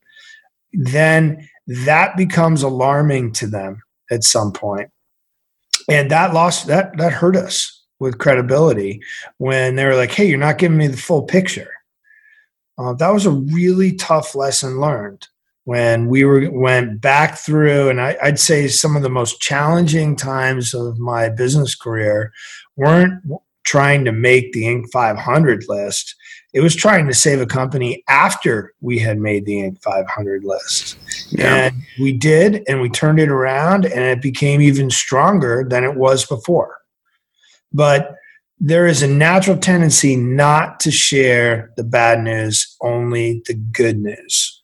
Then 0.74 1.48
that 1.68 2.16
becomes 2.16 2.64
alarming 2.64 3.34
to 3.34 3.48
them 3.48 3.82
at 4.12 4.24
some 4.24 4.52
point, 4.52 4.90
and 5.90 6.10
that 6.12 6.34
lost 6.34 6.68
that 6.68 6.98
that 6.98 7.14
hurt 7.14 7.36
us 7.36 7.77
with 8.00 8.18
credibility 8.18 9.02
when 9.38 9.76
they 9.76 9.86
were 9.86 9.96
like, 9.96 10.12
hey, 10.12 10.28
you're 10.28 10.38
not 10.38 10.58
giving 10.58 10.78
me 10.78 10.88
the 10.88 10.98
full 10.98 11.24
picture. 11.24 11.72
Uh, 12.78 12.94
that 12.94 13.10
was 13.10 13.26
a 13.26 13.32
really 13.32 13.94
tough 13.94 14.36
lesson 14.36 14.80
learned 14.80 15.28
when 15.68 16.08
we 16.08 16.24
were 16.24 16.50
went 16.52 17.02
back 17.02 17.38
through 17.38 17.90
and 17.90 18.00
I, 18.00 18.16
would 18.24 18.40
say 18.40 18.70
some 18.70 18.96
of 18.96 19.02
the 19.02 19.10
most 19.10 19.42
challenging 19.42 20.16
times 20.16 20.74
of 20.74 20.98
my 20.98 21.28
business 21.28 21.76
career 21.76 22.32
weren't 22.78 23.22
trying 23.66 24.06
to 24.06 24.14
make 24.14 24.54
the 24.54 24.64
inc. 24.64 24.90
500 24.94 25.66
list. 25.68 26.16
It 26.54 26.62
was 26.62 26.74
trying 26.74 27.06
to 27.08 27.14
save 27.14 27.42
a 27.42 27.46
company 27.46 28.02
after 28.08 28.74
we 28.80 28.98
had 28.98 29.20
made 29.20 29.46
the 29.46 29.58
inc. 29.58 29.82
500 29.82 30.46
list. 30.46 30.98
Yeah. 31.32 31.66
and 31.66 31.76
we 32.00 32.14
did 32.14 32.64
and 32.70 32.80
we 32.80 32.90
turned 32.90 33.20
it 33.20 33.28
around 33.28 33.86
and 33.86 34.06
it 34.06 34.22
became 34.22 34.62
even 34.62 34.90
stronger 34.90 35.68
than 35.70 35.84
it 35.84 35.96
was 35.96 36.26
before 36.26 36.77
but 37.74 38.16
there 38.60 38.88
is 38.88 39.04
a 39.04 39.08
natural 39.08 39.58
tendency 39.58 40.16
not 40.16 40.80
to 40.82 40.92
share 40.92 41.72
the 41.78 41.84
bad 41.84 42.24
news 42.24 42.76
only 42.82 43.44
the 43.46 43.54
good 43.54 44.00
news. 44.00 44.64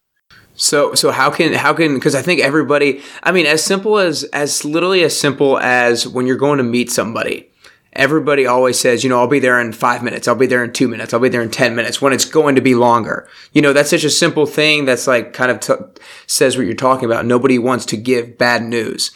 So 0.56 0.94
so 0.94 1.12
how 1.12 1.30
can 1.30 1.54
how 1.54 1.74
can 1.74 1.96
because 1.96 2.16
I 2.16 2.22
think 2.22 2.40
everybody 2.40 3.02
I 3.24 3.32
mean 3.32 3.46
as 3.46 3.64
simple 3.64 3.98
as 3.98 4.24
as 4.26 4.64
literally 4.64 5.04
as 5.04 5.18
simple 5.18 5.60
as 5.60 6.08
when 6.08 6.28
you're 6.28 6.38
going 6.38 6.58
to 6.58 6.64
meet 6.64 6.92
somebody 6.92 7.50
everybody 7.94 8.46
always 8.46 8.80
says 8.80 9.04
you 9.04 9.10
know 9.10 9.20
I'll 9.20 9.28
be 9.28 9.40
there 9.40 9.60
in 9.60 9.72
5 9.72 10.04
minutes. 10.04 10.28
I'll 10.28 10.36
be 10.36 10.48
there 10.48 10.64
in 10.64 10.72
2 10.72 10.88
minutes. 10.88 11.14
I'll 11.14 11.20
be 11.20 11.30
there 11.30 11.42
in 11.42 11.52
10 11.52 11.76
minutes 11.76 12.02
when 12.02 12.14
it's 12.14 12.26
going 12.26 12.56
to 12.56 12.62
be 12.62 12.76
longer. 12.76 13.28
You 13.52 13.62
know 13.62 13.74
that's 13.74 13.90
such 13.90 14.04
a 14.04 14.10
simple 14.10 14.46
thing 14.46 14.86
that's 14.86 15.08
like 15.08 15.34
kind 15.34 15.52
of 15.52 15.60
t- 15.60 16.02
says 16.28 16.56
what 16.56 16.66
you're 16.66 16.76
talking 16.76 17.06
about. 17.06 17.26
Nobody 17.26 17.58
wants 17.58 17.86
to 17.88 17.98
give 17.98 18.38
bad 18.38 18.64
news 18.64 19.12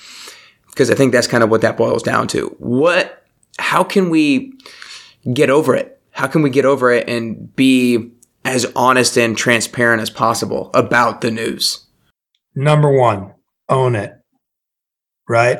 because 0.67 0.89
I 0.89 0.95
think 0.95 1.11
that's 1.11 1.27
kind 1.27 1.43
of 1.43 1.49
what 1.49 1.61
that 1.61 1.77
boils 1.77 2.03
down 2.03 2.27
to. 2.29 2.55
What 2.59 3.26
how 3.59 3.83
can 3.83 4.09
we 4.09 4.53
get 5.33 5.49
over 5.49 5.75
it 5.75 5.97
how 6.17 6.25
can 6.25 6.41
we 6.41 6.49
get 6.49 6.65
over 6.65 6.91
it 6.91 7.07
and 7.07 7.55
be 7.55 8.11
as 8.43 8.65
honest 8.75 9.17
and 9.17 9.37
transparent 9.37 10.01
as 10.01 10.09
possible 10.09 10.71
about 10.73 11.21
the 11.21 11.29
news? 11.29 11.85
Number 12.55 12.91
one, 12.91 13.35
own 13.69 13.93
it. 13.95 14.13
Right? 15.29 15.59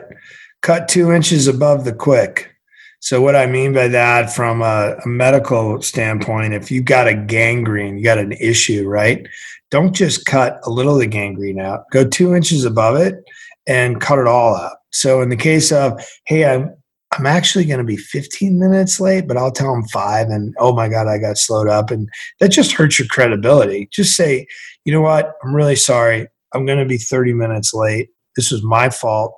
Cut 0.64 0.88
two 0.88 1.12
inches 1.12 1.48
above 1.48 1.86
the 1.86 1.94
quick. 1.94 2.52
So, 3.00 3.22
what 3.22 3.36
I 3.36 3.46
mean 3.46 3.72
by 3.72 3.88
that 3.90 4.34
from 4.34 4.64
a, 4.64 4.96
a, 5.06 5.08
medical 5.08 5.80
standpoint, 5.84 6.56
if 6.56 6.72
you've 6.72 6.86
got 6.86 7.08
a 7.08 7.14
gangrene, 7.14 8.00
you 8.00 8.04
got 8.04 8.18
an 8.18 8.32
issue, 8.32 8.88
right? 8.88 9.28
Don't 9.70 9.94
just 9.94 10.26
cut 10.26 10.60
a 10.64 10.72
little 10.72 10.96
of 10.96 11.02
the 11.02 11.06
gangrene 11.08 11.60
out, 11.60 11.84
go 11.92 12.04
two 12.04 12.34
inches 12.34 12.66
above 12.66 12.96
it 12.96 13.24
and 13.68 14.02
cut 14.02 14.18
it 14.18 14.26
all 14.26 14.56
out. 14.56 14.78
So, 14.92 15.22
in 15.22 15.30
the 15.30 15.36
case 15.36 15.72
of, 15.72 16.04
hey, 16.26 16.46
I'm, 16.46 16.74
I'm 17.14 17.26
actually 17.26 17.66
going 17.66 17.80
to 17.80 17.86
be 17.86 17.98
15 17.98 18.60
minutes 18.60 19.00
late, 19.00 19.28
but 19.28 19.38
I'll 19.38 19.52
tell 19.52 19.72
them 19.72 19.88
five. 19.88 20.28
And 20.28 20.54
oh 20.60 20.74
my 20.74 20.90
God, 20.90 21.08
I 21.08 21.18
got 21.18 21.38
slowed 21.38 21.70
up. 21.70 21.90
And 21.90 22.10
that 22.40 22.50
just 22.50 22.74
hurts 22.74 23.00
your 23.00 23.08
credibility. 23.08 23.88
Just 23.92 24.16
say, 24.16 24.46
you 24.84 24.92
know 24.92 25.02
what? 25.02 25.34
I'm 25.44 25.56
really 25.56 25.76
sorry. 25.76 26.28
I'm 26.54 26.66
going 26.66 26.80
to 26.80 26.86
be 26.86 26.98
30 26.98 27.34
minutes 27.34 27.74
late. 27.74 28.10
This 28.36 28.52
was 28.52 28.62
my 28.64 28.90
fault. 28.90 29.34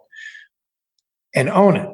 And 1.35 1.49
own 1.49 1.75
it. 1.77 1.89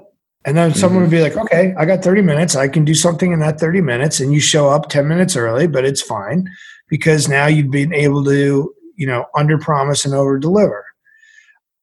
And 0.45 0.55
then 0.55 0.71
mm-hmm. 0.71 0.79
someone 0.79 1.01
would 1.01 1.11
be 1.11 1.21
like, 1.21 1.35
okay, 1.35 1.73
I 1.77 1.85
got 1.85 2.03
30 2.03 2.21
minutes. 2.21 2.55
I 2.55 2.67
can 2.67 2.85
do 2.85 2.93
something 2.93 3.33
in 3.33 3.39
that 3.39 3.59
30 3.59 3.81
minutes. 3.81 4.19
And 4.19 4.31
you 4.31 4.39
show 4.39 4.69
up 4.69 4.89
10 4.89 5.07
minutes 5.07 5.35
early, 5.35 5.67
but 5.67 5.83
it's 5.83 6.01
fine 6.01 6.47
because 6.87 7.27
now 7.27 7.47
you've 7.47 7.71
been 7.71 7.93
able 7.93 8.23
to, 8.25 8.73
you 8.95 9.07
know, 9.07 9.25
under 9.35 9.57
promise 9.57 10.05
and 10.05 10.13
over 10.13 10.39
deliver. 10.39 10.85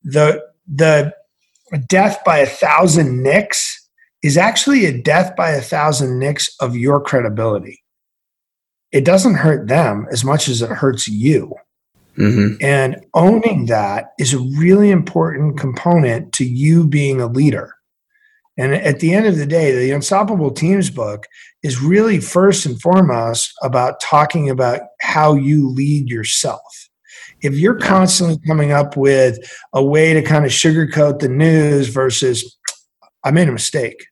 The, 0.02 0.42
the 0.66 1.12
death 1.88 2.20
by 2.24 2.38
a 2.38 2.46
thousand 2.46 3.22
nicks 3.22 3.81
is 4.22 4.36
actually 4.36 4.86
a 4.86 4.96
death 4.96 5.34
by 5.36 5.50
a 5.50 5.60
thousand 5.60 6.18
nicks 6.18 6.54
of 6.60 6.76
your 6.76 7.00
credibility. 7.00 7.82
It 8.92 9.04
doesn't 9.04 9.34
hurt 9.34 9.68
them 9.68 10.06
as 10.12 10.24
much 10.24 10.48
as 10.48 10.62
it 10.62 10.70
hurts 10.70 11.08
you. 11.08 11.54
Mm-hmm. 12.16 12.62
And 12.62 13.04
owning 13.14 13.66
that 13.66 14.12
is 14.18 14.34
a 14.34 14.38
really 14.38 14.90
important 14.90 15.58
component 15.58 16.32
to 16.34 16.44
you 16.44 16.86
being 16.86 17.20
a 17.20 17.26
leader. 17.26 17.74
And 18.58 18.74
at 18.74 19.00
the 19.00 19.14
end 19.14 19.26
of 19.26 19.38
the 19.38 19.46
day, 19.46 19.74
the 19.74 19.92
Unstoppable 19.92 20.50
Teams 20.50 20.90
book 20.90 21.26
is 21.62 21.80
really 21.80 22.20
first 22.20 22.66
and 22.66 22.80
foremost 22.80 23.54
about 23.62 24.00
talking 24.00 24.50
about 24.50 24.82
how 25.00 25.34
you 25.34 25.70
lead 25.70 26.10
yourself. 26.10 26.60
If 27.40 27.54
you're 27.54 27.78
constantly 27.78 28.38
coming 28.46 28.70
up 28.70 28.96
with 28.96 29.38
a 29.72 29.82
way 29.82 30.12
to 30.12 30.22
kind 30.22 30.44
of 30.44 30.50
sugarcoat 30.50 31.20
the 31.20 31.28
news 31.28 31.88
versus, 31.88 32.56
I 33.24 33.30
made 33.30 33.48
a 33.48 33.52
mistake. 33.52 34.04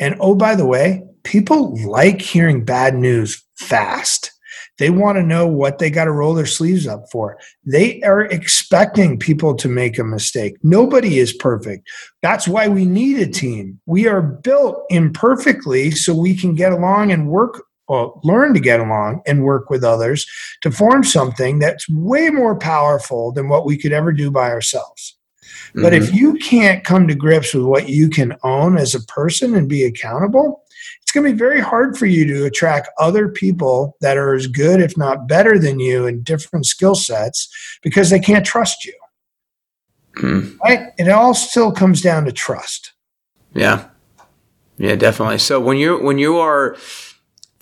And 0.00 0.16
oh, 0.18 0.34
by 0.34 0.54
the 0.56 0.66
way, 0.66 1.04
people 1.22 1.76
like 1.86 2.20
hearing 2.20 2.64
bad 2.64 2.96
news 2.96 3.44
fast. 3.56 4.32
They 4.78 4.88
want 4.88 5.18
to 5.18 5.22
know 5.22 5.46
what 5.46 5.78
they 5.78 5.90
got 5.90 6.06
to 6.06 6.12
roll 6.12 6.32
their 6.32 6.46
sleeves 6.46 6.86
up 6.86 7.04
for. 7.12 7.38
They 7.66 8.00
are 8.00 8.22
expecting 8.22 9.18
people 9.18 9.54
to 9.56 9.68
make 9.68 9.98
a 9.98 10.04
mistake. 10.04 10.56
Nobody 10.62 11.18
is 11.18 11.34
perfect. 11.34 11.86
That's 12.22 12.48
why 12.48 12.66
we 12.66 12.86
need 12.86 13.18
a 13.18 13.30
team. 13.30 13.78
We 13.84 14.08
are 14.08 14.22
built 14.22 14.82
imperfectly 14.88 15.90
so 15.90 16.14
we 16.14 16.34
can 16.34 16.54
get 16.54 16.72
along 16.72 17.12
and 17.12 17.28
work 17.28 17.62
well, 17.90 18.20
learn 18.22 18.54
to 18.54 18.60
get 18.60 18.78
along 18.78 19.20
and 19.26 19.42
work 19.42 19.68
with 19.68 19.82
others 19.82 20.24
to 20.62 20.70
form 20.70 21.02
something 21.02 21.58
that's 21.58 21.88
way 21.90 22.30
more 22.30 22.56
powerful 22.56 23.32
than 23.32 23.48
what 23.48 23.66
we 23.66 23.76
could 23.76 23.90
ever 23.90 24.12
do 24.12 24.30
by 24.30 24.48
ourselves. 24.48 25.18
Mm-hmm. 25.68 25.82
But 25.82 25.94
if 25.94 26.04
mm-hmm. 26.04 26.16
you 26.16 26.34
can't 26.34 26.84
come 26.84 27.06
to 27.08 27.14
grips 27.14 27.54
with 27.54 27.64
what 27.64 27.88
you 27.88 28.08
can 28.08 28.36
own 28.42 28.76
as 28.76 28.94
a 28.94 29.02
person 29.02 29.54
and 29.54 29.68
be 29.68 29.84
accountable, 29.84 30.64
it's 31.02 31.12
going 31.12 31.26
to 31.26 31.32
be 31.32 31.38
very 31.38 31.60
hard 31.60 31.98
for 31.98 32.06
you 32.06 32.24
to 32.26 32.44
attract 32.44 32.88
other 32.98 33.28
people 33.28 33.96
that 34.00 34.16
are 34.16 34.34
as 34.34 34.46
good, 34.46 34.80
if 34.80 34.96
not 34.96 35.26
better 35.26 35.58
than 35.58 35.80
you 35.80 36.06
in 36.06 36.22
different 36.22 36.66
skill 36.66 36.94
sets 36.94 37.48
because 37.82 38.10
they 38.10 38.20
can't 38.20 38.46
trust 38.46 38.84
you. 38.84 38.94
Mm. 40.16 40.58
Right? 40.60 40.92
It 40.98 41.08
all 41.08 41.34
still 41.34 41.72
comes 41.72 42.00
down 42.00 42.24
to 42.26 42.32
trust. 42.32 42.92
Yeah. 43.54 43.86
Yeah, 44.78 44.94
definitely. 44.94 45.38
So 45.38 45.60
when 45.60 45.76
you 45.76 45.98
when 45.98 46.18
you 46.18 46.38
are 46.38 46.76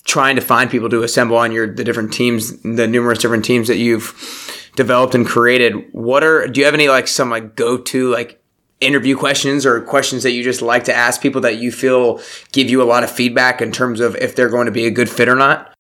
trying 0.05 0.37
to 0.37 0.43
find 0.43 0.71
people 0.71 0.89
to 0.89 1.03
assemble 1.03 1.37
on 1.37 1.51
your 1.51 1.73
the 1.73 1.85
different 1.85 2.13
teams, 2.13 2.61
the 2.63 2.87
numerous 2.87 3.19
different 3.19 3.45
teams 3.45 3.67
that 3.69 3.77
you've 3.77 4.68
developed 4.79 5.15
and 5.15 5.27
created, 5.27 5.75
what 5.93 6.25
are 6.25 6.47
do 6.47 6.61
you 6.61 6.65
have 6.65 6.73
any 6.73 6.89
like 6.89 7.09
some 7.09 7.29
like 7.29 7.57
go 7.57 7.77
to 7.77 8.11
like 8.11 8.41
interview 8.81 9.17
questions 9.17 9.67
or 9.67 9.83
questions 9.83 10.23
that 10.23 10.31
you 10.31 10.45
just 10.45 10.63
like 10.63 10.85
to 10.85 10.95
ask 10.95 11.21
people 11.21 11.41
that 11.41 11.57
you 11.57 11.73
feel 11.73 12.21
give 12.53 12.71
you 12.71 12.81
a 12.81 12.85
lot 12.85 13.03
of 13.03 13.11
feedback 13.11 13.61
in 13.61 13.73
terms 13.73 13.99
of 13.99 14.15
if 14.17 14.37
they're 14.37 14.49
going 14.49 14.67
to 14.67 14.73
be 14.73 14.87
a 14.87 14.91
good 14.91 15.11
fit 15.11 15.29
or 15.29 15.35
not? 15.35 15.75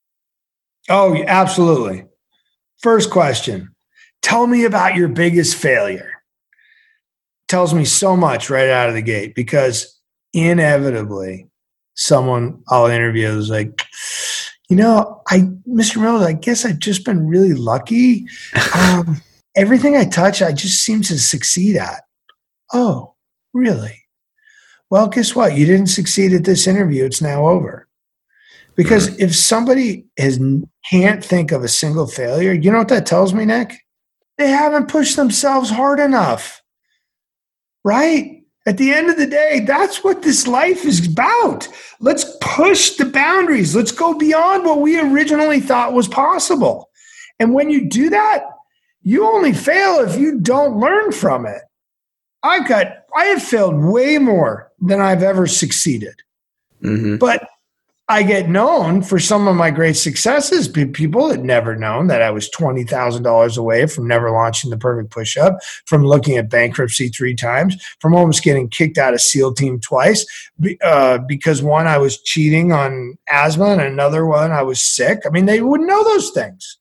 Oh, 0.90 1.16
absolutely. 1.26 2.06
First 2.82 3.10
question 3.10 3.74
Tell 4.20 4.48
me 4.48 4.64
about 4.64 4.96
your 4.96 5.08
biggest 5.08 5.54
failure. 5.54 6.10
Tells 7.46 7.72
me 7.72 7.84
so 7.84 8.16
much 8.16 8.50
right 8.50 8.68
out 8.68 8.88
of 8.88 8.96
the 8.96 9.02
gate 9.02 9.34
because 9.34 9.96
inevitably 10.32 11.48
someone 11.94 12.62
I'll 12.68 12.86
interview 12.86 13.28
is 13.28 13.48
like, 13.48 13.80
you 14.68 14.76
know, 14.76 15.22
I, 15.28 15.40
Mr. 15.66 16.00
Mills, 16.00 16.22
I 16.22 16.32
guess 16.32 16.64
I've 16.64 16.78
just 16.78 17.04
been 17.04 17.26
really 17.26 17.54
lucky. 17.54 18.26
Um, 18.74 19.22
everything 19.56 19.96
I 19.96 20.04
touch, 20.04 20.42
I 20.42 20.52
just 20.52 20.82
seem 20.82 21.02
to 21.02 21.18
succeed 21.18 21.76
at. 21.76 22.04
Oh, 22.72 23.14
really? 23.54 24.04
Well, 24.90 25.08
guess 25.08 25.34
what? 25.34 25.56
You 25.56 25.66
didn't 25.66 25.88
succeed 25.88 26.32
at 26.32 26.44
this 26.44 26.66
interview. 26.66 27.04
It's 27.04 27.22
now 27.22 27.48
over. 27.48 27.88
Because 28.76 29.18
if 29.18 29.34
somebody 29.34 30.06
has 30.18 30.38
can't 30.88 31.24
think 31.24 31.50
of 31.50 31.64
a 31.64 31.68
single 31.68 32.06
failure, 32.06 32.52
you 32.52 32.70
know 32.70 32.78
what 32.78 32.88
that 32.88 33.06
tells 33.06 33.34
me, 33.34 33.44
Nick? 33.44 33.74
They 34.36 34.48
haven't 34.48 34.88
pushed 34.88 35.16
themselves 35.16 35.68
hard 35.68 35.98
enough. 35.98 36.62
Right? 37.84 38.37
At 38.68 38.76
the 38.76 38.92
end 38.92 39.08
of 39.08 39.16
the 39.16 39.26
day, 39.26 39.60
that's 39.60 40.04
what 40.04 40.20
this 40.20 40.46
life 40.46 40.84
is 40.84 41.06
about. 41.06 41.66
Let's 42.00 42.26
push 42.42 42.96
the 42.96 43.06
boundaries. 43.06 43.74
Let's 43.74 43.92
go 43.92 44.12
beyond 44.12 44.66
what 44.66 44.82
we 44.82 45.00
originally 45.00 45.58
thought 45.58 45.94
was 45.94 46.06
possible. 46.06 46.90
And 47.38 47.54
when 47.54 47.70
you 47.70 47.88
do 47.88 48.10
that, 48.10 48.44
you 49.00 49.24
only 49.24 49.54
fail 49.54 50.00
if 50.00 50.18
you 50.18 50.38
don't 50.38 50.78
learn 50.78 51.12
from 51.12 51.46
it. 51.46 51.62
I've 52.42 52.68
got, 52.68 52.88
I 53.16 53.24
have 53.24 53.42
failed 53.42 53.82
way 53.82 54.18
more 54.18 54.70
than 54.80 55.00
I've 55.00 55.22
ever 55.22 55.46
succeeded. 55.46 56.16
Mm-hmm. 56.82 57.16
But 57.16 57.48
I 58.10 58.22
get 58.22 58.48
known 58.48 59.02
for 59.02 59.18
some 59.18 59.46
of 59.46 59.54
my 59.54 59.70
great 59.70 59.96
successes. 59.96 60.66
People 60.66 61.30
had 61.30 61.44
never 61.44 61.76
known 61.76 62.06
that 62.06 62.22
I 62.22 62.30
was 62.30 62.48
$20,000 62.50 63.58
away 63.58 63.86
from 63.86 64.08
never 64.08 64.30
launching 64.30 64.70
the 64.70 64.78
perfect 64.78 65.10
push 65.10 65.36
up, 65.36 65.58
from 65.84 66.06
looking 66.06 66.38
at 66.38 66.48
bankruptcy 66.48 67.08
three 67.08 67.34
times, 67.34 67.76
from 68.00 68.14
almost 68.14 68.42
getting 68.42 68.70
kicked 68.70 68.96
out 68.96 69.12
of 69.12 69.20
SEAL 69.20 69.54
team 69.54 69.78
twice 69.78 70.24
uh, 70.82 71.18
because 71.28 71.62
one, 71.62 71.86
I 71.86 71.98
was 71.98 72.22
cheating 72.22 72.72
on 72.72 73.18
asthma, 73.28 73.66
and 73.66 73.82
another 73.82 74.24
one, 74.24 74.52
I 74.52 74.62
was 74.62 74.82
sick. 74.82 75.20
I 75.26 75.28
mean, 75.28 75.44
they 75.44 75.60
wouldn't 75.60 75.88
know 75.88 76.02
those 76.04 76.30
things. 76.30 76.78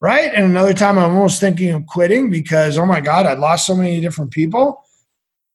Right. 0.00 0.32
And 0.32 0.44
another 0.44 0.74
time, 0.74 0.96
I'm 0.96 1.16
almost 1.16 1.40
thinking 1.40 1.70
of 1.70 1.84
quitting 1.86 2.30
because, 2.30 2.78
oh 2.78 2.86
my 2.86 3.00
God, 3.00 3.26
I 3.26 3.34
lost 3.34 3.66
so 3.66 3.74
many 3.74 4.00
different 4.00 4.30
people. 4.30 4.84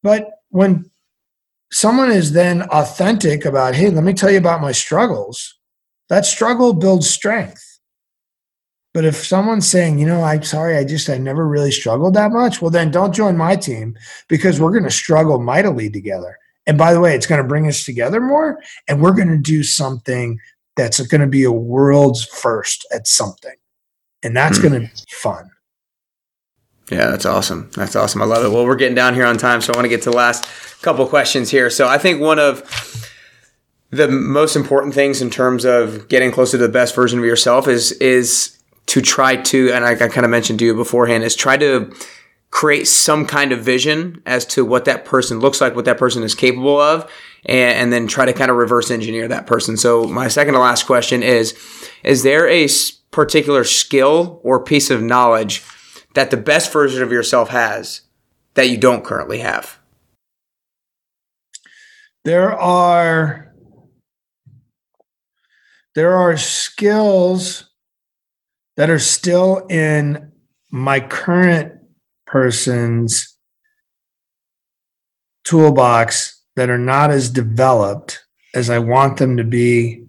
But 0.04 0.30
when 0.50 0.92
someone 1.74 2.12
is 2.12 2.32
then 2.32 2.62
authentic 2.64 3.46
about, 3.46 3.76
hey, 3.76 3.90
let 3.90 4.04
me 4.04 4.14
tell 4.14 4.32
you 4.32 4.38
about 4.38 4.62
my 4.62 4.72
struggles, 4.72 5.58
that 6.08 6.26
struggle 6.26 6.74
builds 6.74 7.10
strength. 7.10 7.80
But 8.94 9.06
if 9.06 9.16
someone's 9.16 9.68
saying, 9.68 9.98
you 9.98 10.06
know, 10.06 10.22
I'm 10.24 10.44
sorry, 10.44 10.78
I 10.78 10.84
just, 10.84 11.10
I 11.10 11.18
never 11.18 11.48
really 11.48 11.72
struggled 11.72 12.14
that 12.14 12.32
much, 12.32 12.62
well, 12.62 12.70
then 12.70 12.92
don't 12.92 13.14
join 13.14 13.36
my 13.36 13.56
team 13.56 13.98
because 14.30 14.62
we're 14.62 14.72
going 14.72 14.84
to 14.84 14.92
struggle 14.92 15.42
mightily 15.42 15.90
together. 15.90 16.38
And 16.68 16.78
by 16.78 16.94
the 16.94 17.00
way, 17.00 17.16
it's 17.16 17.26
going 17.26 17.42
to 17.42 17.48
bring 17.48 17.68
us 17.68 17.84
together 17.84 18.22
more 18.22 18.62
and 18.88 19.02
we're 19.02 19.16
going 19.16 19.30
to 19.30 19.40
do 19.40 19.64
something 19.64 20.40
that's 20.78 21.00
going 21.08 21.22
to 21.22 21.28
be 21.28 21.44
a 21.44 21.52
world's 21.52 22.24
first 22.24 22.86
at 22.94 23.08
something. 23.08 23.56
And 24.22 24.38
that's 24.38 24.60
mm. 24.60 24.62
going 24.62 24.74
to 24.74 24.80
be 24.82 25.02
fun. 25.10 25.50
Yeah, 26.94 27.10
that's 27.10 27.26
awesome. 27.26 27.72
That's 27.76 27.96
awesome. 27.96 28.22
I 28.22 28.26
love 28.26 28.46
it. 28.46 28.50
Well, 28.50 28.66
we're 28.66 28.76
getting 28.76 28.94
down 28.94 29.16
here 29.16 29.26
on 29.26 29.38
time, 29.38 29.62
so 29.62 29.74
I 29.74 29.78
want 29.78 29.86
to 29.86 29.90
get 29.90 30.04
to 30.04 30.12
the 30.12 30.16
last 30.16 30.46
couple 30.84 31.08
questions 31.08 31.50
here. 31.50 31.72
So 31.72 31.88
I 31.88 31.98
think 31.98 32.22
one 32.22 32.38
of 32.38 32.62
the 33.90 34.08
most 34.08 34.56
important 34.56 34.94
things 34.94 35.20
in 35.20 35.32
terms 35.32 35.66
of 35.66 36.08
getting 36.08 36.32
closer 36.32 36.58
to 36.58 36.68
the 36.68 36.72
best 36.72 36.94
version 36.94 37.18
of 37.18 37.26
yourself 37.26 37.68
is 37.68 37.94
is 37.94 38.60
to 38.86 39.02
try 39.02 39.38
to, 39.38 39.72
and 39.72 39.84
I, 39.84 39.94
I 39.94 40.08
kind 40.08 40.24
of 40.24 40.30
mentioned 40.30 40.60
to 40.60 40.66
you 40.66 40.76
beforehand, 40.76 41.24
is 41.24 41.36
try 41.36 41.58
to 41.58 41.92
create 42.52 42.86
some 42.86 43.26
kind 43.26 43.52
of 43.52 43.62
vision 43.62 44.22
as 44.28 44.46
to 44.46 44.64
what 44.64 44.86
that 44.86 45.04
person 45.04 45.40
looks 45.40 45.62
like, 45.62 45.76
what 45.76 45.86
that 45.86 45.98
person 45.98 46.22
is 46.22 46.36
capable 46.36 46.80
of, 46.80 47.10
and, 47.46 47.76
and 47.76 47.94
then 47.94 48.06
try 48.06 48.26
to 48.26 48.34
kind 48.34 48.52
of 48.52 48.58
reverse 48.58 48.92
engineer 48.92 49.28
that 49.28 49.48
person. 49.48 49.78
So 49.78 50.04
my 50.04 50.28
second 50.28 50.54
to 50.54 50.60
last 50.60 50.86
question 50.86 51.24
is, 51.24 51.58
is 52.04 52.22
there 52.22 52.48
a 52.48 52.68
particular 53.10 53.64
skill 53.64 54.40
or 54.44 54.64
piece 54.64 54.92
of 54.92 55.02
knowledge 55.02 55.64
that 56.14 56.32
the 56.32 56.38
best 56.38 56.72
version 56.72 57.04
of 57.04 57.12
yourself 57.12 57.50
has 57.50 58.02
that 58.54 58.70
you 58.70 58.78
don't 58.78 59.04
currently 59.04 59.40
have? 59.40 59.80
There 62.26 62.52
are 62.54 63.54
there 65.96 66.16
are 66.16 66.38
skills 66.38 67.70
that 68.78 68.90
are 68.90 69.00
still 69.00 69.68
in 69.70 70.32
my 70.72 71.00
current 71.00 71.74
person's 72.26 73.38
toolbox 75.44 76.42
that 76.56 76.70
are 76.70 76.80
not 76.80 77.12
as 77.12 77.30
developed 77.30 78.24
as 78.56 78.70
I 78.70 78.80
want 78.80 79.18
them 79.18 79.38
to 79.38 79.44
be 79.44 80.06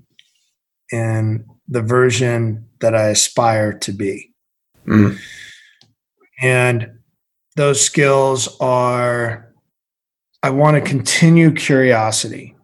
in 0.90 1.44
the 1.68 1.82
version 1.82 2.68
that 2.80 2.94
I 2.94 3.08
aspire 3.08 3.72
to 3.80 3.92
be. 3.92 4.32
Mm. 4.86 5.18
And 6.44 6.90
those 7.56 7.80
skills 7.80 8.54
are 8.60 9.50
I 10.42 10.50
want 10.50 10.76
to 10.76 10.82
continue 10.82 11.50
curiosity 11.52 12.54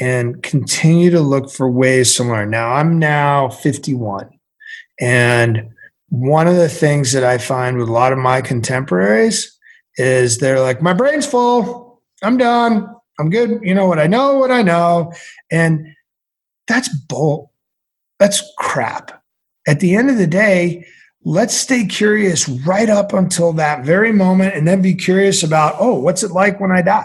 and 0.00 0.42
continue 0.42 1.10
to 1.10 1.20
look 1.20 1.48
for 1.48 1.70
ways 1.70 2.16
to 2.16 2.24
learn. 2.24 2.50
Now, 2.50 2.72
I'm 2.72 2.98
now 2.98 3.50
51. 3.50 4.28
And 5.00 5.70
one 6.08 6.48
of 6.48 6.56
the 6.56 6.68
things 6.68 7.12
that 7.12 7.22
I 7.22 7.38
find 7.38 7.78
with 7.78 7.88
a 7.88 7.92
lot 7.92 8.12
of 8.12 8.18
my 8.18 8.40
contemporaries 8.40 9.56
is 9.96 10.38
they're 10.38 10.60
like, 10.60 10.82
my 10.82 10.92
brain's 10.92 11.24
full. 11.24 12.02
I'm 12.24 12.36
done. 12.36 12.88
I'm 13.20 13.30
good. 13.30 13.60
You 13.62 13.76
know 13.76 13.86
what 13.86 14.00
I 14.00 14.08
know, 14.08 14.38
what 14.38 14.50
I 14.50 14.62
know. 14.62 15.12
And 15.52 15.86
that's 16.66 16.88
bull. 16.88 17.52
That's 18.18 18.42
crap. 18.58 19.22
At 19.68 19.78
the 19.78 19.94
end 19.94 20.10
of 20.10 20.18
the 20.18 20.26
day, 20.26 20.84
let's 21.26 21.56
stay 21.56 21.84
curious 21.84 22.48
right 22.48 22.88
up 22.88 23.12
until 23.12 23.52
that 23.52 23.84
very 23.84 24.12
moment 24.12 24.54
and 24.54 24.66
then 24.66 24.80
be 24.80 24.94
curious 24.94 25.42
about, 25.42 25.74
oh, 25.80 25.94
what's 25.94 26.22
it 26.22 26.30
like 26.30 26.60
when 26.60 26.70
I 26.70 26.82
die? 26.82 27.04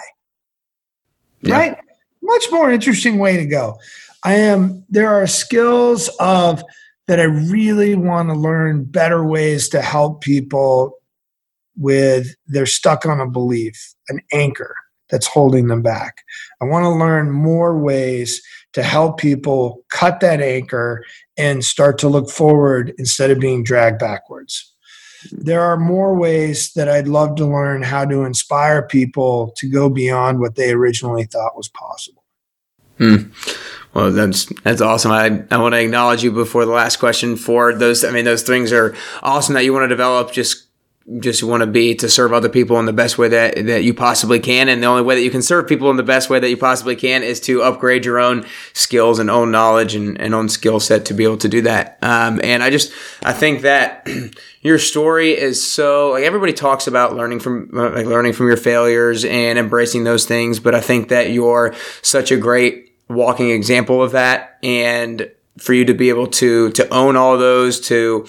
Yeah. 1.41 1.57
Right? 1.57 1.77
Much 2.21 2.45
more 2.51 2.71
interesting 2.71 3.17
way 3.17 3.35
to 3.35 3.47
go. 3.47 3.79
I 4.23 4.35
am, 4.35 4.85
there 4.89 5.09
are 5.09 5.25
skills 5.25 6.07
of, 6.19 6.63
that 7.07 7.19
I 7.19 7.23
really 7.23 7.95
want 7.95 8.29
to 8.29 8.35
learn 8.35 8.83
better 8.83 9.25
ways 9.25 9.67
to 9.69 9.81
help 9.81 10.21
people 10.21 10.99
with 11.75 12.35
they're 12.45 12.67
stuck 12.67 13.07
on 13.07 13.19
a 13.19 13.27
belief, 13.27 13.95
an 14.07 14.21
anchor 14.31 14.75
that's 15.09 15.25
holding 15.25 15.67
them 15.67 15.81
back. 15.81 16.21
I 16.61 16.65
want 16.65 16.83
to 16.83 16.89
learn 16.89 17.31
more 17.31 17.77
ways 17.77 18.39
to 18.73 18.83
help 18.83 19.19
people 19.19 19.83
cut 19.89 20.19
that 20.19 20.41
anchor 20.41 21.03
and 21.37 21.63
start 21.63 21.97
to 21.99 22.09
look 22.09 22.29
forward 22.29 22.93
instead 22.97 23.31
of 23.31 23.39
being 23.39 23.63
dragged 23.63 23.99
backwards. 23.99 24.73
There 25.31 25.61
are 25.61 25.77
more 25.77 26.15
ways 26.15 26.73
that 26.73 26.89
I'd 26.89 27.07
love 27.07 27.35
to 27.35 27.45
learn 27.45 27.83
how 27.83 28.05
to 28.05 28.23
inspire 28.23 28.81
people 28.81 29.53
to 29.57 29.69
go 29.69 29.89
beyond 29.89 30.39
what 30.39 30.55
they 30.55 30.71
originally 30.71 31.25
thought 31.25 31.55
was 31.55 31.69
possible. 31.69 32.23
Hmm. 32.97 33.31
Well, 33.93 34.11
that's 34.11 34.45
that's 34.63 34.81
awesome. 34.81 35.11
I, 35.11 35.43
I 35.51 35.57
want 35.57 35.73
to 35.73 35.81
acknowledge 35.81 36.23
you 36.23 36.31
before 36.31 36.65
the 36.65 36.71
last 36.71 36.97
question 36.97 37.35
for 37.35 37.73
those. 37.73 38.03
I 38.03 38.11
mean, 38.11 38.25
those 38.25 38.43
things 38.43 38.71
are 38.71 38.95
awesome 39.21 39.53
that 39.55 39.63
you 39.63 39.73
want 39.73 39.83
to 39.83 39.89
develop. 39.89 40.31
Just 40.31 40.67
just 41.19 41.43
want 41.43 41.61
to 41.61 41.67
be 41.67 41.95
to 41.95 42.09
serve 42.09 42.31
other 42.31 42.49
people 42.49 42.79
in 42.79 42.85
the 42.85 42.93
best 42.93 43.17
way 43.17 43.27
that 43.27 43.65
that 43.65 43.83
you 43.83 43.93
possibly 43.93 44.39
can, 44.39 44.69
and 44.69 44.81
the 44.81 44.87
only 44.87 45.03
way 45.03 45.15
that 45.15 45.21
you 45.21 45.31
can 45.31 45.41
serve 45.41 45.67
people 45.67 45.89
in 45.89 45.97
the 45.97 46.03
best 46.03 46.29
way 46.29 46.39
that 46.39 46.49
you 46.49 46.57
possibly 46.57 46.95
can 46.95 47.23
is 47.23 47.39
to 47.41 47.63
upgrade 47.63 48.05
your 48.05 48.19
own 48.19 48.45
skills 48.73 49.19
and 49.19 49.29
own 49.29 49.51
knowledge 49.51 49.95
and, 49.95 50.19
and 50.21 50.33
own 50.33 50.47
skill 50.49 50.79
set 50.79 51.05
to 51.05 51.13
be 51.13 51.23
able 51.23 51.37
to 51.37 51.49
do 51.49 51.61
that. 51.61 51.97
Um, 52.01 52.39
and 52.43 52.63
I 52.63 52.69
just 52.69 52.93
I 53.23 53.33
think 53.33 53.61
that. 53.61 54.07
your 54.63 54.77
story 54.77 55.31
is 55.31 55.71
so 55.71 56.11
like 56.11 56.23
everybody 56.23 56.53
talks 56.53 56.85
about 56.85 57.15
learning 57.15 57.39
from 57.39 57.67
like 57.71 58.05
learning 58.05 58.31
from 58.31 58.45
your 58.45 58.57
failures 58.57 59.25
and 59.25 59.57
embracing 59.57 60.03
those 60.03 60.25
things 60.25 60.59
but 60.59 60.75
i 60.75 60.79
think 60.79 61.09
that 61.09 61.31
you're 61.31 61.73
such 62.03 62.31
a 62.31 62.37
great 62.37 62.93
walking 63.09 63.49
example 63.49 64.03
of 64.03 64.11
that 64.11 64.59
and 64.61 65.31
for 65.57 65.73
you 65.73 65.83
to 65.83 65.93
be 65.93 66.09
able 66.09 66.27
to 66.27 66.69
to 66.71 66.87
own 66.93 67.15
all 67.15 67.37
those 67.37 67.79
to 67.79 68.25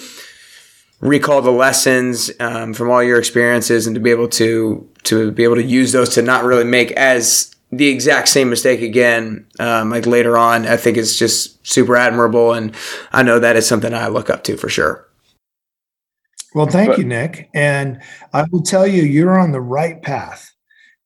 recall 1.02 1.42
the 1.42 1.50
lessons 1.50 2.30
um, 2.40 2.72
from 2.72 2.90
all 2.90 3.02
your 3.02 3.18
experiences 3.18 3.86
and 3.86 3.94
to 3.94 4.00
be 4.00 4.10
able 4.10 4.28
to 4.28 4.88
to 5.04 5.30
be 5.32 5.44
able 5.44 5.56
to 5.56 5.62
use 5.62 5.92
those 5.92 6.08
to 6.14 6.22
not 6.22 6.44
really 6.44 6.64
make 6.64 6.92
as 6.92 7.54
the 7.70 7.88
exact 7.88 8.28
same 8.28 8.48
mistake 8.48 8.80
again 8.80 9.46
um, 9.58 9.90
like 9.90 10.06
later 10.06 10.38
on 10.38 10.66
i 10.66 10.76
think 10.76 10.96
it's 10.96 11.18
just 11.18 11.66
super 11.66 11.96
admirable 11.96 12.52
and 12.52 12.74
i 13.12 13.22
know 13.22 13.38
that 13.38 13.56
is 13.56 13.66
something 13.66 13.92
i 13.92 14.06
look 14.06 14.30
up 14.30 14.44
to 14.44 14.56
for 14.56 14.68
sure 14.68 15.06
well 16.54 16.66
thank 16.66 16.90
but, 16.90 16.98
you 16.98 17.04
nick 17.04 17.50
and 17.52 18.00
i 18.32 18.44
will 18.52 18.62
tell 18.62 18.86
you 18.86 19.02
you're 19.02 19.38
on 19.38 19.52
the 19.52 19.60
right 19.60 20.02
path 20.02 20.52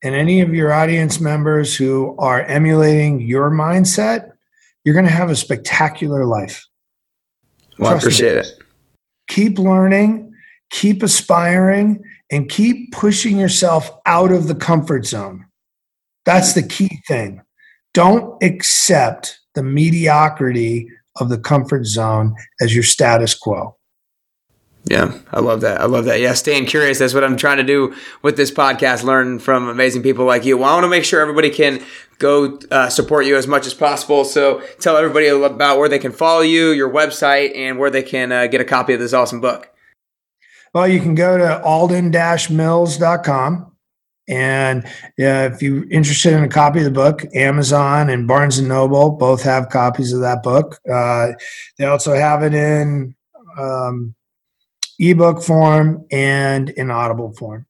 and 0.03 0.15
any 0.15 0.41
of 0.41 0.55
your 0.55 0.73
audience 0.73 1.21
members 1.21 1.75
who 1.75 2.15
are 2.19 2.43
emulating 2.43 3.21
your 3.21 3.51
mindset, 3.51 4.31
you're 4.85 4.95
going 4.95 5.07
to 5.07 5.11
have 5.11 5.31
a 5.31 5.37
spectacular 5.37 6.25
life. 6.25 6.65
Well, 7.79 7.91
Trust 7.91 8.05
I 8.05 8.07
appreciate 8.07 8.35
me. 8.35 8.41
it. 8.41 8.56
Keep 9.29 9.59
learning, 9.59 10.33
keep 10.71 11.03
aspiring, 11.03 12.03
and 12.31 12.49
keep 12.49 12.93
pushing 12.93 13.39
yourself 13.39 13.91
out 14.07 14.33
of 14.33 14.49
the 14.49 14.55
comfort 14.55 15.07
zone. 15.07 15.47
That's 16.25 16.55
the 16.55 16.63
key 16.63 17.01
thing. 17.07 17.43
Don't 17.95 18.43
accept 18.43 19.39
the 19.55 19.63
mediocrity 19.63 20.89
of 21.19 21.29
the 21.29 21.39
comfort 21.39 21.87
zone 21.87 22.35
as 22.61 22.75
your 22.75 22.85
status 22.85 23.35
quo. 23.35 23.76
Yeah, 24.89 25.19
I 25.33 25.41
love 25.41 25.63
that. 25.63 25.81
I 25.81 25.87
love 25.87 26.05
that. 26.05 26.21
Yeah, 26.21 26.35
staying 26.35 26.67
curious. 26.67 27.01
That's 27.01 27.13
what 27.13 27.25
I'm 27.25 27.37
trying 27.37 27.57
to 27.57 27.65
do 27.65 27.95
with 28.23 28.37
this 28.37 28.53
podcast. 28.53 29.03
Learn 29.03 29.41
from 29.41 29.69
amazing 29.69 30.03
people 30.03 30.25
like 30.25 30.45
you. 30.45 30.59
Well, 30.59 30.69
I 30.69 30.75
want 30.75 30.85
to 30.85 30.89
make 30.89 31.05
sure 31.05 31.21
everybody 31.21 31.51
can 31.51 31.83
go 32.19 32.61
uh, 32.71 32.89
support 32.89 33.27
you 33.27 33.37
as 33.37 33.49
much 33.49 33.67
as 33.67 33.75
possible. 33.75 34.25
So 34.25 34.63
tell 34.79 34.97
everybody 34.97 35.27
about 35.27 35.79
where 35.79 35.89
they 35.89 35.99
can 35.99 36.13
follow 36.13 36.43
you, 36.43 36.71
your 36.71 36.89
website, 36.89 37.57
and 37.57 37.79
where 37.79 37.91
they 37.91 38.05
can 38.05 38.31
uh, 38.31 38.47
get 38.47 38.61
a 38.61 38.65
copy 38.65 38.93
of 38.93 39.01
this 39.01 39.13
awesome 39.13 39.41
book. 39.41 39.71
Well, 40.73 40.87
you 40.87 41.01
can 41.01 41.15
go 41.15 41.37
to 41.37 41.63
alden-mills.com. 41.63 43.73
And 44.29 44.85
uh, 44.85 45.51
if 45.53 45.63
you're 45.63 45.89
interested 45.89 46.33
in 46.33 46.43
a 46.43 46.49
copy 46.49 46.81
of 46.81 46.85
the 46.85 46.91
book, 46.91 47.25
Amazon 47.35 48.11
and 48.11 48.27
Barnes 48.27 48.59
and 48.59 48.69
Noble 48.69 49.11
both 49.11 49.43
have 49.43 49.69
copies 49.69 50.13
of 50.13 50.21
that 50.21 50.43
book. 50.43 50.81
Uh, 50.91 51.33
they 51.79 51.87
also 51.87 52.15
have 52.15 52.43
it 52.43 52.53
in 52.53 53.15
um, 53.57 54.16
ebook 54.99 55.43
form 55.43 56.07
and 56.11 56.71
in 56.71 56.91
audible 56.91 57.33
form. 57.33 57.67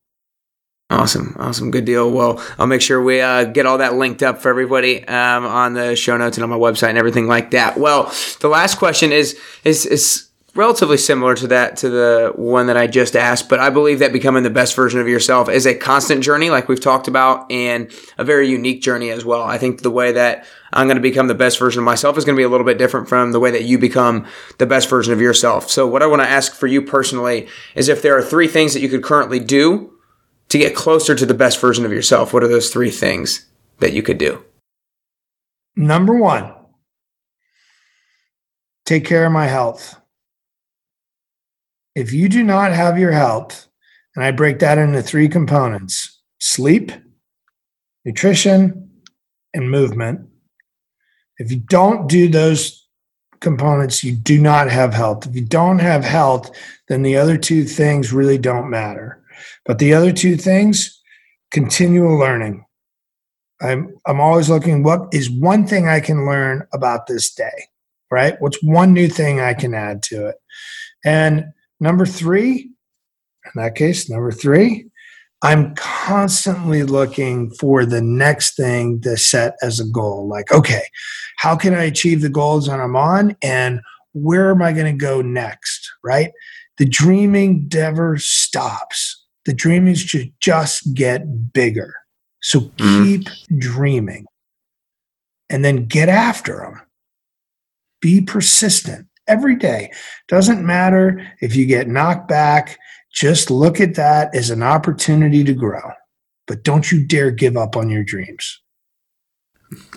Awesome, 0.89 1.35
awesome, 1.41 1.72
good 1.72 1.85
deal. 1.85 2.09
Well, 2.12 2.41
I'll 2.59 2.68
make 2.68 2.81
sure 2.81 3.03
we 3.03 3.20
uh, 3.20 3.45
get 3.45 3.66
all 3.66 3.79
that 3.79 3.95
linked 3.95 4.22
up 4.22 4.39
for 4.39 4.51
everybody 4.51 5.07
um, 5.09 5.45
on 5.45 5.74
the 5.74 5.97
show 5.97 6.16
notes 6.16 6.37
and 6.37 6.45
on 6.45 6.51
my 6.51 6.57
website 6.57 6.91
and 6.91 6.99
everything 6.99 7.27
like 7.27 7.51
that. 7.51 7.77
Well, 7.77 8.05
the 8.41 8.49
last 8.49 8.79
question 8.79 9.11
is 9.11 9.37
is 9.64 9.85
is 9.85 10.26
relatively 10.57 10.97
similar 10.97 11.35
to 11.37 11.47
that 11.49 11.77
to 11.79 11.91
the 11.91 12.33
one 12.35 12.67
that 12.67 12.77
I 12.77 12.87
just 12.87 13.15
asked, 13.15 13.49
but 13.49 13.61
I 13.61 13.71
believe 13.71 13.99
that 14.01 14.13
becoming 14.13 14.43
the 14.43 14.51
best 14.51 14.75
version 14.75 15.01
of 15.01 15.09
yourself 15.09 15.49
is 15.49 15.67
a 15.67 15.75
constant 15.75 16.23
journey, 16.23 16.51
like 16.51 16.69
we've 16.69 16.81
talked 16.81 17.09
about, 17.09 17.51
and 17.51 17.91
a 18.19 18.25
very 18.25 18.49
unique 18.49 18.83
journey 18.83 19.11
as 19.11 19.25
well. 19.25 19.43
I 19.43 19.59
think 19.59 19.83
the 19.83 19.91
way 19.91 20.13
that 20.13 20.47
I'm 20.73 20.87
going 20.87 20.97
to 20.97 21.03
become 21.03 21.29
the 21.29 21.35
best 21.35 21.59
version 21.59 21.81
of 21.81 21.85
myself 21.85 22.19
is 22.19 22.25
going 22.25 22.35
to 22.35 22.41
be 22.41 22.45
a 22.45 22.49
little 22.49 22.67
bit 22.67 22.79
different 22.79 23.09
from 23.09 23.33
the 23.33 23.41
way 23.41 23.51
that 23.51 23.65
you 23.65 23.79
become 23.79 24.27
the 24.59 24.67
best 24.67 24.89
version 24.89 25.13
of 25.13 25.21
yourself. 25.21 25.71
So, 25.71 25.87
what 25.87 26.03
I 26.03 26.07
want 26.07 26.23
to 26.23 26.29
ask 26.29 26.55
for 26.55 26.67
you 26.67 26.83
personally 26.83 27.49
is 27.75 27.89
if 27.89 28.03
there 28.03 28.17
are 28.17 28.23
three 28.23 28.49
things 28.49 28.75
that 28.75 28.81
you 28.81 28.89
could 28.89 29.03
currently 29.03 29.41
do 29.41 29.93
to 30.49 30.59
get 30.59 30.75
closer 30.75 31.15
to 31.15 31.27
the 31.27 31.35
best 31.35 31.61
version 31.61 31.85
of 31.85 31.93
yourself, 31.93 32.33
what 32.33 32.43
are 32.43 32.49
those 32.49 32.71
three 32.71 32.91
things? 32.91 33.47
that 33.79 33.93
you 33.93 34.03
could 34.03 34.19
do? 34.19 34.45
Number 35.75 36.15
one, 36.15 36.53
take 38.85 39.05
care 39.05 39.27
of 39.27 39.33
my 39.33 39.47
health. 39.47 40.01
If 41.97 42.12
you 42.12 42.28
do 42.28 42.42
not 42.44 42.72
have 42.72 42.99
your 42.99 43.12
health, 43.12 43.68
and 44.14 44.22
I 44.22 44.30
break 44.30 44.59
that 44.59 44.76
into 44.76 45.03
three 45.03 45.28
components 45.28 46.20
sleep, 46.38 46.92
nutrition, 48.05 48.90
and 49.55 49.70
movement. 49.70 50.28
If 51.38 51.51
you 51.51 51.59
don't 51.59 52.07
do 52.07 52.28
those 52.28 52.86
components, 53.40 54.05
you 54.05 54.12
do 54.12 54.38
not 54.38 54.70
have 54.70 54.92
health. 54.92 55.26
If 55.26 55.34
you 55.34 55.47
don't 55.47 55.78
have 55.78 56.05
health, 56.05 56.51
then 56.88 57.03
the 57.03 57.16
other 57.16 57.38
two 57.38 57.64
things 57.64 58.12
really 58.12 58.36
don't 58.36 58.68
matter. 58.68 59.22
But 59.64 59.78
the 59.78 59.94
other 59.94 60.12
two 60.12 60.36
things, 60.36 61.01
continual 61.51 62.18
learning. 62.18 62.66
I'm 63.62 63.97
I'm 64.07 64.20
always 64.20 64.51
looking 64.51 64.82
what 64.82 65.09
is 65.14 65.30
one 65.30 65.66
thing 65.66 65.88
I 65.88 66.01
can 66.01 66.26
learn 66.26 66.66
about 66.74 67.07
this 67.07 67.32
day, 67.32 67.68
right? 68.11 68.38
What's 68.38 68.62
one 68.62 68.92
new 68.92 69.09
thing 69.09 69.40
I 69.40 69.55
can 69.55 69.72
add 69.72 70.03
to 70.05 70.26
it? 70.26 70.36
And 71.03 71.47
number 71.81 72.07
3, 72.07 72.53
in 72.61 73.51
that 73.55 73.74
case, 73.74 74.09
number 74.11 74.33
3, 74.33 74.87
I'm 75.43 75.74
constantly 75.74 76.83
looking 76.83 77.51
for 77.53 77.85
the 77.85 78.01
next 78.01 78.57
thing 78.57 79.01
to 79.03 79.16
set 79.16 79.57
as 79.62 79.79
a 79.79 79.85
goal. 79.85 80.27
Like, 80.27 80.51
okay, 80.53 80.83
how 81.37 81.57
can 81.57 81.74
I 81.74 81.85
achieve 81.85 82.22
the 82.22 82.29
goals 82.29 82.66
that 82.66 82.81
I'm 82.81 82.97
on 82.97 83.37
and 83.43 83.81
where 84.12 84.51
am 84.51 84.62
I 84.62 84.72
going 84.72 84.93
to 84.93 84.99
go 84.99 85.20
next, 85.20 85.91
right? 86.03 86.33
The 86.79 86.87
dreaming 86.87 87.68
never 87.72 88.16
stops. 88.18 89.24
The 89.45 89.53
dreaming 89.53 89.95
should 89.95 90.33
just 90.41 90.95
get 90.95 91.53
bigger 91.53 91.95
so 92.47 92.61
mm-hmm. 92.61 93.05
keep 93.05 93.22
mm. 93.22 93.59
dreaming 93.59 94.27
and 95.51 95.64
then 95.64 95.87
get 95.87 96.09
after 96.09 96.59
them. 96.59 96.81
Be 98.01 98.20
persistent 98.20 99.09
every 99.29 99.57
day. 99.57 99.93
Doesn't 100.29 100.64
matter 100.64 101.27
if 101.41 101.57
you 101.57 101.66
get 101.66 101.89
knocked 101.89 102.29
back, 102.29 102.79
just 103.12 103.51
look 103.51 103.81
at 103.81 103.95
that 103.95 104.35
as 104.35 104.51
an 104.51 104.62
opportunity 104.62 105.43
to 105.45 105.55
grow. 105.55 105.91
But 106.47 106.62
don't 106.62 106.91
you 106.93 107.07
dare 107.07 107.31
give 107.31 107.57
up 107.57 107.77
on 107.77 107.91
your 107.91 108.05
dreams. 108.05 108.61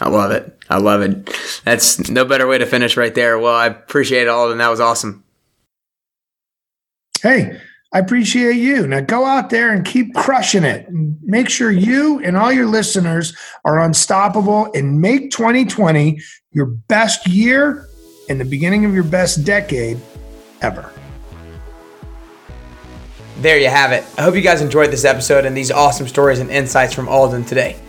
I 0.01 0.09
love 0.09 0.31
it. 0.31 0.57
I 0.69 0.77
love 0.77 1.01
it. 1.01 1.29
That's 1.63 2.09
no 2.09 2.25
better 2.25 2.47
way 2.47 2.57
to 2.57 2.65
finish 2.65 2.97
right 2.97 3.13
there. 3.13 3.37
Well, 3.37 3.53
I 3.53 3.67
appreciate 3.67 4.23
it 4.23 4.27
all, 4.29 4.51
and 4.51 4.59
that 4.59 4.69
was 4.69 4.79
awesome. 4.79 5.23
Hey, 7.21 7.59
I 7.91 7.99
appreciate 7.99 8.55
you. 8.55 8.87
Now 8.87 9.01
go 9.01 9.25
out 9.25 9.49
there 9.49 9.73
and 9.73 9.83
keep 9.83 10.13
crushing 10.15 10.63
it. 10.63 10.87
Make 11.23 11.49
sure 11.49 11.71
you 11.71 12.19
and 12.19 12.37
all 12.37 12.51
your 12.51 12.67
listeners 12.67 13.35
are 13.65 13.79
unstoppable 13.79 14.71
and 14.73 15.01
make 15.01 15.31
2020 15.31 16.21
your 16.51 16.65
best 16.65 17.27
year 17.27 17.88
and 18.29 18.39
the 18.39 18.45
beginning 18.45 18.85
of 18.85 18.93
your 18.93 19.03
best 19.03 19.43
decade 19.43 19.99
ever. 20.61 20.91
There 23.39 23.57
you 23.57 23.69
have 23.69 23.91
it. 23.91 24.05
I 24.17 24.21
hope 24.21 24.35
you 24.35 24.41
guys 24.41 24.61
enjoyed 24.61 24.91
this 24.91 25.05
episode 25.05 25.45
and 25.45 25.55
these 25.55 25.71
awesome 25.71 26.07
stories 26.07 26.39
and 26.39 26.49
insights 26.49 26.93
from 26.93 27.07
Alden 27.07 27.45
today. 27.45 27.79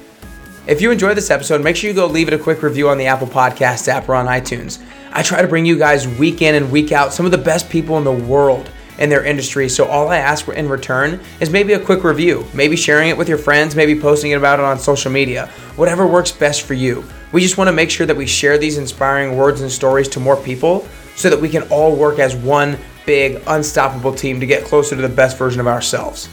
If 0.67 0.81
you 0.81 0.91
enjoyed 0.91 1.17
this 1.17 1.31
episode, 1.31 1.63
make 1.63 1.75
sure 1.77 1.91
you 1.91 1.97
go 1.97 2.07
leave 2.07 2.29
it 2.29 2.35
a 2.35 2.39
quick 2.39 2.63
review 2.63 2.89
on 2.89 2.99
the 2.99 3.07
Apple 3.07 3.27
Podcast 3.27 3.89
app 3.89 4.09
or 4.09 4.15
on 4.15 4.27
iTunes. 4.27 4.81
I 5.13 5.23
try 5.23 5.43
to 5.43 5.49
bring 5.49 5.67
you 5.67 5.77
guys 5.77 6.07
week 6.07 6.43
in 6.43 6.55
and 6.55 6.71
week 6.71 6.93
out 6.93 7.13
some 7.13 7.27
of 7.27 7.33
the 7.33 7.39
best 7.39 7.69
people 7.69 7.99
in 7.99 8.05
the 8.05 8.13
world 8.13 8.71
in 8.99 9.09
their 9.09 9.25
industry. 9.25 9.69
So 9.69 9.87
all 9.87 10.09
I 10.09 10.19
ask 10.19 10.47
in 10.49 10.69
return 10.69 11.19
is 11.41 11.51
maybe 11.51 11.73
a 11.73 11.81
quick 11.81 12.05
review, 12.05 12.47
maybe 12.55 12.77
sharing 12.77 13.09
it 13.09 13.17
with 13.17 13.29
your 13.29 13.39
friends, 13.39 13.75
maybe 13.75 13.99
posting 13.99 14.31
it 14.31 14.35
about 14.37 14.61
it 14.61 14.65
on 14.65 14.79
social 14.79 15.11
media, 15.11 15.49
whatever 15.75 16.07
works 16.07 16.31
best 16.31 16.63
for 16.63 16.75
you. 16.75 17.05
We 17.33 17.41
just 17.41 17.59
want 17.59 17.69
to 17.69 17.73
make 17.73 17.91
sure 17.91 18.07
that 18.07 18.17
we 18.17 18.27
share 18.27 18.59
these 18.59 18.79
inspiring 18.79 19.37
words 19.37 19.61
and 19.61 19.71
stories 19.71 20.09
to 20.09 20.21
more 20.21 20.37
people 20.37 20.87
so 21.15 21.31
that 21.31 21.41
we 21.41 21.49
can 21.49 21.63
all 21.65 21.95
work 21.95 22.19
as 22.19 22.35
one 22.35 22.79
big, 23.07 23.43
unstoppable 23.47 24.15
team 24.15 24.41
to 24.41 24.47
get 24.47 24.65
closer 24.65 24.97
to 24.97 25.03
the 25.03 25.09
best 25.09 25.39
version 25.39 25.61
of 25.61 25.67
ourselves. 25.67 26.29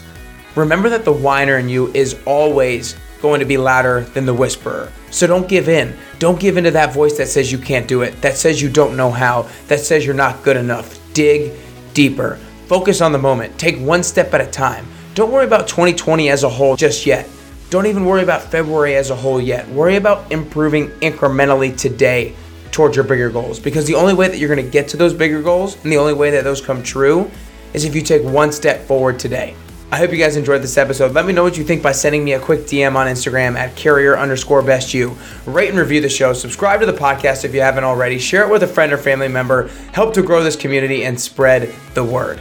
Remember 0.56 0.88
that 0.88 1.04
the 1.04 1.12
whiner 1.12 1.58
in 1.58 1.68
you 1.68 1.88
is 1.94 2.18
always 2.26 2.96
going 3.20 3.40
to 3.40 3.46
be 3.46 3.56
louder 3.56 4.02
than 4.02 4.26
the 4.26 4.34
whisperer. 4.34 4.92
So 5.10 5.26
don't 5.26 5.48
give 5.48 5.68
in. 5.68 5.96
Don't 6.18 6.40
give 6.40 6.56
in 6.56 6.64
to 6.64 6.70
that 6.72 6.92
voice 6.92 7.16
that 7.18 7.28
says 7.28 7.50
you 7.50 7.58
can't 7.58 7.88
do 7.88 8.02
it, 8.02 8.20
that 8.22 8.36
says 8.36 8.60
you 8.60 8.68
don't 8.68 8.96
know 8.96 9.10
how, 9.10 9.48
that 9.68 9.80
says 9.80 10.04
you're 10.04 10.14
not 10.14 10.42
good 10.42 10.56
enough. 10.56 10.98
Dig 11.14 11.52
deeper. 11.94 12.38
Focus 12.66 13.00
on 13.00 13.12
the 13.12 13.18
moment. 13.18 13.58
Take 13.58 13.78
one 13.78 14.02
step 14.02 14.34
at 14.34 14.40
a 14.40 14.46
time. 14.46 14.86
Don't 15.14 15.32
worry 15.32 15.46
about 15.46 15.68
2020 15.68 16.28
as 16.28 16.44
a 16.44 16.48
whole 16.48 16.76
just 16.76 17.06
yet. 17.06 17.28
Don't 17.70 17.86
even 17.86 18.06
worry 18.06 18.22
about 18.22 18.42
February 18.42 18.96
as 18.96 19.10
a 19.10 19.14
whole 19.14 19.40
yet. 19.40 19.68
Worry 19.68 19.96
about 19.96 20.32
improving 20.32 20.88
incrementally 21.00 21.76
today 21.76 22.34
towards 22.72 22.96
your 22.96 23.04
bigger 23.04 23.28
goals 23.28 23.60
because 23.60 23.86
the 23.86 23.94
only 23.94 24.14
way 24.14 24.28
that 24.28 24.38
you're 24.38 24.54
going 24.54 24.64
to 24.64 24.70
get 24.70 24.88
to 24.88 24.96
those 24.96 25.12
bigger 25.12 25.42
goals 25.42 25.82
and 25.82 25.92
the 25.92 25.98
only 25.98 26.14
way 26.14 26.30
that 26.30 26.44
those 26.44 26.60
come 26.60 26.82
true 26.82 27.30
is 27.74 27.84
if 27.84 27.94
you 27.94 28.00
take 28.00 28.22
one 28.22 28.52
step 28.52 28.86
forward 28.86 29.18
today. 29.18 29.54
I 29.90 29.96
hope 29.96 30.12
you 30.12 30.18
guys 30.18 30.36
enjoyed 30.36 30.62
this 30.62 30.76
episode. 30.76 31.12
Let 31.12 31.24
me 31.24 31.32
know 31.32 31.42
what 31.42 31.56
you 31.56 31.64
think 31.64 31.82
by 31.82 31.92
sending 31.92 32.22
me 32.22 32.34
a 32.34 32.40
quick 32.40 32.60
DM 32.60 32.94
on 32.94 33.06
Instagram 33.06 33.56
at 33.56 33.74
carrier 33.74 34.18
underscore 34.18 34.62
best 34.62 34.92
you. 34.92 35.16
Rate 35.46 35.70
and 35.70 35.78
review 35.78 36.02
the 36.02 36.10
show. 36.10 36.34
Subscribe 36.34 36.80
to 36.80 36.86
the 36.86 36.92
podcast 36.92 37.44
if 37.44 37.54
you 37.54 37.62
haven't 37.62 37.84
already. 37.84 38.18
Share 38.18 38.44
it 38.44 38.50
with 38.50 38.62
a 38.62 38.66
friend 38.66 38.92
or 38.92 38.98
family 38.98 39.28
member. 39.28 39.68
Help 39.92 40.12
to 40.14 40.22
grow 40.22 40.42
this 40.42 40.56
community 40.56 41.04
and 41.04 41.18
spread 41.18 41.74
the 41.94 42.04
word. 42.04 42.38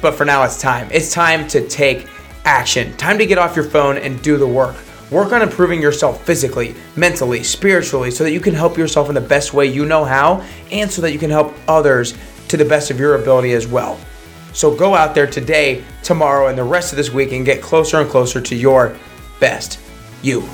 But 0.00 0.14
for 0.14 0.24
now, 0.24 0.44
it's 0.44 0.58
time. 0.58 0.88
It's 0.92 1.12
time 1.12 1.46
to 1.48 1.66
take 1.68 2.06
action. 2.46 2.96
Time 2.96 3.18
to 3.18 3.26
get 3.26 3.36
off 3.36 3.54
your 3.54 3.64
phone 3.66 3.98
and 3.98 4.22
do 4.22 4.38
the 4.38 4.46
work. 4.46 4.76
Work 5.10 5.32
on 5.32 5.42
improving 5.42 5.82
yourself 5.82 6.24
physically, 6.24 6.74
mentally, 6.96 7.42
spiritually, 7.42 8.10
so 8.10 8.24
that 8.24 8.32
you 8.32 8.40
can 8.40 8.54
help 8.54 8.78
yourself 8.78 9.08
in 9.08 9.14
the 9.14 9.20
best 9.20 9.52
way 9.52 9.66
you 9.66 9.84
know 9.84 10.04
how, 10.04 10.44
and 10.72 10.90
so 10.90 11.02
that 11.02 11.12
you 11.12 11.18
can 11.18 11.30
help 11.30 11.54
others 11.68 12.16
to 12.48 12.56
the 12.56 12.64
best 12.64 12.90
of 12.90 12.98
your 12.98 13.16
ability 13.16 13.52
as 13.52 13.66
well. 13.66 13.98
So 14.52 14.74
go 14.74 14.94
out 14.94 15.14
there 15.14 15.26
today, 15.26 15.84
tomorrow, 16.02 16.48
and 16.48 16.56
the 16.56 16.64
rest 16.64 16.92
of 16.92 16.96
this 16.96 17.10
week 17.10 17.32
and 17.32 17.44
get 17.44 17.60
closer 17.60 18.00
and 18.00 18.08
closer 18.08 18.40
to 18.40 18.56
your 18.56 18.96
best 19.38 19.78
you. 20.22 20.48